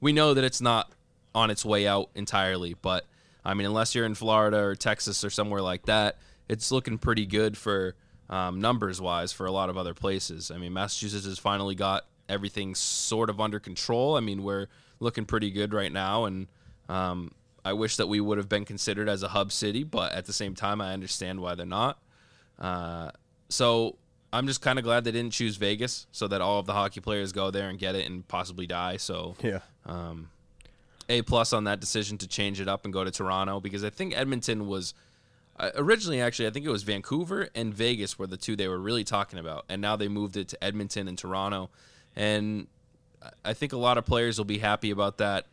we 0.00 0.14
know 0.14 0.32
that 0.32 0.44
it's 0.44 0.62
not 0.62 0.90
on 1.34 1.50
its 1.50 1.62
way 1.62 1.86
out 1.86 2.08
entirely, 2.14 2.74
but 2.80 3.04
I 3.44 3.52
mean, 3.52 3.66
unless 3.66 3.94
you're 3.94 4.06
in 4.06 4.14
Florida 4.14 4.58
or 4.58 4.74
Texas 4.74 5.24
or 5.24 5.30
somewhere 5.30 5.60
like 5.60 5.84
that, 5.86 6.16
it's 6.48 6.72
looking 6.72 6.96
pretty 6.96 7.26
good 7.26 7.58
for 7.58 7.94
um, 8.30 8.62
numbers 8.62 8.98
wise 8.98 9.30
for 9.30 9.44
a 9.44 9.52
lot 9.52 9.68
of 9.68 9.76
other 9.76 9.92
places. 9.92 10.50
I 10.50 10.56
mean, 10.56 10.72
Massachusetts 10.72 11.26
has 11.26 11.38
finally 11.38 11.74
got 11.74 12.06
everything 12.30 12.74
sort 12.74 13.28
of 13.28 13.40
under 13.40 13.60
control. 13.60 14.16
I 14.16 14.20
mean, 14.20 14.42
we're 14.42 14.68
looking 15.00 15.26
pretty 15.26 15.50
good 15.50 15.74
right 15.74 15.92
now, 15.92 16.24
and 16.24 16.46
um, 16.88 17.32
I 17.62 17.74
wish 17.74 17.96
that 17.96 18.06
we 18.06 18.20
would 18.22 18.38
have 18.38 18.48
been 18.48 18.64
considered 18.64 19.06
as 19.06 19.22
a 19.22 19.28
hub 19.28 19.52
city, 19.52 19.84
but 19.84 20.12
at 20.12 20.24
the 20.24 20.32
same 20.32 20.54
time, 20.54 20.80
I 20.80 20.94
understand 20.94 21.40
why 21.40 21.54
they're 21.54 21.66
not. 21.66 21.98
Uh, 22.58 23.10
so 23.48 23.96
I'm 24.32 24.46
just 24.46 24.60
kind 24.60 24.78
of 24.78 24.84
glad 24.84 25.04
they 25.04 25.12
didn't 25.12 25.32
choose 25.32 25.56
Vegas 25.56 26.06
so 26.12 26.28
that 26.28 26.40
all 26.40 26.58
of 26.58 26.66
the 26.66 26.72
hockey 26.72 27.00
players 27.00 27.32
go 27.32 27.50
there 27.50 27.68
and 27.68 27.78
get 27.78 27.94
it 27.94 28.06
and 28.06 28.26
possibly 28.28 28.66
die. 28.66 28.96
So 28.98 29.36
yeah. 29.42 29.60
um, 29.86 30.28
a 31.08 31.22
plus 31.22 31.52
on 31.52 31.64
that 31.64 31.80
decision 31.80 32.18
to 32.18 32.26
change 32.26 32.60
it 32.60 32.68
up 32.68 32.84
and 32.84 32.92
go 32.92 33.04
to 33.04 33.10
Toronto 33.10 33.60
because 33.60 33.84
I 33.84 33.90
think 33.90 34.16
Edmonton 34.16 34.66
was 34.66 34.92
uh, 35.58 35.70
originally 35.76 36.20
actually 36.20 36.46
I 36.46 36.50
think 36.50 36.66
it 36.66 36.70
was 36.70 36.82
Vancouver 36.82 37.48
and 37.54 37.72
Vegas 37.72 38.18
were 38.18 38.26
the 38.26 38.36
two 38.36 38.54
they 38.56 38.68
were 38.68 38.78
really 38.78 39.04
talking 39.04 39.38
about, 39.38 39.64
and 39.68 39.80
now 39.80 39.96
they 39.96 40.08
moved 40.08 40.36
it 40.36 40.48
to 40.48 40.62
Edmonton 40.64 41.08
and 41.08 41.16
Toronto, 41.16 41.70
and 42.14 42.66
I- 43.22 43.30
I 43.46 43.54
think 43.54 43.72
a 43.72 43.78
lot 43.78 43.98
of 43.98 44.04
players 44.06 44.38
will 44.38 44.44
be 44.44 44.58
happy 44.58 44.90
about 44.90 45.18
that, 45.18 45.46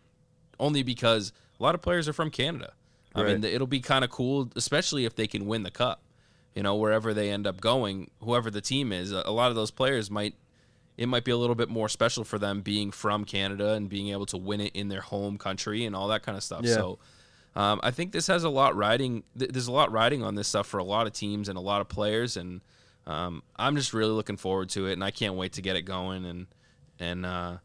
only 0.60 0.84
because 0.84 1.32
a 1.60 1.64
lot 1.64 1.74
of 1.74 1.82
players 1.82 2.08
are 2.08 2.14
from 2.14 2.30
Canada. 2.30 2.74
I 3.16 3.24
mean, 3.24 3.44
it'll 3.46 3.66
be 3.66 3.80
kind 3.80 4.04
of 4.04 4.12
cool, 4.12 4.52
especially 4.56 5.06
if 5.06 5.16
they 5.16 5.26
can 5.26 5.46
win 5.48 5.64
the 5.64 5.72
cup. 5.72 6.02
You 6.56 6.64
know, 6.64 6.76
wherever 6.76 7.14
they 7.14 7.30
end 7.30 7.46
up 7.46 7.62
going, 7.62 8.10
whoever 8.24 8.50
the 8.50 8.62
team 8.62 8.92
is, 8.92 9.12
a 9.12 9.30
lot 9.30 9.50
of 9.50 9.56
those 9.56 9.72
players 9.72 10.10
might 10.10 10.36
it 10.98 11.08
might 11.08 11.26
be 11.26 11.32
a 11.32 11.38
little 11.38 11.56
bit 11.56 11.70
more 11.70 11.90
special 11.90 12.24
for 12.24 12.40
them 12.40 12.62
being 12.62 12.92
from 12.92 13.26
Canada 13.26 13.74
and 13.74 13.90
being 13.90 14.10
able 14.10 14.26
to 14.28 14.38
win 14.38 14.62
it 14.62 14.74
in 14.74 14.88
their 14.88 15.02
home 15.02 15.38
country 15.38 15.86
and 15.86 15.96
all 15.96 16.08
that 16.08 16.24
kind 16.24 16.38
of 16.38 16.44
stuff. 16.44 16.62
Yeah. 16.64 16.76
So 16.76 17.00
um, 17.56 17.80
I 17.84 17.92
think 17.92 18.12
this 18.12 18.28
has 18.28 18.44
a 18.44 18.50
lot 18.50 18.76
riding. 18.76 19.24
Th- 19.38 19.52
there's 19.52 19.68
a 19.68 19.72
lot 19.72 19.92
riding 19.92 20.24
on 20.24 20.36
this 20.36 20.48
stuff 20.48 20.68
for 20.68 20.78
a 20.78 20.84
lot 20.84 21.08
of 21.08 21.14
teams 21.14 21.50
and 21.50 21.58
a 21.58 21.62
lot 21.62 21.82
of 21.82 21.88
players, 21.88 22.38
and 22.38 22.62
um, 23.08 23.44
I'm 23.56 23.76
just 23.76 23.94
really 23.94 24.12
looking 24.12 24.38
forward 24.38 24.70
to 24.70 24.88
it, 24.88 24.94
and 24.94 25.04
I 25.04 25.12
can't 25.12 25.36
wait 25.36 25.54
to 25.54 25.62
get 25.62 25.76
it 25.76 25.84
going. 25.84 26.26
And 26.26 26.48
and 27.00 27.26
uh, 27.26 27.58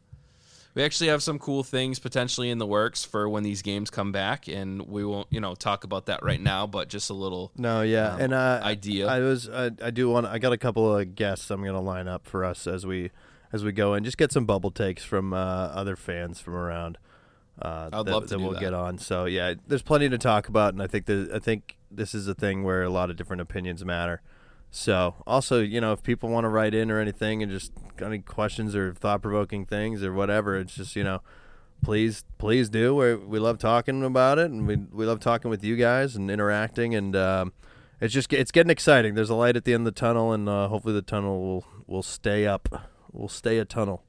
we 0.73 0.83
actually 0.83 1.07
have 1.09 1.21
some 1.21 1.39
cool 1.39 1.63
things 1.63 1.99
potentially 1.99 2.49
in 2.49 2.57
the 2.57 2.65
works 2.65 3.03
for 3.03 3.27
when 3.27 3.43
these 3.43 3.61
games 3.61 3.89
come 3.89 4.11
back, 4.11 4.47
and 4.47 4.81
we 4.87 5.03
won't 5.03 5.27
you 5.29 5.39
know 5.39 5.55
talk 5.55 5.83
about 5.83 6.05
that 6.05 6.23
right 6.23 6.41
now, 6.41 6.67
but 6.67 6.89
just 6.89 7.09
a 7.09 7.13
little 7.13 7.51
No, 7.57 7.81
yeah, 7.81 8.13
um, 8.13 8.21
and 8.21 8.33
uh, 8.33 8.61
idea. 8.63 9.07
I 9.07 9.19
was 9.19 9.49
I, 9.49 9.71
I 9.81 9.91
do 9.91 10.09
want 10.09 10.25
I 10.25 10.39
got 10.39 10.53
a 10.53 10.57
couple 10.57 10.95
of 10.95 11.15
guests 11.15 11.49
I'm 11.51 11.63
gonna 11.63 11.81
line 11.81 12.07
up 12.07 12.27
for 12.27 12.45
us 12.45 12.67
as 12.67 12.85
we 12.85 13.11
as 13.53 13.63
we 13.63 13.71
go 13.71 13.93
and 13.93 14.05
just 14.05 14.17
get 14.17 14.31
some 14.31 14.45
bubble 14.45 14.71
takes 14.71 15.03
from 15.03 15.33
uh, 15.33 15.37
other 15.37 15.95
fans 15.95 16.39
from 16.39 16.55
around. 16.55 16.97
Uh, 17.61 17.89
I'd 17.91 18.05
that, 18.05 18.11
love 18.11 18.23
to 18.23 18.29
that 18.29 18.37
do 18.37 18.43
we'll 18.43 18.53
that. 18.53 18.59
get 18.61 18.73
on. 18.73 18.97
So 18.97 19.25
yeah, 19.25 19.53
there's 19.67 19.83
plenty 19.83 20.09
to 20.09 20.17
talk 20.17 20.47
about, 20.47 20.73
and 20.73 20.81
I 20.81 20.87
think 20.87 21.05
that 21.05 21.31
I 21.33 21.39
think 21.39 21.77
this 21.91 22.15
is 22.15 22.27
a 22.27 22.33
thing 22.33 22.63
where 22.63 22.81
a 22.83 22.89
lot 22.89 23.09
of 23.09 23.17
different 23.17 23.41
opinions 23.41 23.83
matter. 23.83 24.21
So 24.71 25.15
also, 25.27 25.59
you 25.61 25.81
know, 25.81 25.91
if 25.91 26.01
people 26.01 26.29
want 26.29 26.45
to 26.45 26.49
write 26.49 26.73
in 26.73 26.89
or 26.89 26.99
anything 26.99 27.43
and 27.43 27.51
just 27.51 27.73
any 28.01 28.19
questions 28.19 28.73
or 28.73 28.93
thought 28.93 29.21
provoking 29.21 29.65
things 29.65 30.01
or 30.01 30.13
whatever, 30.13 30.57
it's 30.57 30.73
just 30.73 30.95
you 30.95 31.03
know, 31.03 31.21
please 31.83 32.23
please 32.37 32.69
do. 32.69 32.95
We 32.95 33.15
we 33.15 33.37
love 33.37 33.59
talking 33.59 34.01
about 34.03 34.39
it, 34.39 34.49
and 34.49 34.65
we 34.65 34.77
we 34.77 35.05
love 35.05 35.19
talking 35.19 35.51
with 35.51 35.61
you 35.61 35.75
guys 35.75 36.15
and 36.15 36.31
interacting, 36.31 36.95
and 36.95 37.15
um, 37.17 37.53
it's 37.99 38.13
just 38.13 38.31
it's 38.31 38.51
getting 38.51 38.69
exciting. 38.69 39.13
There's 39.13 39.29
a 39.29 39.35
light 39.35 39.57
at 39.57 39.65
the 39.65 39.73
end 39.73 39.85
of 39.85 39.93
the 39.93 39.99
tunnel, 39.99 40.31
and 40.31 40.47
uh, 40.47 40.69
hopefully 40.69 40.93
the 40.93 41.01
tunnel 41.01 41.41
will 41.41 41.65
will 41.85 42.03
stay 42.03 42.47
up. 42.47 42.89
Will 43.11 43.27
stay 43.27 43.57
a 43.57 43.65
tunnel. 43.65 44.05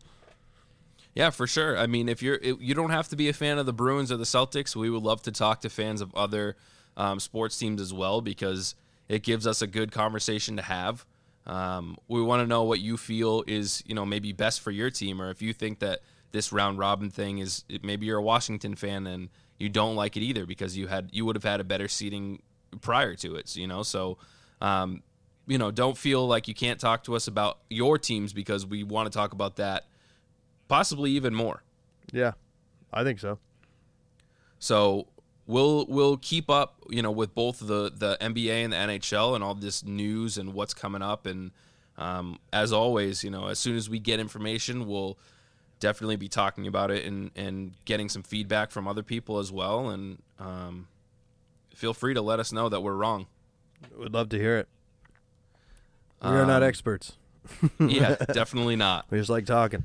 Yeah, 1.12 1.30
for 1.30 1.48
sure. 1.48 1.76
I 1.76 1.86
mean, 1.88 2.08
if 2.08 2.22
you're, 2.22 2.38
you 2.40 2.72
don't 2.72 2.90
have 2.90 3.08
to 3.08 3.16
be 3.16 3.28
a 3.28 3.32
fan 3.32 3.58
of 3.58 3.66
the 3.66 3.72
Bruins 3.72 4.10
or 4.10 4.16
the 4.16 4.24
Celtics. 4.24 4.74
We 4.74 4.88
would 4.88 5.02
love 5.02 5.22
to 5.22 5.32
talk 5.32 5.60
to 5.62 5.68
fans 5.68 6.00
of 6.00 6.14
other 6.14 6.56
um, 6.96 7.20
sports 7.20 7.58
teams 7.58 7.82
as 7.82 7.92
well 7.92 8.22
because 8.22 8.74
it 9.12 9.22
gives 9.22 9.46
us 9.46 9.62
a 9.62 9.66
good 9.66 9.92
conversation 9.92 10.56
to 10.56 10.62
have. 10.62 11.04
Um, 11.46 11.96
we 12.08 12.22
want 12.22 12.42
to 12.42 12.46
know 12.46 12.62
what 12.62 12.80
you 12.80 12.96
feel 12.96 13.44
is, 13.46 13.82
you 13.86 13.94
know, 13.94 14.06
maybe 14.06 14.32
best 14.32 14.60
for 14.60 14.70
your 14.70 14.90
team, 14.90 15.20
or 15.20 15.30
if 15.30 15.42
you 15.42 15.52
think 15.52 15.80
that 15.80 16.00
this 16.30 16.52
round 16.52 16.78
robin 16.78 17.10
thing 17.10 17.38
is, 17.38 17.64
maybe 17.82 18.06
you're 18.06 18.18
a 18.18 18.22
Washington 18.22 18.74
fan 18.74 19.06
and 19.06 19.28
you 19.58 19.68
don't 19.68 19.96
like 19.96 20.16
it 20.16 20.20
either 20.20 20.46
because 20.46 20.76
you 20.76 20.86
had, 20.86 21.10
you 21.12 21.24
would 21.24 21.36
have 21.36 21.44
had 21.44 21.60
a 21.60 21.64
better 21.64 21.88
seating 21.88 22.40
prior 22.80 23.14
to 23.16 23.36
it. 23.36 23.54
You 23.56 23.66
know, 23.66 23.82
so. 23.82 24.18
Um, 24.60 25.02
you 25.46 25.58
know, 25.58 25.72
don't 25.72 25.98
feel 25.98 26.26
like 26.26 26.46
you 26.46 26.54
can't 26.54 26.78
talk 26.78 27.02
to 27.04 27.16
us 27.16 27.26
about 27.26 27.58
your 27.68 27.98
teams 27.98 28.32
because 28.32 28.64
we 28.64 28.84
want 28.84 29.10
to 29.10 29.16
talk 29.16 29.32
about 29.32 29.56
that 29.56 29.86
possibly 30.68 31.10
even 31.10 31.34
more. 31.34 31.62
Yeah, 32.12 32.32
I 32.92 33.02
think 33.02 33.18
so. 33.18 33.38
So 34.58 35.08
we'll 35.52 35.86
we'll 35.86 36.16
keep 36.16 36.48
up, 36.50 36.76
you 36.88 37.02
know, 37.02 37.10
with 37.10 37.34
both 37.34 37.60
the 37.60 37.92
the 37.94 38.16
NBA 38.20 38.64
and 38.64 38.72
the 38.72 38.76
NHL 38.76 39.34
and 39.34 39.44
all 39.44 39.54
this 39.54 39.84
news 39.84 40.38
and 40.38 40.54
what's 40.54 40.74
coming 40.74 41.02
up. 41.02 41.26
And 41.26 41.50
um, 41.98 42.38
as 42.52 42.72
always, 42.72 43.22
you 43.22 43.30
know, 43.30 43.48
as 43.48 43.58
soon 43.58 43.76
as 43.76 43.88
we 43.90 43.98
get 43.98 44.18
information, 44.18 44.86
we'll 44.86 45.18
definitely 45.80 46.16
be 46.16 46.28
talking 46.28 46.66
about 46.66 46.90
it 46.90 47.04
and 47.04 47.30
and 47.36 47.74
getting 47.84 48.08
some 48.08 48.22
feedback 48.22 48.70
from 48.70 48.88
other 48.88 49.02
people 49.02 49.38
as 49.38 49.52
well. 49.52 49.90
And 49.90 50.22
um, 50.38 50.88
feel 51.74 51.92
free 51.94 52.14
to 52.14 52.22
let 52.22 52.40
us 52.40 52.52
know 52.52 52.68
that 52.68 52.80
we're 52.80 52.94
wrong. 52.94 53.26
We'd 53.98 54.12
love 54.14 54.28
to 54.30 54.38
hear 54.38 54.58
it. 54.58 54.68
We 56.22 56.30
are 56.30 56.46
not 56.46 56.62
Um, 56.62 56.68
experts. 56.68 57.14
yeah, 57.80 58.14
definitely 58.32 58.76
not. 58.76 59.06
We 59.10 59.18
just 59.18 59.28
like 59.30 59.44
talking. 59.44 59.82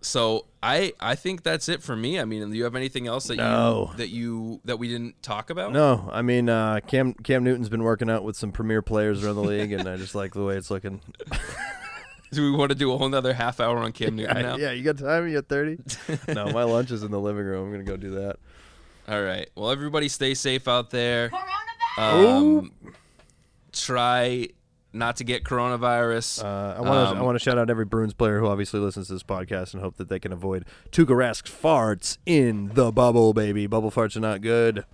So 0.00 0.46
I 0.62 0.92
I 1.00 1.14
think 1.14 1.42
that's 1.42 1.68
it 1.68 1.82
for 1.82 1.96
me. 1.96 2.20
I 2.20 2.24
mean, 2.24 2.48
do 2.50 2.56
you 2.56 2.64
have 2.64 2.76
anything 2.76 3.06
else 3.06 3.26
that 3.26 3.36
No. 3.36 3.88
you 3.92 3.96
that 3.96 4.08
you 4.08 4.60
that 4.64 4.78
we 4.78 4.88
didn't 4.88 5.22
talk 5.22 5.50
about? 5.50 5.72
No, 5.72 6.08
I 6.12 6.22
mean 6.22 6.48
uh, 6.48 6.80
Cam 6.86 7.14
Cam 7.14 7.42
Newton's 7.44 7.68
been 7.68 7.82
working 7.82 8.08
out 8.10 8.22
with 8.24 8.36
some 8.36 8.52
premier 8.52 8.82
players 8.82 9.24
around 9.24 9.36
the 9.36 9.42
league, 9.44 9.72
and 9.72 9.88
I 9.88 9.96
just 9.96 10.14
like 10.14 10.34
the 10.34 10.44
way 10.44 10.56
it's 10.56 10.70
looking. 10.70 11.00
Do 12.32 12.42
we 12.42 12.56
want 12.56 12.70
to 12.70 12.74
do 12.74 12.92
a 12.92 12.98
whole 12.98 13.08
nother 13.08 13.32
half 13.32 13.60
hour 13.60 13.78
on 13.78 13.92
Cam 13.92 14.16
Newton 14.16 14.42
now? 14.42 14.56
yeah, 14.56 14.72
you 14.72 14.82
got 14.82 14.98
time? 14.98 15.28
You 15.28 15.34
got 15.34 15.46
thirty? 15.48 15.78
no, 16.28 16.46
my 16.50 16.64
lunch 16.64 16.90
is 16.90 17.02
in 17.04 17.10
the 17.12 17.20
living 17.20 17.44
room. 17.44 17.64
I'm 17.66 17.70
gonna 17.70 17.84
go 17.84 17.96
do 17.96 18.10
that. 18.16 18.36
All 19.08 19.22
right. 19.22 19.48
Well, 19.54 19.70
everybody 19.70 20.08
stay 20.08 20.34
safe 20.34 20.66
out 20.66 20.90
there. 20.90 21.30
Coronavirus. 21.98 22.58
Um, 22.58 22.72
try 23.72 24.48
not 24.96 25.16
to 25.16 25.24
get 25.24 25.44
coronavirus. 25.44 26.42
Uh, 26.44 26.74
I 26.76 26.80
want 26.80 27.08
to 27.08 27.12
Um, 27.12 27.18
I 27.18 27.22
want 27.22 27.36
to 27.36 27.42
shout 27.44 27.58
out 27.58 27.70
every 27.70 27.84
Bruins 27.84 28.14
player 28.14 28.40
who 28.40 28.46
obviously 28.46 28.80
listens 28.80 29.06
to 29.08 29.12
this 29.12 29.22
podcast 29.22 29.74
and 29.74 29.82
hope 29.82 29.96
that 29.96 30.08
they 30.08 30.18
can 30.18 30.32
avoid 30.32 30.64
Tuukka 30.90 31.16
Rask's 31.16 31.50
farts 31.50 32.18
in 32.26 32.68
the 32.74 32.90
bubble, 32.92 33.32
baby. 33.32 33.66
Bubble 33.66 33.90
farts 33.90 34.16
are 34.16 34.20
not 34.20 34.40
good. 34.40 34.84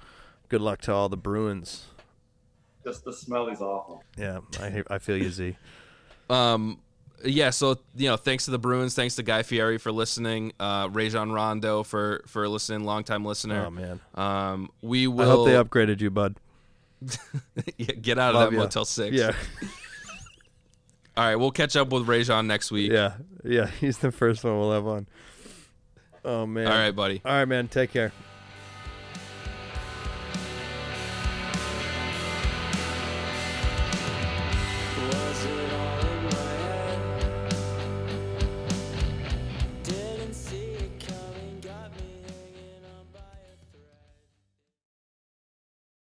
Good 0.48 0.60
luck 0.60 0.80
to 0.82 0.92
all 0.92 1.08
the 1.08 1.16
Bruins. 1.16 1.86
Just 2.84 3.04
the 3.04 3.12
smell 3.12 3.48
is 3.48 3.60
awful. 3.60 4.02
Yeah, 4.18 4.40
I 4.60 4.82
I 4.90 4.98
feel 4.98 5.16
you, 5.16 5.30
Z. 5.30 5.56
Um, 6.30 6.78
yeah. 7.24 7.50
So 7.50 7.78
you 7.94 8.08
know, 8.08 8.16
thanks 8.16 8.46
to 8.46 8.50
the 8.52 8.58
Bruins, 8.58 8.94
thanks 8.94 9.16
to 9.16 9.22
Guy 9.22 9.42
Fieri 9.42 9.76
for 9.76 9.92
listening, 9.92 10.52
uh, 10.58 10.88
Rajon 10.90 11.30
Rondo 11.30 11.82
for 11.82 12.22
for 12.26 12.48
listening, 12.48 12.84
longtime 12.84 13.24
listener. 13.24 13.66
Oh 13.66 13.70
man, 13.70 14.00
Um, 14.14 14.70
we 14.80 15.06
will. 15.08 15.20
I 15.30 15.34
will 15.34 15.44
hope 15.44 15.46
they 15.72 15.78
upgraded 15.78 16.00
you, 16.00 16.10
bud. 16.10 16.36
Yeah, 17.76 17.86
get 18.00 18.18
out 18.18 18.34
of 18.34 18.40
Love 18.40 18.50
that 18.50 18.56
ya. 18.56 18.62
Motel 18.62 18.84
Six. 18.86 19.14
Yeah, 19.14 19.32
All 21.16 21.24
right, 21.24 21.36
we'll 21.36 21.50
catch 21.50 21.76
up 21.76 21.90
with 21.92 22.08
Rajon 22.08 22.46
next 22.46 22.70
week. 22.70 22.90
yeah, 22.90 23.14
yeah. 23.44 23.66
He's 23.80 23.98
the 23.98 24.10
first 24.12 24.44
one 24.44 24.58
we'll 24.58 24.72
have 24.72 24.86
on. 24.86 25.06
Oh 26.24 26.46
man. 26.46 26.66
All 26.66 26.72
right, 26.72 26.92
buddy. 26.92 27.20
All 27.24 27.32
right, 27.32 27.44
man. 27.44 27.68
Take 27.68 27.92
care. 27.92 28.12